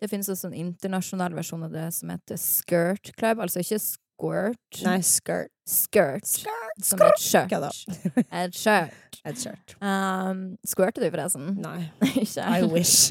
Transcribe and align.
Det 0.00 0.10
finnes 0.12 0.28
også 0.28 0.50
en 0.50 0.58
internasjonal 0.66 1.32
versjon 1.36 1.64
av 1.64 1.72
det 1.72 1.86
som 1.96 2.10
heter 2.12 2.36
Skirt 2.40 3.14
Club. 3.16 3.40
Altså 3.46 3.62
ikke 3.64 3.80
squirt. 3.80 4.82
Nei, 4.84 4.98
skirt. 5.00 5.52
Skirt. 5.66 6.28
Skirt, 6.28 6.84
Som 6.84 7.00
et 7.02 7.20
skjørt. 7.20 7.52
Et 8.42 8.54
skjørt. 8.54 9.20
Et 9.26 9.40
skjørt. 9.40 9.76
Um, 9.80 10.46
squirter 10.68 11.02
du, 11.02 11.10
forresten? 11.10 11.56
Nei. 11.64 11.88
ikke? 12.22 12.44
I 12.44 12.64
wish. 12.70 13.10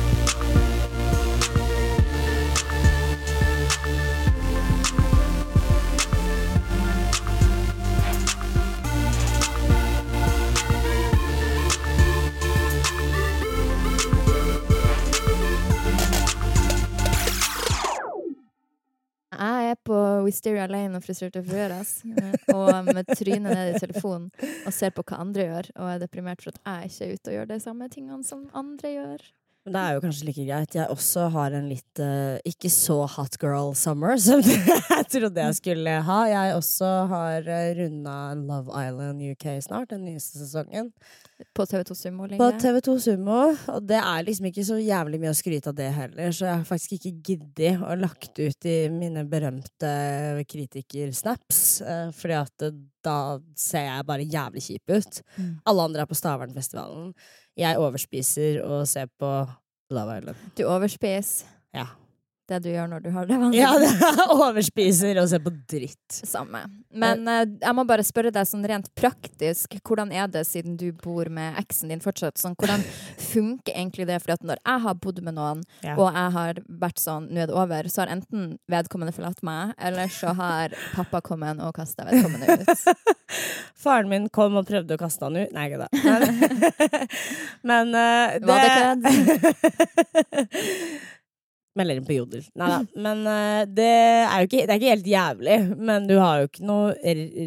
Jeg 19.37 19.71
er 19.71 19.81
på 19.85 19.97
Wisteria 20.25 20.67
Lane 20.71 20.99
og 20.99 21.05
frisørte 21.05 21.43
fruer, 21.45 21.75
ass. 21.77 22.01
Og 22.55 22.89
med 22.89 23.09
trynet 23.13 23.53
ned 23.53 23.75
i 23.75 23.81
telefonen 23.83 24.31
og 24.67 24.73
ser 24.75 24.95
på 24.97 25.05
hva 25.07 25.21
andre 25.25 25.49
gjør, 25.49 25.73
og 25.77 25.91
er 25.93 26.05
deprimert 26.05 26.45
for 26.45 26.55
at 26.55 26.63
jeg 26.65 26.93
ikke 26.93 27.05
er 27.05 27.17
ute 27.17 27.33
og 27.33 27.37
gjør 27.39 27.51
de 27.53 27.61
samme 27.63 27.91
tingene 27.93 28.25
som 28.27 28.47
andre 28.57 28.95
gjør. 28.95 29.27
Men 29.67 29.75
det 29.75 29.81
er 29.83 29.95
jo 29.97 30.03
kanskje 30.05 30.27
like 30.29 30.45
greit. 30.47 30.75
Jeg 30.79 30.95
også 30.95 31.25
har 31.35 31.55
en 31.59 31.65
litt 31.67 31.99
uh, 31.99 32.37
ikke 32.47 32.71
så 32.71 33.01
hot 33.17 33.35
girl 33.43 33.73
summer 33.75 34.15
som 34.27 34.39
jeg 34.47 35.07
trodde 35.11 35.43
jeg 35.43 35.57
skulle 35.59 35.95
ha. 36.07 36.19
Jeg 36.31 36.53
også 36.55 36.91
har 37.11 37.49
uh, 37.51 37.71
runda 37.81 38.19
Love 38.39 38.71
Island 38.71 39.25
UK 39.33 39.49
snart, 39.67 39.91
den 39.91 40.05
nyeste 40.07 40.39
sesongen. 40.39 40.93
På 41.53 41.67
TV2 41.69 41.95
Sumo 41.99 42.29
På. 42.39 42.47
TV2 42.63 42.93
Sumo. 43.03 43.41
Og 43.75 43.83
det 43.85 43.99
er 43.99 44.23
liksom 44.25 44.47
ikke 44.49 44.65
så 44.65 44.79
jævlig 44.81 45.19
mye 45.21 45.33
å 45.35 45.37
skryte 45.37 45.73
av 45.73 45.77
det 45.77 45.89
heller, 45.93 46.31
så 46.31 46.47
jeg 46.47 46.55
har 46.55 46.69
faktisk 46.69 46.95
ikke 46.97 47.13
giddet 47.27 47.83
å 47.83 47.97
lagt 47.99 48.39
ut 48.39 48.69
i 48.71 48.77
mine 48.93 49.27
berømte 49.29 49.91
kritikersnaps, 50.49 51.65
uh, 51.83 52.09
fordi 52.17 52.39
at 52.39 52.69
eh, 52.71 52.79
da 53.05 53.19
ser 53.59 53.91
jeg 53.91 54.07
bare 54.09 54.31
jævlig 54.31 54.63
kjip 54.65 54.95
ut. 54.95 55.21
Mm. 55.37 55.51
Alle 55.69 55.91
andre 55.91 56.07
er 56.07 56.11
på 56.11 56.17
Stavernfestivalen. 56.19 57.13
Jeg 57.57 57.79
overspiser 57.79 58.63
og 58.65 58.89
ser 58.89 59.07
på 59.21 59.31
Love 59.91 60.19
Island. 60.19 60.37
Du 60.59 60.65
overspiser 60.67 61.47
Ja. 61.75 61.87
Det 62.49 62.59
du 62.63 62.69
gjør 62.71 62.87
når 62.93 63.01
du 63.05 63.09
har 63.15 63.27
det 63.27 63.37
vanlig. 63.41 63.59
Ja, 63.59 63.73
det 63.83 63.89
er 63.91 64.33
overspiser 64.37 65.19
og 65.23 65.29
ser 65.33 65.41
på 65.45 65.51
dritt. 65.71 66.15
Samme. 66.15 66.61
Men 66.97 67.27
eh, 67.29 67.45
jeg 67.61 67.75
må 67.77 67.85
bare 67.89 68.05
spørre 68.07 68.31
deg 68.33 68.47
sånn 68.49 68.65
rent 68.71 68.87
praktisk, 68.97 69.75
hvordan 69.87 70.13
er 70.15 70.29
det 70.33 70.45
siden 70.49 70.77
du 70.81 70.89
bor 71.03 71.29
med 71.33 71.59
eksen 71.61 71.91
din 71.93 72.01
fortsatt? 72.05 72.39
Sånn, 72.41 72.55
hvordan 72.61 72.85
funker 73.33 73.75
egentlig 73.75 74.07
det? 74.09 74.21
For 74.23 74.37
når 74.47 74.63
jeg 74.63 74.85
har 74.87 74.95
bodd 75.03 75.19
med 75.27 75.35
noen, 75.39 75.65
Ja. 75.85 75.97
og 75.99 76.09
jeg 76.15 76.31
har 76.37 76.61
vært 76.87 77.03
sånn 77.03 77.27
nå 77.33 77.43
er 77.43 77.51
det 77.51 77.57
over, 77.59 77.89
så 77.93 78.05
har 78.05 78.13
enten 78.15 78.55
vedkommende 78.71 79.13
forlatt 79.17 79.43
meg, 79.47 79.75
eller 79.83 80.07
så 80.13 80.33
har 80.39 80.75
pappa 80.95 81.21
kommet 81.27 81.59
og 81.63 81.75
kasta 81.77 82.07
vedkommende 82.09 82.47
ut. 82.63 82.69
Faren 83.87 84.09
min 84.11 84.29
kom 84.33 84.57
og 84.59 84.67
prøvde 84.69 84.95
å 84.97 85.01
kaste 85.01 85.27
han 85.27 85.37
ut. 85.39 85.53
Nei, 85.55 85.67
ikke 85.69 85.83
da. 85.83 85.89
Men, 87.67 87.91
Men 87.93 87.93
det 87.93 88.47
Var 88.47 88.59
det 88.63 88.71
kødd? 88.79 89.03
Melder 91.77 91.99
inn 92.01 92.07
på 92.09 92.15
Jodel. 92.17 92.45
Nei 92.57 92.69
da. 92.73 92.79
Men 93.05 93.19
eh, 93.29 93.63
det 93.69 93.89
er 93.93 94.43
jo 94.43 94.49
ikke, 94.49 94.63
det 94.65 94.73
er 94.75 94.79
ikke 94.81 94.93
helt 94.95 95.11
jævlig. 95.13 95.57
Men 95.91 96.07
du 96.09 96.15
har 96.19 96.41
jo 96.41 96.49
ikke 96.49 96.65
noe 96.65 96.95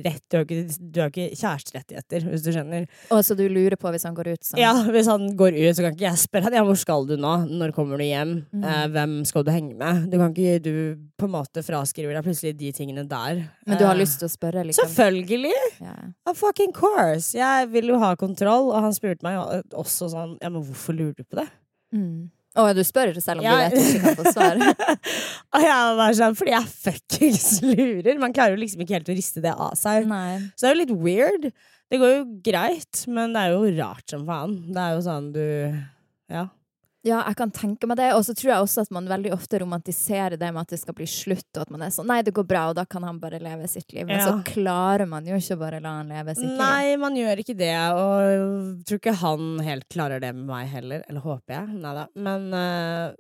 rett 0.06 0.24
Du 0.30 0.38
har 0.38 0.46
ikke, 0.46 0.60
du 0.80 1.00
har 1.02 1.10
ikke 1.10 1.26
kjæresterettigheter, 1.40 2.28
hvis 2.30 2.44
du 2.46 2.52
skjønner. 2.54 2.86
Og 3.16 3.24
så 3.26 3.36
du 3.40 3.44
lurer 3.50 3.76
på 3.82 3.90
hvis 3.96 4.06
han 4.06 4.14
går 4.18 4.32
ut 4.36 4.46
sånn? 4.46 4.62
Ja, 4.62 4.74
Hvis 4.94 5.10
han 5.10 5.26
går 5.40 5.58
ut, 5.58 5.74
så 5.78 5.86
kan 5.88 5.96
ikke 5.98 6.06
jeg 6.08 6.22
spørre 6.22 6.50
han 6.50 6.58
ja, 6.60 6.64
hvor 6.68 6.78
skal 6.80 7.08
du 7.10 7.16
nå? 7.18 7.34
Når 7.50 7.74
kommer 7.76 7.98
du 7.98 8.06
hjem? 8.06 8.36
Mm. 8.54 8.64
Eh, 8.70 8.86
hvem 8.94 9.18
skal 9.30 9.46
du 9.48 9.52
henge 9.56 9.74
med? 9.80 10.06
Du 10.14 10.18
kan 10.22 10.30
ikke 10.36 10.60
du 10.64 10.74
på 11.20 11.28
en 11.28 11.34
måte 11.34 11.64
fraskriver 11.66 12.14
deg 12.16 12.26
plutselig 12.30 12.54
de 12.60 12.70
tingene 12.78 13.04
der. 13.10 13.44
Men 13.68 13.78
du 13.82 13.86
har 13.88 13.96
Eh, 13.98 14.04
lyst 14.06 14.20
til 14.22 14.30
å 14.30 14.32
spørre, 14.32 14.62
liksom? 14.70 14.88
Selvfølgelig! 14.88 15.56
Yeah. 15.82 16.12
Of 16.30 16.38
fucking 16.40 16.72
course! 16.78 17.34
Jeg 17.36 17.68
vil 17.74 17.90
jo 17.92 17.98
ha 18.00 18.14
kontroll, 18.20 18.70
og 18.72 18.84
han 18.86 18.94
spurte 18.96 19.26
meg 19.26 19.40
også 19.74 20.08
sånn 20.14 20.38
Ja, 20.42 20.50
men 20.54 20.62
hvorfor 20.64 20.96
lurer 20.96 21.16
du 21.18 21.24
på 21.26 21.42
det? 21.42 21.48
Mm. 21.96 22.30
Å, 22.60 22.66
du 22.76 22.82
spør 22.86 23.12
selv 23.24 23.40
om 23.42 23.48
Ja. 23.48 23.56
du 23.56 23.64
vet 23.64 23.74
du 23.78 23.82
ikke 23.86 24.04
kan 24.04 24.20
få 24.20 24.34
svar? 24.36 24.62
og 25.56 25.66
jeg 25.66 25.98
var 26.02 26.16
sånn 26.20 26.38
Fordi 26.40 26.54
jeg 26.56 26.72
fuckings 26.86 27.48
lurer! 27.66 28.20
Man 28.22 28.36
klarer 28.36 28.58
jo 28.58 28.62
liksom 28.66 28.84
ikke 28.86 28.98
helt 29.00 29.12
å 29.12 29.18
riste 29.18 29.44
det 29.46 29.56
av 29.56 29.74
seg. 29.80 30.08
Nei. 30.12 30.38
Så 30.56 30.66
det 30.66 30.70
er 30.72 30.76
jo 30.76 30.82
litt 30.84 30.96
weird. 31.08 31.50
Det 31.90 31.98
går 32.02 32.12
jo 32.20 32.24
greit, 32.46 33.04
men 33.10 33.32
det 33.34 33.42
er 33.48 33.56
jo 33.56 33.70
rart 33.80 34.12
som 34.14 34.28
faen. 34.28 34.58
Det 34.76 34.84
er 34.84 34.96
jo 34.98 35.04
sånn 35.08 35.32
du 35.34 35.44
Ja. 36.30 36.46
Ja, 37.08 37.22
jeg 37.30 37.38
kan 37.40 37.52
tenke 37.56 37.88
meg 37.88 37.96
det. 37.96 38.10
Og 38.12 38.26
så 38.28 38.34
tror 38.36 38.50
jeg 38.52 38.64
også 38.66 38.84
at 38.84 38.90
man 38.92 39.06
veldig 39.08 39.32
ofte 39.32 39.62
romantiserer 39.62 40.36
det 40.40 40.50
med 40.52 40.66
at 40.66 40.74
det 40.74 40.80
skal 40.82 40.96
bli 40.98 41.06
slutt, 41.08 41.48
og 41.56 41.62
at 41.64 41.70
man 41.72 41.86
er 41.86 41.94
sånn 41.96 42.10
Nei, 42.10 42.18
det 42.28 42.34
går 42.36 42.48
bra, 42.50 42.64
og 42.72 42.76
da 42.76 42.84
kan 42.90 43.06
han 43.08 43.22
bare 43.22 43.40
leve 43.40 43.68
sitt 43.72 43.94
liv. 43.96 44.06
Men 44.10 44.18
Ja. 44.20 44.26
så 44.28 44.44
klarer 44.44 45.08
man 45.08 45.28
jo 45.30 45.38
ikke 45.40 45.58
bare 45.62 45.80
la 45.84 45.94
han 46.02 46.10
leve 46.12 46.36
sitt 46.36 46.44
liv. 46.44 46.58
Nei, 46.60 46.96
man 47.00 47.16
gjør 47.16 47.40
ikke 47.44 47.56
det, 47.60 47.72
og 47.96 48.26
jeg 48.28 48.86
tror 48.90 49.00
ikke 49.00 49.16
han 49.22 49.46
helt 49.70 49.88
klarer 49.96 50.20
det 50.24 50.34
med 50.36 50.46
meg 50.50 50.68
heller. 50.74 51.04
Eller 51.08 51.24
håper 51.24 51.56
jeg. 51.56 51.68
Nei 51.80 51.94
da. 52.02 52.08
Men 52.16 52.50
uh, 52.54 53.14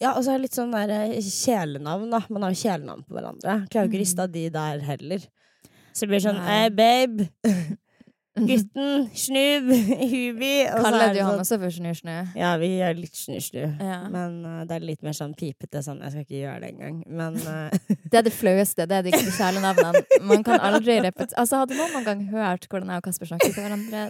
Ja, 0.00 0.12
og 0.14 0.22
så 0.22 0.30
er 0.30 0.38
det 0.38 0.46
litt 0.46 0.58
sånn 0.60 0.70
der 0.76 0.94
øh, 1.00 1.16
kjælenavn, 1.18 2.10
da. 2.14 2.22
Man 2.30 2.46
har 2.46 2.54
jo 2.54 2.62
kjælenavn 2.62 3.06
på 3.08 3.16
hverandre. 3.18 3.56
Klarer 3.72 3.88
jo 3.88 3.90
ikke 3.90 4.00
å 4.00 4.04
riste 4.04 4.22
av 4.22 4.30
de 4.38 4.46
der 4.54 4.86
heller. 4.86 5.26
Så 5.96 6.04
det 6.04 6.12
blir 6.12 6.22
sånn 6.22 6.38
Hei, 6.44 6.60
Hey, 6.68 6.70
babe. 6.70 7.28
Gutten. 8.36 9.08
Snub. 9.16 9.70
Hubi. 10.12 10.52
Kaller 10.70 11.08
er 11.08 11.14
du 11.16 11.20
han 11.24 11.32
sånn 11.34 11.42
også 11.42 11.58
for 11.64 11.74
snusnu? 11.74 12.16
Ja, 12.38 12.52
vi 12.60 12.70
gjør 12.76 13.00
litt 13.00 13.16
snu-snu. 13.18 13.64
Ja. 13.82 14.00
Men 14.12 14.38
uh, 14.44 14.62
det 14.68 14.78
er 14.78 14.86
litt 14.92 15.02
mer 15.06 15.16
sånn 15.16 15.34
pipete 15.38 15.82
sånn. 15.82 16.02
Jeg 16.04 16.14
skal 16.14 16.26
ikke 16.26 16.40
gjøre 16.44 16.60
det 16.62 16.72
engang. 16.74 17.02
Men 17.08 17.40
uh... 17.42 17.72
Det 18.12 18.20
er 18.20 18.26
det 18.28 18.34
flaueste. 18.36 18.86
Det 18.86 19.00
er 19.00 19.08
de 19.08 19.16
kjælenavnene. 19.16 20.04
Man 20.26 20.44
kan 20.46 20.62
aldri 20.62 21.00
repetere 21.02 21.34
Altså, 21.40 21.58
hadde 21.64 21.74
noen 21.76 21.96
noen 21.96 22.06
gang 22.06 22.22
hørt 22.30 22.68
hvordan 22.70 22.92
jeg 22.92 23.02
og 23.02 23.06
Kasper 23.08 23.30
snakker 23.30 23.52
til 23.52 23.64
hverandre? 23.64 24.04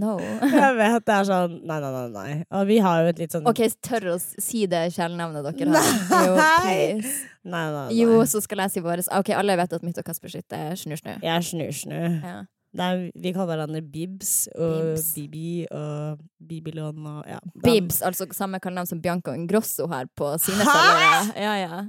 No. 0.00 0.12
jeg 0.60 0.76
vet 0.78 1.06
det 1.08 1.16
er 1.16 1.26
sånn 1.26 1.56
Nei, 1.66 1.80
nei, 1.82 1.90
nei. 1.90 2.04
nei. 2.14 2.36
Og 2.56 2.68
vi 2.68 2.78
har 2.84 3.02
jo 3.02 3.10
et 3.10 3.24
litt 3.24 3.34
sånn 3.34 3.48
OK, 3.50 3.64
tør 3.82 4.12
å 4.14 4.16
si 4.20 4.66
det 4.70 4.84
kjælenavnet 4.94 5.48
dere 5.50 5.74
har. 5.74 5.90
Jo, 6.28 6.36
Nei. 6.38 6.54
please. 6.62 7.16
Nei, 7.42 7.64
nei, 7.64 7.74
nei. 7.74 7.98
Jo, 7.98 8.20
så 8.28 8.42
skal 8.44 8.66
jeg 8.66 8.76
si 8.76 8.84
våres. 8.84 9.10
OK, 9.16 9.32
alle 9.36 9.56
vet 9.58 9.76
at 9.76 9.84
mitt 9.86 9.98
og 10.00 10.06
Kasper 10.06 10.32
sitt 10.32 10.56
er 10.56 10.76
snusnu. 10.78 11.16
Jeg 11.24 11.32
er 11.32 11.46
snu-snu. 11.46 12.00
Ja. 12.20 12.40
Er, 12.78 13.08
vi 13.18 13.32
kaller 13.34 13.56
hverandre 13.56 13.80
Bibs 13.82 14.44
og 14.54 14.92
Bibs. 14.94 15.08
Bibi 15.16 15.66
og 15.74 16.20
Bibilon 16.38 17.06
og 17.10 17.24
ja. 17.26 17.40
Den. 17.42 17.64
Bibs, 17.64 17.98
altså 18.06 18.28
samme 18.36 18.60
kallenavn 18.62 18.86
som 18.86 19.00
Bianca 19.02 19.34
Ingrosso 19.34 19.88
her 19.90 20.06
på 20.14 20.36
sine 20.38 20.66
følgere. 20.68 21.24
Ja, 21.34 21.56
ja. 21.58 21.80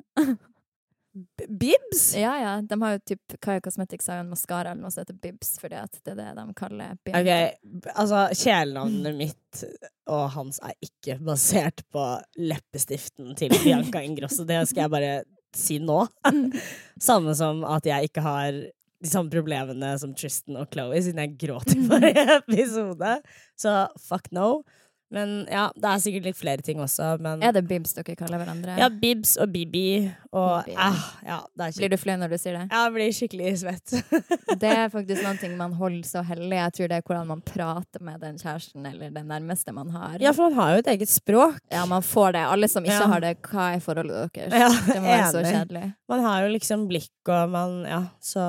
Bibs? 1.47 2.15
ja, 2.15 2.31
ja. 2.39 2.61
De 2.61 2.81
har 2.81 2.93
jo 2.95 2.99
typ 3.11 3.35
Kaya 3.43 3.61
Cosmetics 3.61 4.07
har 4.07 4.21
jo 4.21 4.25
en 4.25 4.31
maskara 4.31 4.71
eller 4.71 4.81
noe 4.85 4.93
som 4.93 5.03
heter 5.03 5.17
Bibs, 5.21 5.53
fordi 5.59 5.75
at 5.81 5.97
det 5.99 6.13
er 6.15 6.19
det 6.21 6.29
de 6.37 6.55
kaller 6.57 6.97
Bianca. 7.03 7.21
Ok, 7.21 7.91
altså 7.93 8.21
kjælenavnet 8.41 9.17
mitt 9.19 9.63
og 10.11 10.29
hans 10.33 10.61
er 10.63 10.73
ikke 10.81 11.19
basert 11.27 11.83
på 11.91 12.05
leppestiften 12.39 13.35
til 13.39 13.53
Bianca 13.61 14.01
Ingrosso. 14.07 14.47
Det 14.47 14.63
skal 14.71 14.85
jeg 14.85 14.93
bare 14.95 15.13
si 15.55 15.81
nå. 15.83 16.05
Samme 17.09 17.35
som 17.35 17.65
at 17.67 17.85
jeg 17.85 18.09
ikke 18.09 18.23
har 18.23 18.63
de 19.01 19.09
samme 19.09 19.33
problemene 19.33 19.91
som 19.99 20.13
Tristan 20.17 20.59
og 20.61 20.69
Chloé, 20.73 21.01
siden 21.01 21.21
jeg 21.23 21.37
gråter 21.41 21.77
i 21.79 21.87
forrige 21.89 22.37
episode. 22.37 23.15
Så 23.59 23.75
fuck 24.07 24.31
no. 24.35 24.61
Men 25.11 25.45
ja, 25.51 25.65
det 25.75 25.89
er 25.91 25.99
sikkert 25.99 26.23
litt 26.29 26.37
flere 26.39 26.63
ting 26.63 26.79
også, 26.79 27.17
men 27.19 27.41
Er 27.43 27.51
det 27.51 27.65
Bibs 27.67 27.91
dere 27.97 28.15
kaller 28.15 28.39
hverandre? 28.39 28.77
Ja, 28.79 28.87
Bibs 28.89 29.33
og 29.43 29.51
Bibi 29.51 30.07
og 30.31 30.63
Bibi. 30.65 30.75
ah, 30.79 31.01
ja, 31.27 31.39
Blir 31.75 31.89
du 31.91 31.97
flau 31.99 32.15
når 32.21 32.29
du 32.31 32.37
sier 32.39 32.55
det? 32.55 32.67
Ja, 32.71 32.85
jeg 32.87 32.93
blir 32.95 33.11
skikkelig 33.17 33.51
svett. 33.59 33.95
Det 34.61 34.69
er 34.71 34.89
faktisk 34.93 35.23
noen 35.25 35.39
ting 35.41 35.57
man 35.59 35.73
holder 35.73 36.07
så 36.07 36.21
hellig. 36.27 36.55
Jeg 36.55 36.73
tror 36.77 36.87
det 36.91 36.97
er 36.99 37.03
hvordan 37.07 37.27
man 37.27 37.41
prater 37.43 38.03
med 38.03 38.19
den 38.23 38.37
kjæresten 38.39 38.85
eller 38.87 39.11
den 39.11 39.27
nærmeste 39.27 39.73
man 39.75 39.89
har. 39.95 40.15
ja, 40.23 40.31
for 40.31 40.49
man 40.49 40.57
har 40.61 40.73
jo 40.77 40.83
et 40.85 40.89
eget 40.95 41.09
språk. 41.11 41.59
Ja, 41.71 41.83
man 41.89 42.01
får 42.05 42.31
det. 42.37 42.45
Alle 42.51 42.67
som 42.71 42.83
ikke 42.87 42.99
Ja. 43.01 43.07
har 43.11 43.19
det, 43.23 43.33
hva 43.41 43.67
er 43.75 43.79
forholdet 43.83 44.31
deres? 44.33 44.53
Ja, 44.63 44.69
det 44.93 44.99
må 45.01 45.07
være 45.11 45.31
så 45.35 45.43
kjedelig. 45.43 45.83
Man 46.11 46.23
har 46.23 46.43
jo 46.45 46.53
liksom 46.55 46.87
blikk 46.87 47.09
og 47.31 47.49
man 47.53 47.77
Ja, 47.87 48.01
så 48.23 48.43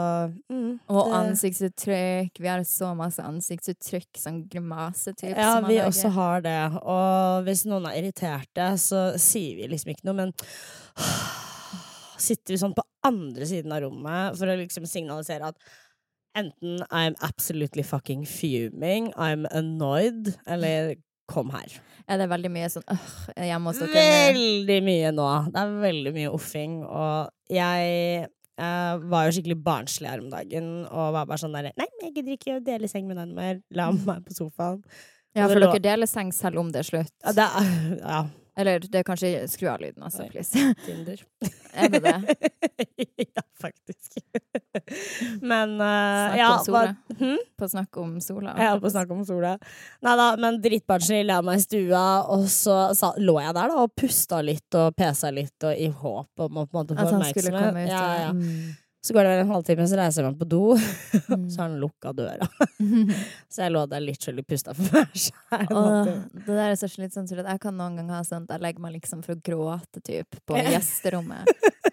mm, 0.50 0.78
Og 0.88 1.10
det- 1.10 1.18
ansiktsuttrykk. 1.20 2.38
Vi 2.40 2.48
har 2.48 2.60
så 2.66 2.94
masse 2.96 3.22
ansiktsuttrykk, 3.22 4.08
sånn 4.18 4.42
grimasetype. 4.48 5.34
Ja, 5.36 5.54
som 5.54 5.62
man 5.66 5.70
vi 5.70 5.78
også 5.82 6.10
har 6.14 6.40
det. 6.44 6.51
Og 6.80 7.46
hvis 7.46 7.64
noen 7.68 7.86
er 7.90 8.00
irriterte, 8.00 8.72
så 8.80 9.10
sier 9.20 9.58
vi 9.60 9.70
liksom 9.70 9.92
ikke 9.94 10.08
noe, 10.08 10.18
men 10.18 10.34
sitter 12.26 12.54
vi 12.54 12.60
sånn 12.60 12.76
på 12.76 12.86
andre 13.06 13.48
siden 13.48 13.74
av 13.74 13.82
rommet 13.84 14.38
for 14.38 14.50
å 14.50 14.58
liksom 14.60 14.86
signalisere 14.86 15.50
at 15.50 15.72
enten 16.38 16.80
I'm 16.88 17.16
absolutely 17.20 17.82
fucking 17.82 18.24
fuming, 18.28 19.12
I'm 19.16 19.46
annoyed, 19.50 20.34
eller 20.46 20.94
kom 21.28 21.50
her. 21.54 21.80
Er 22.10 22.20
det 22.20 22.28
veldig 22.32 22.50
mye 22.52 22.68
sånn 22.72 22.86
øh, 22.92 23.08
hjemme 23.46 23.72
hos 23.72 23.80
dere? 23.82 24.04
Veldig 24.34 24.78
mye 24.84 25.10
nå. 25.14 25.28
Det 25.52 25.62
er 25.62 25.74
veldig 25.82 26.12
mye 26.16 26.32
offing, 26.34 26.78
og 26.86 27.52
jeg 27.52 28.26
eh, 28.26 28.94
var 29.12 29.26
jo 29.26 29.34
skikkelig 29.36 29.58
barnslig 29.64 30.10
her 30.10 30.22
om 30.24 30.30
dagen 30.32 30.70
og 30.86 31.16
var 31.16 31.28
bare 31.28 31.40
sånn 31.42 31.56
derre 31.56 31.74
Nei, 31.78 31.88
jeg 32.06 32.14
gidder 32.16 32.36
ikke 32.36 32.56
å 32.58 32.64
dele 32.64 32.90
seng 32.90 33.08
med 33.08 33.20
deg 33.20 33.34
mer. 33.36 33.60
La 33.76 33.90
meg 33.94 34.24
på 34.26 34.36
sofaen. 34.36 34.82
Ja, 35.34 35.48
for 35.48 35.60
dere 35.62 35.80
deler 35.80 36.06
seng 36.10 36.32
selv 36.36 36.58
om 36.60 36.70
det 36.74 36.82
er 36.84 36.88
slutt. 36.90 37.12
Ja, 37.24 37.32
det 37.36 37.48
er, 37.48 37.74
ja. 38.02 38.22
Eller 38.52 38.82
det 38.84 38.98
er 39.00 39.04
kanskje 39.08 39.28
Skru 39.48 39.64
av 39.72 39.80
lyden, 39.80 40.02
altså, 40.04 40.26
please. 40.28 40.52
Tinder. 40.84 41.22
Er 41.72 41.88
det 41.88 42.02
det? 42.04 42.34
ja, 43.38 43.42
faktisk. 43.56 44.18
Men 45.52 45.72
uh, 45.80 46.36
ja, 46.36 46.50
hva- 46.68 46.90
hm? 47.18 47.38
På 47.56 47.68
snakk 47.72 47.96
om 48.02 48.18
sola. 48.20 48.52
Ja, 48.60 48.74
på 48.82 48.90
snakk 48.92 49.10
om 49.16 49.22
sola. 49.24 49.54
Nei 50.04 50.14
da, 50.20 50.26
men 50.36 50.60
dritbarnslig 50.60 51.22
la 51.30 51.38
meg 51.46 51.62
i 51.62 51.64
stua, 51.64 52.04
og 52.34 52.44
så 52.52 52.76
sa, 52.98 53.14
lå 53.16 53.38
jeg 53.40 53.56
der 53.56 53.72
da 53.72 53.80
og 53.86 53.94
pusta 53.96 54.42
litt 54.44 54.76
og 54.76 54.92
pesa 55.00 55.32
litt, 55.32 55.56
og 55.64 55.72
i 55.72 55.88
håp 55.88 56.44
om 56.44 56.60
å 56.60 56.66
på 56.68 56.76
en 56.76 56.80
måte 56.82 56.98
få 56.98 57.06
At 57.08 57.16
han 57.16 57.24
skulle 57.32 57.56
oppmerksomhet. 57.56 57.68
komme 57.72 57.84
ut. 57.86 57.92
Ja, 57.96 58.06
ja. 58.26 58.32
Mm. 58.36 58.78
Så 59.02 59.14
går 59.16 59.24
det 59.26 59.30
vel 59.32 59.40
en 59.42 59.48
halvtime, 59.50 59.84
så 59.90 59.96
reiser 59.98 60.22
jeg 60.22 60.30
meg 60.30 60.38
på 60.38 60.46
do, 60.48 60.60
Mm. 61.32 61.46
så 61.50 61.62
har 61.62 61.68
han 61.68 61.78
lukka 61.80 62.12
døra. 62.14 62.46
Så 63.52 63.62
jeg 63.64 63.72
lå 63.74 63.82
der 63.90 64.00
literally 64.00 64.42
pusta 64.46 64.72
for 64.76 64.84
meg 64.94 65.10
sjæl. 65.18 65.66
Det 66.32 66.46
der 66.46 66.70
er 66.70 66.76
så 66.80 66.88
slitsomt. 66.88 67.32
at 67.36 67.46
Jeg 67.50 67.60
kan 67.60 67.76
noen 67.76 67.96
ganger 67.98 68.14
ha 68.18 68.22
sånn 68.24 68.46
jeg 68.48 68.62
legger 68.62 68.80
meg 68.84 68.94
liksom 68.96 69.22
for 69.24 69.34
å 69.34 69.40
gråte 69.44 70.00
typ, 70.04 70.38
på 70.48 70.56
gjesterommet. 70.56 71.50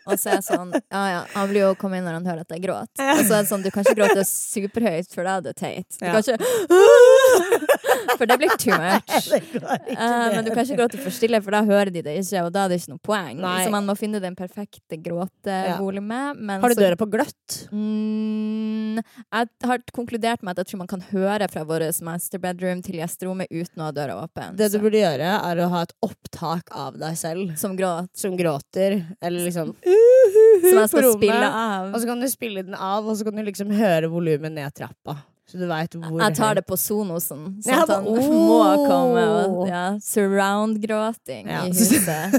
Og 0.09 0.15
så 0.17 0.31
er 0.31 0.37
jeg 0.39 0.45
sånn 0.47 0.71
Ja 0.77 1.01
ja, 1.11 1.19
han 1.33 1.49
blir 1.51 1.65
jo 1.67 1.73
komme 1.77 1.99
inn 1.99 2.05
når 2.07 2.19
han 2.19 2.29
hører 2.29 2.45
at 2.45 2.53
jeg 2.55 2.63
gråter. 2.63 3.11
Og 3.17 3.23
så 3.27 3.35
er 3.39 3.43
det 3.43 3.49
sånn, 3.51 3.65
du 3.65 3.69
kan 3.73 3.83
ikke 3.85 3.97
gråte 3.99 4.23
superhøyt, 4.29 5.11
for 5.13 5.27
da 5.27 5.35
er 5.41 5.45
det 5.49 5.55
teit. 5.59 5.89
Du 5.99 6.05
kan 6.05 6.21
ikke 6.23 6.37
For 8.19 8.25
det 8.27 8.37
blir 8.41 8.51
too 8.59 8.75
much. 8.75 9.29
Eh, 9.31 10.25
men 10.33 10.43
du 10.45 10.51
kan 10.51 10.63
ikke 10.65 10.77
gråte 10.79 10.99
for 10.99 11.13
stille, 11.13 11.39
for 11.45 11.55
da 11.55 11.61
hører 11.67 11.91
de 11.93 12.01
det 12.05 12.15
ikke, 12.23 12.41
og 12.47 12.51
da 12.55 12.65
er 12.65 12.73
det 12.73 12.79
ikke 12.81 12.93
noe 12.95 13.03
poeng. 13.05 13.37
Nei. 13.43 13.57
Så 13.65 13.71
man 13.73 13.87
må 13.87 13.95
finne 13.99 14.19
den 14.23 14.35
perfekte 14.39 14.97
gråtevolumet. 15.03 16.41
Har 16.63 16.73
du 16.73 16.79
døra 16.81 16.98
på 16.99 17.07
gløtt? 17.09 17.55
Mm, 17.71 18.99
jeg 18.99 19.49
har 19.69 19.83
konkludert 19.95 20.43
med 20.43 20.53
at 20.53 20.63
jeg 20.63 20.71
tror 20.71 20.81
man 20.83 20.91
kan 20.91 21.03
høre 21.11 21.47
fra 21.51 21.63
vår 21.67 21.87
master 22.05 22.41
bedroom 22.43 22.83
til 22.85 22.99
gjesterommet 22.99 23.51
uten 23.51 23.81
å 23.81 23.87
ha 23.87 23.95
døra 23.95 24.19
åpen. 24.23 24.57
Det 24.59 24.71
du 24.73 24.79
burde 24.83 25.01
gjøre, 25.01 25.31
er 25.39 25.63
å 25.63 25.69
ha 25.73 25.85
et 25.87 25.95
opptak 26.05 26.71
av 26.75 26.99
deg 26.99 27.17
selv 27.19 27.55
som 27.59 27.77
gråt. 27.79 28.11
som 28.17 28.37
gråter, 28.37 29.01
eller 29.21 29.47
liksom 29.47 29.73
Som 29.79 30.75
jeg 30.75 30.91
på 30.91 30.99
skal 30.99 31.11
spille 31.15 31.49
av. 31.49 31.91
Og 31.93 31.99
så 32.01 32.09
kan 32.09 32.21
du 32.21 32.29
spille 32.29 32.63
den 32.67 32.75
av, 32.75 33.07
og 33.07 33.17
så 33.17 33.27
kan 33.27 33.39
du 33.39 33.45
liksom 33.47 33.71
høre 33.75 34.11
volumet 34.11 34.53
ned 34.53 34.75
trappa. 34.75 35.19
Så 35.49 35.57
du 35.57 35.65
veit 35.65 35.95
hvor 35.97 36.21
Jeg 36.21 36.35
tar 36.37 36.53
det 36.59 36.61
på 36.69 36.77
Sonosen, 36.77 37.45
sånn 37.65 37.73
Ja, 37.73 37.81
at 37.81 37.89
han 37.89 38.05
må 38.49 38.59
komme. 38.85 39.23
Og, 39.49 39.63
ja, 39.67 39.85
Surround-gråting 39.97 41.47
Ja. 41.49 41.63
i 41.65 41.71
huset. 41.79 42.35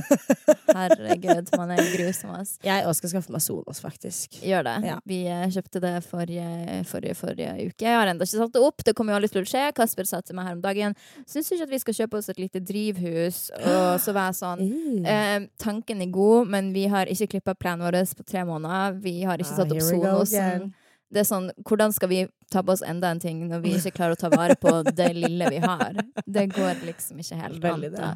Herregud, 0.70 1.48
man 1.58 1.72
er 1.74 1.82
grusom. 1.96 2.30
ass. 2.38 2.52
Jeg 2.64 2.84
òg 2.86 2.94
skal 2.94 3.12
skaffe 3.14 3.32
meg 3.34 3.42
Sonos, 3.42 3.80
faktisk. 3.82 4.38
Gjør 4.46 4.66
det. 4.68 4.76
Ja. 4.86 4.98
Vi 5.10 5.18
eh, 5.26 5.46
kjøpte 5.50 5.82
det 5.82 5.92
forrige, 6.06 6.46
forrige, 6.90 7.16
forrige 7.18 7.50
uke. 7.72 7.82
Jeg 7.88 7.96
har 7.98 8.10
ennå 8.12 8.26
ikke 8.26 8.38
satt 8.44 8.54
det 8.54 8.62
opp. 8.62 8.84
Det 8.86 8.94
kommer 8.98 9.14
jo 9.14 9.20
aldri 9.20 9.32
til 9.34 9.42
å 9.42 9.50
skje. 9.50 9.64
Kasper 9.76 10.08
sa 10.08 10.20
til 10.22 10.38
meg 10.38 10.46
her 10.50 10.58
om 10.58 10.62
dagen 10.64 10.94
Syns 11.26 11.48
du 11.50 11.56
ikke 11.56 11.66
at 11.66 11.74
vi 11.74 11.82
skal 11.82 11.98
kjøpe 12.02 12.20
oss 12.20 12.30
et 12.32 12.38
lite 12.42 12.62
drivhus? 12.62 13.40
Og 13.58 13.98
så 14.04 14.14
var 14.16 14.30
jeg 14.30 14.40
sånn 14.42 14.66
Eh, 15.10 15.48
tanken 15.60 16.02
er 16.04 16.10
god, 16.12 16.48
men 16.52 16.70
vi 16.74 16.84
har 16.90 17.08
ikke 17.10 17.26
klippa 17.34 17.54
planen 17.58 17.82
vår 17.86 17.98
på 18.18 18.24
tre 18.28 18.44
måneder. 18.46 18.98
Vi 19.02 19.16
har 19.26 19.40
ikke 19.40 19.50
Ah, 19.50 19.56
satt 19.62 19.72
opp 19.74 19.82
Sonosen. 19.82 20.70
Det 21.10 21.24
er 21.24 21.26
sånn, 21.26 21.48
Hvordan 21.66 21.92
skal 21.94 22.10
vi 22.12 22.20
ta 22.52 22.62
på 22.62 22.74
oss 22.74 22.84
enda 22.86 23.10
en 23.10 23.20
ting 23.22 23.42
når 23.50 23.62
vi 23.64 23.72
ikke 23.78 23.96
klarer 23.96 24.14
å 24.14 24.20
ta 24.20 24.30
vare 24.30 24.54
på 24.58 24.70
det 24.86 25.08
lille 25.16 25.50
vi 25.50 25.58
har? 25.62 25.98
Det 26.26 26.46
går 26.52 26.84
liksom 26.86 27.18
ikke 27.22 27.38
helt 27.40 27.58
an. 27.58 27.64
Veldig 27.66 27.90
det. 27.96 28.02
da. 28.02 28.12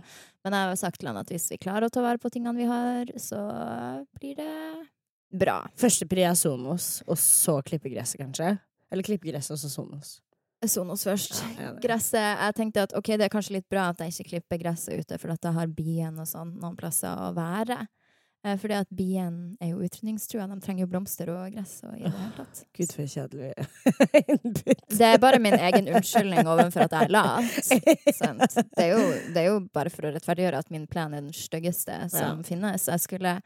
Men 0.46 0.56
jeg 0.58 0.70
har 0.70 0.78
sagt 0.78 1.00
til 1.02 1.10
han 1.10 1.18
at 1.18 1.32
hvis 1.32 1.48
vi 1.50 1.58
klarer 1.58 1.88
å 1.88 1.94
ta 1.94 2.04
vare 2.04 2.22
på 2.22 2.30
tingene 2.30 2.54
vi 2.58 2.68
har, 2.70 3.10
så 3.18 3.40
blir 4.18 4.38
det 4.38 4.50
bra. 5.34 5.64
Første 5.80 6.06
pri 6.06 6.22
er 6.28 6.36
Sonos, 6.38 7.00
og 7.08 7.18
så 7.18 7.58
klippe 7.66 7.90
gresset, 7.90 8.20
kanskje? 8.22 8.54
Eller 8.94 9.06
klippe 9.06 9.26
gresset 9.30 9.56
og 9.56 9.62
så 9.64 9.72
Sonos. 9.72 10.18
Sonos 10.70 11.02
først. 11.04 11.42
Ja. 11.60 11.74
Gresset, 11.82 12.22
jeg 12.22 12.56
tenkte 12.56 12.86
at 12.86 12.94
ok, 12.96 13.16
det 13.18 13.26
er 13.26 13.32
kanskje 13.32 13.58
litt 13.58 13.66
bra 13.68 13.90
at 13.90 14.00
jeg 14.00 14.14
ikke 14.14 14.30
klipper 14.30 14.62
gresset 14.62 15.02
ute, 15.02 15.18
for 15.20 15.34
at 15.34 15.44
jeg 15.44 15.56
har 15.58 15.74
bien 15.74 16.14
og 16.22 16.28
sånn 16.30 16.54
noen 16.62 16.78
plasser 16.78 17.10
å 17.10 17.34
være. 17.36 17.82
Eh, 18.44 18.58
Fordi 18.60 18.74
at 18.76 18.88
bien 18.92 19.56
er 19.60 19.72
jo 19.72 19.80
utrydningstrua. 19.84 20.46
De 20.50 20.58
trenger 20.60 20.84
jo 20.84 20.90
blomster 20.92 21.30
og 21.32 21.54
gress 21.54 21.78
og 21.86 21.94
i 21.96 22.04
det 22.04 22.12
hele 22.12 22.32
tatt. 22.36 22.64
Gud, 22.76 22.90
for 22.92 23.08
kjedelig 23.08 23.52
innbytt. 24.36 24.84
Det 24.92 25.06
er 25.08 25.22
bare 25.22 25.40
min 25.42 25.56
egen 25.56 25.88
unnskyldning 25.94 26.44
overfor 26.44 26.86
at 26.86 26.98
jeg 26.98 27.08
er 27.08 27.14
lat. 27.14 27.54
Det, 27.64 28.84
er 28.84 28.90
jo, 28.92 29.06
det 29.32 29.40
er 29.40 29.48
jo 29.48 29.62
bare 29.72 29.92
for 29.92 30.08
å 30.08 30.12
rettferdiggjøre 30.14 30.60
at 30.60 30.74
min 30.74 30.84
plan 30.90 31.14
er 31.16 31.24
den 31.24 31.32
styggeste 31.36 31.96
som 32.12 32.44
finnes. 32.44 32.84
Jeg 32.90 33.04
skulle 33.06 33.38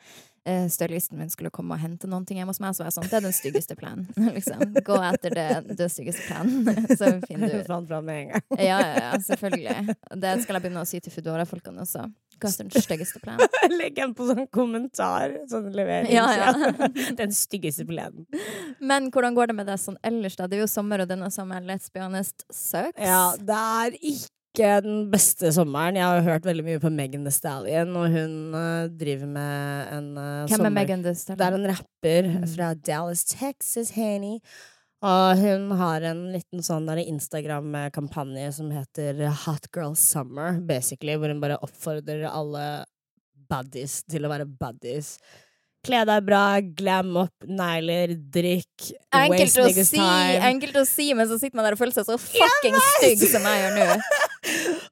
eh, 0.48 0.66
Stylisten 0.72 1.18
min 1.20 1.30
skulle 1.30 1.52
komme 1.54 1.76
og 1.76 1.82
hente 1.82 2.10
noen 2.10 2.26
ting 2.26 2.40
hjemme 2.40 2.50
hos 2.54 2.60
meg, 2.62 2.74
så 2.74 2.82
var 2.82 2.90
jeg 2.90 2.98
sånn 2.98 3.10
Det 3.10 3.18
er 3.20 3.26
den 3.28 3.36
styggeste 3.36 3.78
planen. 3.78 4.08
liksom. 4.36 4.64
Gå 4.82 4.98
etter 5.12 5.36
det, 5.38 5.48
det 5.78 5.90
styggeste 5.94 6.26
planen, 6.26 6.66
så 6.98 7.14
finner 7.28 7.54
du 7.54 7.62
Fant 7.68 7.86
fram 7.90 8.08
med 8.08 8.24
en 8.24 8.32
gang. 8.34 8.46
Ja, 8.58 8.78
ja, 8.82 8.94
ja, 8.98 9.12
selvfølgelig. 9.30 9.98
Det 10.26 10.34
skal 10.42 10.58
jeg 10.58 10.66
begynne 10.66 10.82
å 10.82 10.88
si 10.88 11.00
til 11.04 11.14
Foodora-folkene 11.14 11.86
også. 11.86 12.08
Etter 12.46 12.69
den 12.69 12.85
styggeste 12.87 13.19
plenen. 13.25 13.49
Legg 13.81 13.99
en 13.99 14.14
på 14.14 14.29
sånn 14.31 14.46
kommentar. 14.55 15.35
Sånn 15.50 15.67
levering. 15.75 16.12
Ja, 16.14 16.29
ja. 16.38 16.88
Den 17.19 17.35
styggeste 17.35 17.85
plenen. 17.88 18.26
Men 18.81 19.11
hvordan 19.11 19.35
går 19.35 19.50
det 19.50 19.56
med 19.58 19.67
deg 19.67 19.81
sånn 19.82 19.99
ellers, 20.06 20.37
da? 20.38 20.46
Det 20.46 20.58
er 20.61 20.64
jo 20.67 20.70
sommer, 20.70 21.02
og 21.02 21.11
denne 21.11 21.31
sommeren, 21.35 21.67
let's 21.69 21.90
be 21.93 22.00
honest, 22.05 22.46
sucks. 22.52 22.94
Ja, 23.00 23.32
det 23.40 23.58
er 23.82 23.99
ikke 23.99 24.70
den 24.85 25.05
beste 25.12 25.50
sommeren. 25.55 25.99
Jeg 26.00 26.06
har 26.08 26.25
hørt 26.26 26.46
veldig 26.49 26.64
mye 26.67 26.81
på 26.82 26.90
Megan 26.90 27.26
Thee 27.26 27.35
Stallion, 27.37 27.93
og 28.00 28.08
hun 28.11 28.55
eh, 28.58 28.88
driver 28.99 29.29
med 29.31 29.93
en 29.99 30.08
uh, 30.17 30.25
Hvem 30.49 30.56
sommer... 30.56 30.70
er 30.73 30.76
Megan 30.81 31.05
Thee 31.05 31.14
Stallion? 31.20 31.38
Det 31.38 31.46
er 31.46 31.58
en 31.61 31.70
rapper 31.76 32.32
Mm. 32.38 32.49
fra 32.55 32.73
Dallas, 32.75 33.23
Texas, 33.29 33.93
Henny. 33.94 34.38
Og 35.06 35.38
hun 35.38 35.68
har 35.78 36.02
en 36.10 36.24
liten 36.34 36.62
sånn 36.64 36.88
Instagram-kampanje 36.98 38.48
som 38.56 38.70
heter 38.74 39.20
Hot 39.44 39.68
Girl 39.74 39.94
Summer, 39.94 40.58
basically, 40.58 41.14
hvor 41.14 41.30
hun 41.30 41.42
bare 41.42 41.60
oppfordrer 41.62 42.24
alle 42.26 42.64
baddies 43.48 44.00
til 44.10 44.26
å 44.26 44.32
være 44.32 44.48
baddies. 44.58 45.16
Kle 45.86 46.00
deg 46.08 46.24
bra, 46.26 46.42
glam 46.74 47.14
opp, 47.22 47.46
negler, 47.46 48.16
drikk, 48.34 48.88
Enkelt 49.14 49.44
waste 49.46 49.68
niggas 49.68 49.92
si, 49.92 50.00
time. 50.00 50.40
enkelt 50.50 50.80
å 50.80 50.84
si, 50.88 51.06
men 51.14 51.30
så 51.30 51.38
sitter 51.38 51.60
man 51.60 51.68
der 51.68 51.76
og 51.78 51.80
føler 51.80 51.94
seg 51.94 52.08
så 52.08 52.18
fucking 52.18 52.80
stygg 52.96 53.22
som 53.30 53.46
jeg 53.46 53.62
gjør 53.62 53.78
nå. 53.78 53.86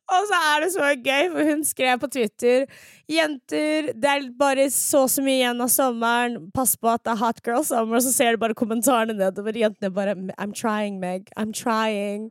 Og 0.06 0.26
så 0.30 0.38
er 0.52 0.62
det 0.62 0.68
så 0.70 0.88
gøy, 1.02 1.30
for 1.32 1.48
hun 1.50 1.62
skrev 1.66 1.98
på 1.98 2.08
Twitter 2.14 2.66
Jenter, 3.10 3.92
det 3.94 4.10
er 4.10 4.26
bare 4.38 4.68
så 4.70 5.04
så 5.10 5.22
mye 5.22 5.40
igjen 5.40 5.62
av 5.62 5.70
sommeren. 5.70 6.36
Pass 6.54 6.76
på 6.78 6.90
at 6.90 7.02
det 7.06 7.14
er 7.14 7.22
hot 7.22 7.42
girl 7.46 7.64
summer. 7.66 7.98
Og 7.98 8.04
så 8.06 8.12
ser 8.14 8.34
du 8.34 8.42
bare 8.42 8.54
kommentarene 8.54 9.16
nedover. 9.18 9.58
Jentene 9.58 9.90
bare 9.94 10.14
I'm 10.38 10.52
trying, 10.54 11.00
Meg. 11.00 11.30
I'm 11.36 11.52
trying. 11.52 12.30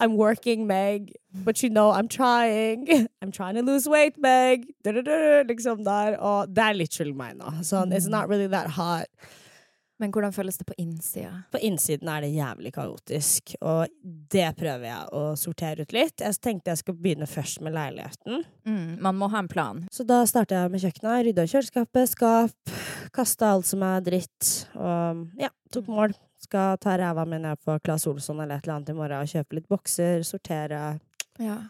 I'm 0.00 0.16
working, 0.16 0.66
Meg. 0.66 1.12
But 1.32 1.62
you 1.62 1.70
know 1.70 1.90
I'm 1.90 2.08
trying. 2.08 3.08
I'm 3.22 3.32
trying 3.32 3.54
to 3.54 3.62
lose 3.62 3.88
weight, 3.88 4.18
Meg. 4.18 4.66
Liksom 4.84 5.84
der. 5.84 6.18
Og 6.18 6.48
det 6.56 6.64
er 6.64 6.72
literally 6.72 7.12
meg 7.12 7.36
nå. 7.36 7.52
Sånn, 7.62 7.92
it's 7.92 8.08
not 8.08 8.28
really 8.28 8.48
that 8.48 8.70
hot. 8.76 9.08
Men 10.04 10.12
hvordan 10.12 10.34
føles 10.36 10.58
det 10.60 10.66
på 10.68 10.74
innsida? 10.76 11.30
På 11.50 11.58
innsiden 11.64 12.08
er 12.12 12.20
det 12.20 12.34
jævlig 12.34 12.74
kaotisk, 12.74 13.54
og 13.64 13.88
det 14.34 14.50
prøver 14.58 14.84
jeg 14.84 15.06
å 15.16 15.22
sortere 15.40 15.86
ut 15.86 15.94
litt. 15.96 16.20
Jeg 16.20 16.36
tenkte 16.44 16.74
jeg 16.74 16.82
skulle 16.82 17.00
begynne 17.00 17.28
først 17.28 17.62
med 17.64 17.72
leiligheten. 17.72 18.44
Mm, 18.68 19.00
man 19.06 19.16
må 19.16 19.30
ha 19.32 19.40
en 19.40 19.48
plan. 19.48 19.80
Så 19.94 20.04
da 20.04 20.20
starta 20.28 20.58
jeg 20.58 20.74
med 20.74 20.84
kjøkkenet. 20.84 21.24
Rydda 21.28 21.46
kjøleskapet, 21.48 22.12
skap, 22.12 22.74
kasta 23.16 23.54
alt 23.54 23.70
som 23.70 23.86
er 23.86 24.04
dritt. 24.04 24.50
Og 24.76 25.24
ja, 25.40 25.48
tok 25.72 25.88
mål. 25.88 26.12
Skal 26.44 26.76
ta 26.84 26.98
ræva 27.00 27.24
mi 27.24 27.40
ned 27.40 27.64
på 27.64 27.78
Claes 27.80 28.04
Olsson 28.10 28.44
eller 28.44 28.60
et 28.60 28.66
eller 28.66 28.76
annet 28.76 28.92
i 28.92 28.98
morgen 28.98 29.24
og 29.24 29.32
kjøpe 29.32 29.56
litt 29.56 29.70
bokser, 29.72 30.20
sortere. 30.28 30.82
Ja. 31.40 31.62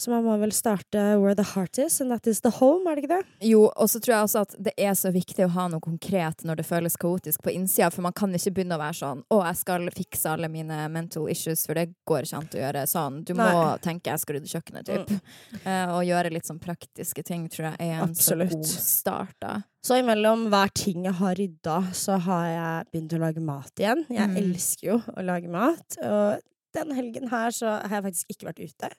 Så 0.00 0.08
man 0.08 0.24
må 0.24 0.32
vel 0.40 0.52
starte 0.56 1.00
where 1.20 1.34
the 1.36 1.44
heart 1.44 1.76
is, 1.78 1.98
and 2.00 2.08
that 2.10 2.24
is 2.30 2.38
the 2.40 2.48
home, 2.56 2.86
er 2.88 2.96
det 2.96 3.02
ikke 3.04 3.18
det? 3.18 3.48
Jo, 3.50 3.66
og 3.68 3.88
så 3.92 4.00
tror 4.00 4.14
jeg 4.14 4.28
også 4.30 4.42
at 4.46 4.54
det 4.68 4.72
er 4.80 4.94
så 4.96 5.10
viktig 5.12 5.44
å 5.44 5.50
ha 5.52 5.66
noe 5.68 5.82
konkret 5.84 6.40
når 6.48 6.56
det 6.62 6.64
føles 6.64 6.96
kaotisk 6.96 7.42
på 7.44 7.52
innsida, 7.52 7.90
for 7.92 8.06
man 8.06 8.14
kan 8.16 8.32
ikke 8.32 8.54
begynne 8.56 8.78
å 8.78 8.80
være 8.80 8.96
sånn 8.96 9.20
'Å, 9.28 9.40
jeg 9.44 9.58
skal 9.60 9.90
fikse 9.92 10.30
alle 10.32 10.48
mine 10.48 10.78
mental 10.88 11.28
issues', 11.28 11.66
for 11.66 11.76
det 11.76 11.92
går 12.08 12.24
ikke 12.24 12.38
an 12.38 12.48
å 12.48 12.62
gjøre 12.62 12.86
sånn. 12.88 13.24
Du 13.28 13.34
må 13.34 13.50
tenke 13.84 14.08
'jeg 14.08 14.20
skal 14.24 14.34
rydde 14.36 14.52
kjøkkenet', 14.54 14.88
typ. 14.88 15.10
Uh, 15.66 15.86
og 15.98 16.08
gjøre 16.08 16.32
litt 16.32 16.48
sånn 16.48 16.60
praktiske 16.64 17.22
ting, 17.22 17.48
tror 17.48 17.76
jeg 17.76 17.76
er 17.90 18.00
en 18.00 18.08
Absolutt. 18.08 18.50
så 18.52 18.56
god 18.56 18.66
start, 18.66 19.36
da. 19.40 19.62
Så 19.84 20.00
imellom 20.00 20.48
hver 20.48 20.72
ting 20.72 21.04
jeg 21.04 21.12
har 21.20 21.34
rydda, 21.34 21.92
så 21.92 22.18
har 22.18 22.46
jeg 22.46 22.86
begynt 22.92 23.12
å 23.12 23.20
lage 23.20 23.40
mat 23.40 23.72
igjen. 23.76 24.06
Jeg 24.08 24.28
Mm. 24.30 24.36
elsker 24.36 24.82
jo 24.82 24.98
å 25.12 25.22
lage 25.22 25.48
mat. 25.48 25.96
Og 26.02 26.40
den 26.72 26.90
helgen 26.96 27.28
her 27.28 27.50
så 27.50 27.82
har 27.86 28.00
jeg 28.00 28.04
faktisk 28.14 28.24
ikke 28.32 28.48
vært 28.48 28.64
ute. 28.64 28.90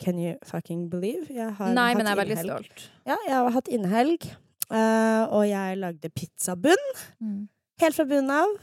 Can 0.00 0.18
you 0.20 0.36
fucking 0.46 0.88
believe? 0.90 1.28
Nei, 1.30 1.94
men 1.94 2.06
jeg 2.06 2.12
er 2.12 2.20
veldig 2.20 2.36
innhelg. 2.38 2.68
stolt. 2.68 2.90
Ja, 3.08 3.16
jeg 3.26 3.34
har 3.34 3.50
hatt 3.56 3.70
innehelg. 3.72 4.28
Uh, 4.70 5.24
og 5.34 5.42
jeg 5.48 5.80
lagde 5.80 6.10
pizzabunn. 6.14 6.86
Mm. 7.20 7.42
Helt 7.82 7.98
fra 7.98 8.06
bunnen 8.08 8.32
av. 8.32 8.54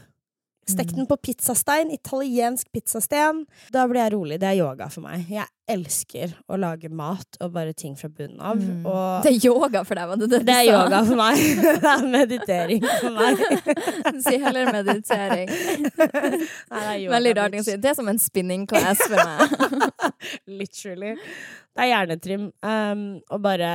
Stekt 0.68 0.94
den 0.94 1.08
på 1.10 1.16
pizzastein. 1.18 1.90
Italiensk 1.90 2.68
pizzasten. 2.72 3.40
Da 3.74 3.82
blir 3.90 3.98
jeg 4.04 4.12
rolig. 4.14 4.36
Det 4.40 4.46
er 4.52 4.60
yoga 4.60 4.86
for 4.92 5.02
meg. 5.02 5.24
Jeg 5.32 5.48
elsker 5.72 6.36
å 6.46 6.58
lage 6.60 6.86
mat 6.92 7.38
og 7.42 7.50
bare 7.54 7.72
ting 7.74 7.96
fra 7.98 8.06
bunnen 8.12 8.38
av. 8.38 8.60
Mm. 8.62 8.84
Det 9.24 9.32
er 9.32 9.46
yoga 9.48 9.82
for 9.88 9.98
deg, 9.98 10.06
var 10.12 10.20
det 10.20 10.28
det 10.30 10.40
du 10.44 10.46
det 10.46 10.54
er 10.54 10.68
sa? 10.68 10.76
yoga 10.76 11.00
for 11.08 11.20
meg. 11.22 11.42
Det 11.82 11.90
er 11.92 12.06
meditering 12.14 12.86
for 13.00 13.18
meg. 13.18 13.42
Si 14.26 14.36
heller 14.42 14.70
meditering. 14.78 15.50
Nei, 15.50 16.80
det 16.86 16.96
yoga, 17.02 17.12
Veldig 17.16 17.34
rart 17.40 17.58
å 17.58 17.64
si. 17.66 17.76
Det 17.82 17.90
er 17.92 17.98
som 17.98 18.10
en 18.12 18.22
spinning 18.22 18.66
class 18.70 19.02
for 19.02 19.18
meg. 19.18 19.92
Literally. 20.62 21.16
Det 21.72 21.86
er 21.86 21.90
hjernetrim. 21.94 22.50
Um, 22.62 23.06
og 23.32 23.42
bare 23.44 23.72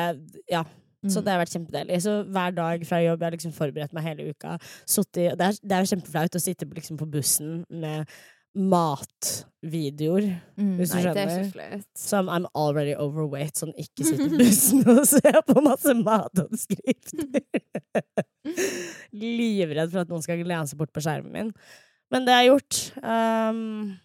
Ja. 0.52 0.64
Så 1.06 1.20
Mm. 1.20 1.24
det 1.26 1.32
har 1.34 1.40
vært 1.44 1.54
kjempedeilig. 1.56 1.98
Så 2.02 2.14
hver 2.26 2.56
dag 2.56 2.86
fra 2.90 2.98
jobb, 3.04 3.20
jeg 3.22 3.28
har 3.28 3.36
liksom 3.38 3.54
forberedt 3.54 3.94
meg 3.94 4.04
hele 4.04 4.30
uka. 4.34 4.56
Sittet, 4.90 5.38
det, 5.38 5.46
er, 5.46 5.60
det 5.62 5.72
er 5.78 5.92
kjempeflaut 5.92 6.36
å 6.36 6.42
sitte 6.42 6.66
liksom 6.74 6.98
på 6.98 7.06
bussen 7.12 7.66
med 7.70 8.08
matvideoer 8.58 10.26
Mm, 10.58 10.78
Hvis 10.80 10.90
du 10.90 10.96
nei, 10.98 11.04
er 11.06 11.30
skjønner. 11.30 11.84
som 11.96 12.28
I'm 12.34 12.48
already 12.56 12.96
overweight. 12.98 13.54
Sånn 13.60 13.74
ikke 13.78 14.04
sitte 14.08 14.26
på 14.32 14.38
bussen 14.42 14.82
og 14.90 15.04
se 15.06 15.22
på 15.22 15.62
masse 15.62 15.94
matoppskrifter. 15.94 17.44
Livredd 19.14 19.92
for 19.94 20.02
at 20.02 20.10
noen 20.10 20.24
skal 20.26 20.42
lene 20.42 20.66
seg 20.70 20.80
bort 20.80 20.94
på 20.96 21.04
skjermen 21.06 21.32
min. 21.34 21.54
Men 22.12 22.26
det 22.26 22.34
har 22.34 22.48
gjort. 22.48 22.82
Um, 23.04 23.98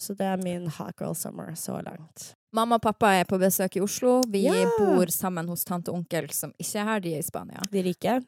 så 0.00 0.14
det 0.16 0.26
er 0.26 0.40
min 0.42 0.66
hot 0.78 0.96
girl 0.98 1.14
summer 1.14 1.54
så 1.54 1.80
langt. 1.84 2.32
Mamma 2.56 2.80
og 2.80 2.82
pappa 2.82 3.12
er 3.20 3.24
på 3.30 3.38
besøk 3.38 3.76
i 3.76 3.80
Oslo. 3.84 4.20
Vi 4.28 4.42
Ja. 4.48 4.64
bor 4.78 5.06
sammen 5.12 5.46
hos 5.48 5.64
tante 5.64 5.90
og 5.92 6.00
onkel, 6.00 6.30
som 6.34 6.52
ikke 6.58 6.78
er 6.80 6.84
her, 6.84 7.00
de 7.00 7.14
er 7.14 7.18
i 7.18 7.22
Spania. 7.22 7.60
De 7.70 7.82
rike. 7.82 8.20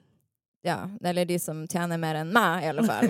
Ja, 0.62 0.88
Eller 1.04 1.24
de 1.26 1.38
som 1.42 1.64
tjener 1.66 1.98
mer 1.98 2.20
enn 2.20 2.30
meg, 2.34 2.62
i 2.62 2.68
alle 2.70 2.84
fall. 2.86 3.08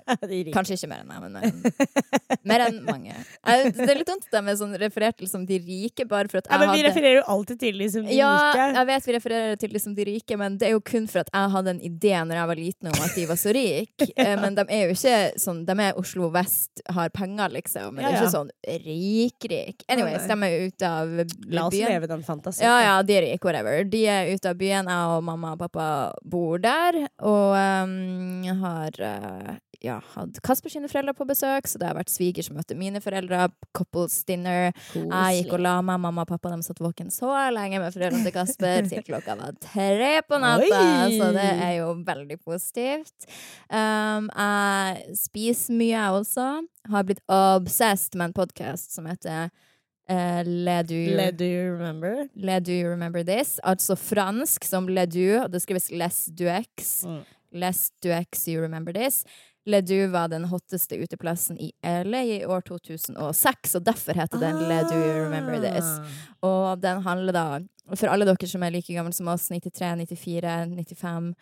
Kanskje 0.56 0.76
ikke 0.76 0.88
mer 0.90 1.00
enn 1.00 1.08
meg, 1.08 1.22
men 1.22 1.32
mer 1.32 1.46
enn, 1.48 2.40
mer 2.50 2.64
enn 2.66 2.80
mange. 2.84 3.14
Jeg, 3.14 3.70
det 3.76 3.86
er 3.86 4.00
litt 4.02 4.10
dumt 4.10 4.26
at 4.28 4.36
de 4.48 4.54
sånn 4.60 4.74
referert 4.82 5.16
til 5.20 5.30
som 5.30 5.46
de 5.48 5.56
rike, 5.64 6.04
bare 6.10 6.28
for 6.28 6.42
at 6.42 6.50
Ja, 6.50 6.58
jeg 6.58 6.60
men 6.66 6.74
vi 6.74 6.82
hadde 6.82 6.90
refererer 6.90 7.18
jo 7.20 7.24
alltid 7.34 7.60
til 7.62 7.80
de 7.80 7.88
som 7.94 8.04
de 8.04 8.18
ja, 8.18 8.30
rike. 8.50 8.66
jeg 8.76 8.88
vet 8.90 9.08
vi 9.08 9.14
refererer 9.16 9.60
til 9.64 9.72
de 9.76 9.82
som 9.86 9.94
de 9.96 10.06
rike, 10.10 10.38
men 10.40 10.58
det 10.60 10.68
er 10.68 10.74
jo 10.76 10.82
kun 10.92 11.08
for 11.10 11.22
at 11.24 11.32
jeg 11.32 11.54
hadde 11.56 11.74
en 11.76 11.80
idé 11.88 12.12
når 12.20 12.40
jeg 12.40 12.50
var 12.52 12.60
liten 12.60 12.90
om 12.92 13.00
at 13.06 13.16
de 13.16 13.26
var 13.32 13.40
så 13.40 13.54
rike. 13.56 14.10
ja. 14.16 14.36
Men 14.40 14.54
de 14.56 14.62
er 14.72 14.86
jo 14.88 14.94
ikke 14.94 15.16
sånn 15.42 15.58
De 15.68 15.74
er 15.84 15.96
Oslo 16.00 16.30
vest, 16.32 16.80
har 16.94 17.10
penger, 17.12 17.50
liksom. 17.52 17.92
Men 17.96 18.04
det 18.04 18.10
er 18.10 18.14
Ja, 18.14 18.20
ja. 18.20 18.22
ikke 18.24 18.32
sånn 18.32 18.50
rik-rik. 18.86 19.84
Anyways, 19.92 20.24
de 20.28 20.36
er 20.36 20.54
jo 20.54 20.68
ute 20.70 20.88
av 20.90 21.10
byen. 21.18 21.52
La 21.54 21.66
oss 21.68 21.76
leve 21.76 22.08
den 22.10 22.22
fantasien. 22.26 22.66
Ja, 22.66 22.76
ja, 22.86 22.94
de 23.06 23.16
er 23.18 23.26
rike, 23.26 23.44
whatever. 23.48 23.84
De 23.90 24.02
er 24.10 24.30
ute 24.34 24.52
av 24.52 24.58
byen. 24.60 24.88
Jeg 24.90 25.14
og 25.16 25.24
mamma 25.26 25.52
og 25.56 25.60
pappa 25.64 25.86
bor 26.24 26.58
der. 26.62 26.89
Og 27.26 27.54
um, 27.54 28.46
har 28.62 28.96
uh, 29.00 29.58
ja, 29.80 29.96
hatt 30.14 30.40
Kasper 30.44 30.72
sine 30.72 30.88
foreldre 30.90 31.14
på 31.16 31.26
besøk, 31.28 31.68
så 31.68 31.80
det 31.80 31.88
har 31.88 31.96
vært 31.96 32.12
sviger 32.12 32.44
som 32.44 32.58
møtte 32.58 32.76
mine 32.78 33.00
foreldre. 33.02 33.46
Couples 33.76 34.18
dinner. 34.28 34.70
Jeg 34.94 35.40
gikk 35.40 35.54
og 35.56 35.64
la 35.64 35.76
meg. 35.80 36.00
Mamma 36.00 36.24
og 36.26 36.30
pappa 36.30 36.52
de 36.52 36.60
satt 36.64 36.82
våken 36.82 37.12
så 37.14 37.30
lenge 37.54 37.80
med 37.80 37.94
foreldrene 37.94 38.26
til 38.26 38.34
Kasper 38.34 38.90
til 38.90 39.04
klokka 39.06 39.36
var 39.40 39.56
tre 39.62 40.12
på 40.26 40.40
natta. 40.42 40.82
Oi! 40.82 41.16
Så 41.16 41.30
det 41.36 41.48
er 41.50 41.72
jo 41.80 41.94
veldig 42.06 42.38
positivt. 42.44 43.30
Um, 43.68 44.28
jeg 44.34 45.18
spiser 45.20 45.80
mye, 45.80 45.96
jeg 45.96 46.20
også. 46.20 46.50
Har 46.90 47.08
blitt 47.08 47.24
obsessed 47.30 48.16
med 48.16 48.30
en 48.30 48.38
podkast 48.40 48.94
som 48.96 49.08
heter 49.10 49.50
uh, 50.10 50.42
Le 50.44 50.82
du 50.82 50.98
Le 51.16 51.30
do 51.32 51.44
you 51.44 51.72
remember? 51.72 52.28
Le 52.34 52.60
du 52.60 52.88
remember 52.88 53.24
this? 53.24 53.58
Altså 53.62 53.96
fransk 53.96 54.64
som 54.64 54.88
le 54.88 55.06
du, 55.06 55.38
det 55.48 55.62
skrives 55.62 55.90
les 55.90 56.24
du 56.34 56.48
ex. 56.48 57.04
Mm. 57.04 57.22
Les 57.52 57.86
du 58.02 58.10
ex, 58.14 58.48
you 58.48 58.60
remember 58.60 58.92
this. 58.92 59.24
Le 59.66 59.80
du 59.80 60.06
var 60.06 60.28
den 60.28 60.44
hotteste 60.48 60.96
uteplassen 60.96 61.58
i 61.60 61.72
LA 61.84 62.22
i 62.24 62.44
år 62.46 62.60
2006, 62.66 63.74
og 63.76 63.84
derfor 63.84 64.16
heter 64.16 64.40
den 64.40 64.62
Le 64.68 64.82
du 64.88 64.96
remember 64.96 65.60
this. 65.60 65.84
Ah. 65.84 66.20
Og 66.42 66.82
den 66.82 67.02
handler 67.04 67.36
da, 67.36 67.46
for 67.94 68.08
alle 68.08 68.26
dere 68.28 68.48
som 68.48 68.62
er 68.64 68.72
like 68.72 68.94
gamle 68.94 69.12
som 69.12 69.28
oss, 69.28 69.50
93, 69.52 70.06
94, 70.16 70.70
95 70.72 71.34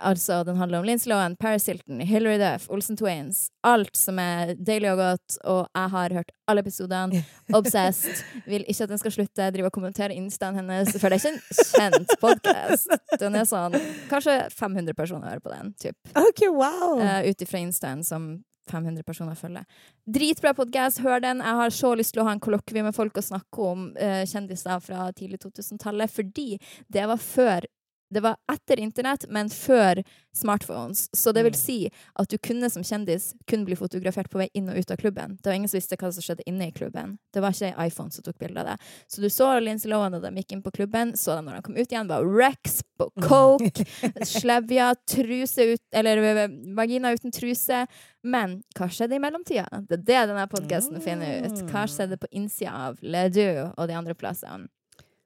Altså, 0.00 0.44
den 0.44 0.56
handler 0.56 0.78
om 0.78 0.84
Lince 0.84 1.08
Lohan, 1.08 1.36
Paris 1.36 1.66
Hilton, 1.66 2.00
Hilary 2.00 2.38
Duff, 2.38 2.70
Olsen 2.70 2.96
Twins. 2.96 3.48
Alt 3.66 3.96
som 3.96 4.18
er 4.22 4.54
deilig 4.54 4.92
og 4.92 5.00
godt, 5.00 5.38
og 5.44 5.60
jeg 5.64 5.92
har 5.94 6.16
hørt 6.18 6.32
alle 6.46 6.64
episodene. 6.64 7.22
Obsessed. 7.58 8.24
Vil 8.46 8.64
ikke 8.66 8.86
at 8.86 8.94
den 8.94 9.02
skal 9.02 9.14
slutte. 9.18 9.50
Driver 9.54 9.70
og 9.70 9.76
kommenterer 9.78 10.16
instaen 10.16 10.58
hennes. 10.60 10.92
For 10.96 11.08
det 11.08 11.18
er 11.18 11.22
ikke 11.22 11.34
en 11.34 11.70
kjent 11.70 12.16
podkast. 12.22 12.92
Den 13.20 13.38
er 13.38 13.48
sånn 13.48 13.76
Kanskje 14.10 14.36
500 14.54 14.94
personer 14.98 15.32
hører 15.32 15.42
på 15.44 15.52
den, 15.52 15.72
typ. 15.80 15.96
Ok, 16.18 16.46
wow! 16.52 17.00
Uh, 17.00 17.24
Ut 17.26 17.42
ifra 17.42 17.62
instaen 17.62 18.04
som 18.06 18.36
500 18.70 19.02
personer 19.06 19.34
følger. 19.38 19.64
Dritbra 20.06 20.52
podkast, 20.54 21.00
hør 21.04 21.20
den. 21.22 21.42
Jeg 21.44 21.60
har 21.60 21.74
så 21.74 21.92
lyst 21.98 22.14
til 22.14 22.22
å 22.22 22.26
ha 22.28 22.34
en 22.34 22.42
kollokvie 22.42 22.84
med 22.86 22.96
folk 22.96 23.18
og 23.18 23.26
snakke 23.26 23.68
om 23.70 23.88
uh, 23.94 24.22
kjendiser 24.26 24.82
fra 24.82 25.08
tidlig 25.16 25.40
2000-tallet, 25.44 26.12
fordi 26.12 26.48
det 26.92 27.06
var 27.10 27.22
før 27.22 27.66
det 28.12 28.20
var 28.22 28.36
etter 28.52 28.78
internett, 28.78 29.24
men 29.28 29.48
før 29.50 30.02
smartphones. 30.36 31.08
Så 31.16 31.32
det 31.32 31.42
vil 31.42 31.52
Mm. 31.52 31.56
si 31.58 31.90
at 32.20 32.28
du 32.28 32.36
kunne 32.38 32.70
som 32.70 32.82
kjendis 32.82 33.34
kun 33.46 33.64
bli 33.64 33.74
fotografert 33.74 34.28
på 34.30 34.38
vei 34.38 34.48
inn 34.54 34.68
og 34.68 34.76
ut 34.76 34.90
av 34.90 34.96
klubben. 34.96 35.38
Det 35.42 35.46
var 35.50 35.54
ingen 35.56 35.68
som 35.68 35.78
visste 35.78 35.96
hva 35.96 36.12
som 36.12 36.22
skjedde 36.22 36.44
inne 36.46 36.68
i 36.68 36.72
klubben. 36.72 37.18
Det 37.32 37.40
var 37.40 37.50
ikke 37.50 37.72
ei 37.74 37.86
iPhone 37.88 38.10
som 38.12 38.22
tok 38.22 38.38
bilde 38.38 38.60
av 38.60 38.66
det. 38.66 38.76
Så 39.08 39.20
du 39.20 39.28
så 39.28 39.48
Lindsay 39.60 39.90
Lohan 39.90 40.12
da 40.12 40.20
de 40.20 40.30
gikk 40.36 40.52
inn 40.52 40.62
på 40.62 40.70
klubben, 40.76 41.14
så 41.16 41.34
dem 41.36 41.46
når 41.46 41.56
de 41.56 41.62
kom 41.62 41.76
ut 41.76 41.88
igjen, 41.88 42.06
var 42.08 42.22
Rex 42.22 42.82
på 42.98 43.10
coke, 43.26 43.86
slevja, 44.24 44.94
truse 45.08 45.72
ut 45.74 45.82
Eller 45.92 46.18
eh, 46.18 46.48
vagina 46.76 47.12
uten 47.12 47.32
truse. 47.32 47.86
Men 48.22 48.62
hva 48.76 48.88
skjedde 48.90 49.16
i 49.16 49.22
mellomtida? 49.22 49.66
Det 49.88 49.98
er 49.98 50.04
det 50.04 50.22
denne 50.28 50.46
podkasten 50.50 51.00
finner 51.02 51.46
ut. 51.46 51.62
Hva 51.70 51.86
skjedde 51.88 52.18
på 52.18 52.26
innsida 52.32 52.72
av 52.88 52.98
Ledu 53.02 53.72
og 53.76 53.86
de 53.88 53.94
andre 53.94 54.14
plassene? 54.14 54.68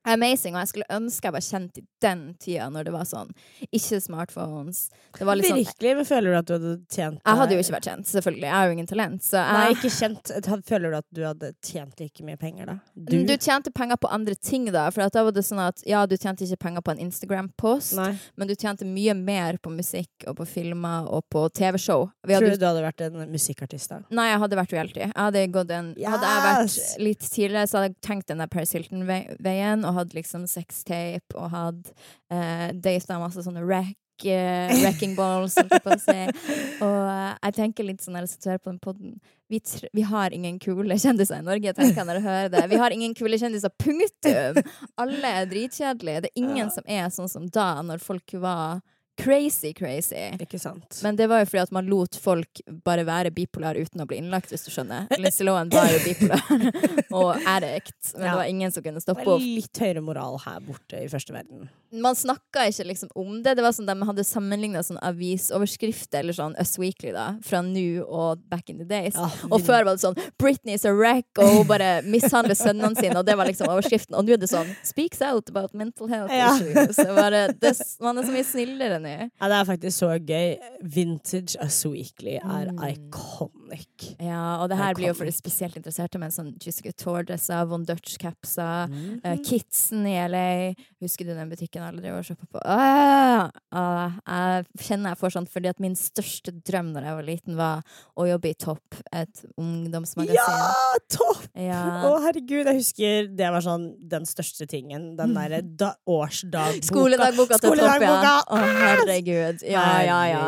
Amazing, 0.08 0.54
og 0.56 0.62
jeg 0.64 0.72
skulle 0.72 0.88
ønske 0.96 1.28
jeg 1.28 1.34
var 1.34 1.44
kjent 1.44 1.78
i 1.78 1.82
den 2.00 2.22
tida, 2.40 2.68
når 2.72 2.86
det 2.88 2.92
var 2.94 3.04
sånn 3.08 3.28
ikke 3.68 3.98
smartphones. 4.00 4.86
Det 5.18 5.26
var 5.28 5.36
litt 5.36 5.50
sånn 5.50 5.60
Virkelig, 5.60 5.92
men 5.98 6.06
føler 6.08 6.32
du 6.32 6.38
at 6.38 6.48
du 6.48 6.54
hadde 6.54 6.72
tjent 6.88 7.20
Jeg 7.20 7.40
hadde 7.40 7.56
jo 7.56 7.64
ikke 7.64 7.74
vært 7.74 7.88
kjent, 7.90 8.08
selvfølgelig. 8.08 8.46
Jeg 8.46 8.54
har 8.56 8.68
jo 8.70 8.76
ingen 8.76 8.88
talent. 8.88 9.24
Så 9.26 9.42
Nei, 9.44 9.66
ikke 9.74 9.90
kjent. 9.92 10.32
Føler 10.70 10.94
du 10.94 10.98
at 11.00 11.06
du 11.12 11.20
hadde 11.26 11.50
tjent 11.66 12.00
like 12.00 12.24
mye 12.24 12.40
penger, 12.40 12.70
da? 12.70 12.76
du? 12.94 13.34
tjente 13.40 13.72
penger 13.72 14.00
på 14.00 14.10
andre 14.12 14.34
ting, 14.34 14.66
da. 14.72 14.86
For 14.90 15.04
da 15.04 15.24
var 15.26 15.36
det 15.36 15.44
sånn 15.46 15.60
at 15.62 15.84
ja, 15.88 16.02
du 16.08 16.16
tjente 16.16 16.46
ikke 16.46 16.60
penger 16.64 16.84
på 16.86 16.94
en 16.94 17.02
Instagram-post, 17.06 17.98
men 18.00 18.48
du 18.50 18.54
tjente 18.56 18.88
mye 18.88 19.14
mer 19.16 19.60
på 19.62 19.72
musikk 19.74 20.26
og 20.30 20.38
på 20.40 20.48
filmer 20.48 21.08
og 21.12 21.26
på 21.32 21.44
TV-show. 21.56 22.08
Tror 22.24 22.48
du 22.48 22.56
du 22.60 22.66
hadde 22.66 22.84
vært 22.84 23.04
en 23.04 23.20
musikkartist, 23.30 23.92
da? 23.92 24.00
Nei, 24.16 24.30
jeg 24.32 24.42
hadde 24.44 24.60
vært 24.60 24.74
reality. 24.76 25.04
Jeg 25.04 25.12
hadde, 25.16 25.44
gått 25.54 25.74
en, 25.76 25.92
hadde 26.00 26.32
jeg 26.32 26.44
vært 26.48 27.04
litt 27.04 27.24
tidligere, 27.26 27.68
så 27.68 27.80
hadde 27.80 27.92
jeg 27.92 28.00
tenkt 28.06 28.32
den 28.32 28.42
der 28.42 28.50
Paris 28.50 28.74
Hilton-veien 28.76 29.86
og 29.90 29.98
hadde 29.98 30.16
liksom 30.18 30.46
sextape 30.50 31.36
og 31.36 31.50
hadde 31.52 31.96
eh, 32.32 32.70
data 32.78 33.18
masse 33.20 33.42
sånne 33.44 33.64
wreck, 33.66 33.98
eh, 34.24 34.70
wrecking 34.80 35.16
balls, 35.18 35.56
holdt 35.58 35.74
jeg 35.76 35.84
på 35.84 35.96
å 35.96 36.00
si. 36.00 36.18
Og 36.86 36.96
eh, 37.10 37.32
jeg 37.48 37.56
tenker 37.58 37.88
litt 37.88 38.04
sånn 38.04 38.16
når 38.16 38.26
jeg 38.26 38.34
sitter 38.36 38.60
på 38.62 38.72
den 38.72 38.80
podden 38.82 39.18
vi, 39.50 39.58
vi 39.96 40.04
har 40.06 40.34
ingen 40.36 40.60
kule 40.62 40.94
kjendiser 41.00 41.42
i 41.42 41.46
Norge, 41.46 41.74
tenker 41.74 41.98
jeg 41.98 42.06
når 42.06 42.20
jeg 42.20 42.26
hører 42.28 42.52
det. 42.54 42.62
Vi 42.70 42.78
har 42.78 42.94
ingen 42.94 43.16
kule 43.18 43.38
kjendiser, 43.40 43.72
punktum! 43.82 44.60
Alle 45.02 45.32
er 45.40 45.50
dritkjedelige. 45.50 46.22
Det 46.22 46.30
er 46.30 46.42
ingen 46.44 46.70
som 46.70 46.86
er 46.86 47.10
sånn 47.10 47.30
som 47.32 47.48
da, 47.50 47.72
når 47.82 48.02
folk 48.04 48.36
var 48.38 48.78
crazy, 49.22 49.72
crazy. 49.72 50.30
Ikke 50.40 50.58
sant? 50.60 51.00
Men 51.02 51.16
det 51.16 51.26
var 51.30 51.40
jo 51.42 51.48
fordi 51.50 51.62
at 51.62 51.72
man 51.72 51.86
lot 51.90 52.16
folk 52.20 52.60
bare 52.84 53.04
være 53.04 53.30
bipolar 53.34 53.76
uten 53.80 54.00
å 54.02 54.06
bli 54.06 54.18
innlagt, 54.22 54.50
hvis 54.52 54.64
du 54.66 54.70
skjønner. 54.70 55.06
Lindsay 55.18 55.44
Lohan 55.46 55.70
var 55.72 55.88
jo 55.92 55.98
bipolar 56.04 56.40
og 57.20 57.36
addict, 57.46 58.14
men 58.16 58.24
Ja. 58.26 58.30
det 58.32 58.38
var 58.42 58.44
ingen 58.50 58.72
som 58.72 58.82
kunne 58.82 59.00
Det 59.00 59.02
stoppe 59.06 59.24
henne. 59.26 59.54
litt 59.60 59.78
høyere 59.78 60.02
moral 60.02 60.38
her 60.46 60.60
borte 60.60 61.04
i 61.04 61.08
første 61.08 61.32
verden. 61.32 61.68
Man 61.92 62.14
snakka 62.14 62.68
ikke 62.70 62.84
liksom 62.86 63.08
om 63.18 63.40
det. 63.42 63.56
Det 63.58 63.62
var 63.64 63.72
sånn 63.74 63.86
De 63.88 64.06
hadde 64.06 64.22
sammenligna 64.22 64.78
sånn 64.86 65.00
avisoverskrifter 65.02 66.20
eller 66.22 66.36
sånn 66.36 66.54
Us 66.60 66.76
Weekly 66.78 67.10
da, 67.16 67.32
fra 67.42 67.62
nå 67.66 68.04
og 68.06 68.44
back 68.50 68.70
in 68.70 68.78
the 68.78 68.84
days. 68.86 69.16
Ja, 69.18 69.26
Og 69.50 69.60
før 69.66 69.84
var 69.88 69.96
det 69.98 70.04
sånn 70.04 70.14
Britney 70.38 70.74
is 70.78 70.84
a 70.86 70.92
wreck', 70.94 71.38
og 71.42 71.50
hun 71.56 71.66
bare 71.66 72.02
mishandler 72.06 72.54
sønnene 72.54 72.94
sine, 72.96 73.16
og 73.18 73.26
det 73.26 73.34
var 73.36 73.46
liksom 73.50 73.66
overskriften. 73.72 74.14
Og 74.14 74.24
nå 74.24 74.34
er 74.36 74.42
det 74.44 74.50
sånn 74.52 74.70
'Speaks 74.86 75.20
out 75.20 75.48
about 75.50 75.74
mental 75.74 76.06
health 76.08 76.30
Ja. 76.32 76.54
issues'. 76.56 76.96
Det 76.96 77.14
bare, 77.16 77.42
det, 77.58 77.74
man 78.00 78.18
er 78.18 78.22
så 78.22 78.32
mye 78.32 78.46
snillere 78.46 79.00
nå. 79.02 79.09
Ja, 79.40 79.48
det 79.50 79.56
er 79.60 79.68
faktisk 79.68 79.96
så 80.02 80.10
gøy. 80.18 80.56
Vintage 80.96 81.56
Us 81.64 81.80
Weekly 81.86 82.36
er 82.40 82.70
Mm. 82.70 82.78
iconic. 82.90 84.16
Ja, 84.20 84.58
og 84.62 84.68
det 84.70 84.76
her 84.78 84.90
iconic. 84.90 84.96
blir 84.98 85.06
jo 85.10 85.14
for 85.14 85.24
de 85.24 85.32
spesielt 85.32 85.76
interesserte 85.78 86.18
med 86.18 86.30
en 86.30 86.36
sånn 86.36 86.50
Jessica 86.62 86.90
Tour-dresser, 86.92 87.66
Von 87.70 87.84
Dutch-capser. 87.86 88.88
mm. 88.90 89.20
Uh, 89.24 89.36
Kitsen 89.46 90.06
i 90.06 90.16
LA. 90.28 90.74
Husker 91.00 91.24
du 91.24 91.34
den 91.34 91.48
butikken 91.50 91.82
alle 91.82 92.00
drev 92.02 92.18
og 92.18 92.24
shoppa 92.24 92.46
på? 92.52 92.60
Ah, 92.64 93.50
ah, 93.72 94.10
jeg 94.26 94.66
kjenner 94.78 95.10
jeg 95.14 95.18
får 95.20 95.34
sånn 95.36 95.48
fordi 95.48 95.68
at 95.70 95.80
min 95.80 95.94
største 95.94 96.52
drøm 96.62 96.92
da 96.94 97.00
jeg 97.00 97.14
var 97.16 97.22
liten, 97.26 97.56
var 97.56 97.82
å 98.18 98.26
jobbe 98.28 98.50
i 98.50 98.54
Topp, 98.54 98.94
et 99.12 99.44
ungdomsmagasin. 99.56 100.34
Ja, 100.34 100.94
topp! 101.08 101.46
Ja. 101.56 101.82
Å, 102.08 102.20
herregud, 102.24 102.66
jeg 102.66 102.76
husker 102.80 103.28
det 103.36 103.50
var 103.50 103.60
sånn 103.64 103.94
den 104.10 104.26
største 104.28 104.66
tingen. 104.68 105.16
Den 105.16 105.34
derre 105.34 105.62
årsdagboka. 106.06 106.86
Skoledagboka 106.90 107.58
til 107.60 107.76
Topp, 107.80 108.02
ja. 108.04 108.36
Å, 108.46 108.60
herregud. 108.98 109.62
Ja, 109.66 109.84
ja, 110.02 110.18
ja. 110.30 110.44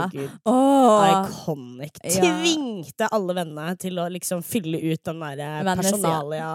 Iconic. 1.12 2.00
Tvingte 2.02 3.08
alle 3.12 3.36
vennene 3.38 3.76
til 3.80 3.98
å 4.02 4.08
liksom 4.12 4.42
fylle 4.46 4.80
ut 4.92 5.02
den 5.04 5.20
der 5.20 5.64
personalia 5.76 6.50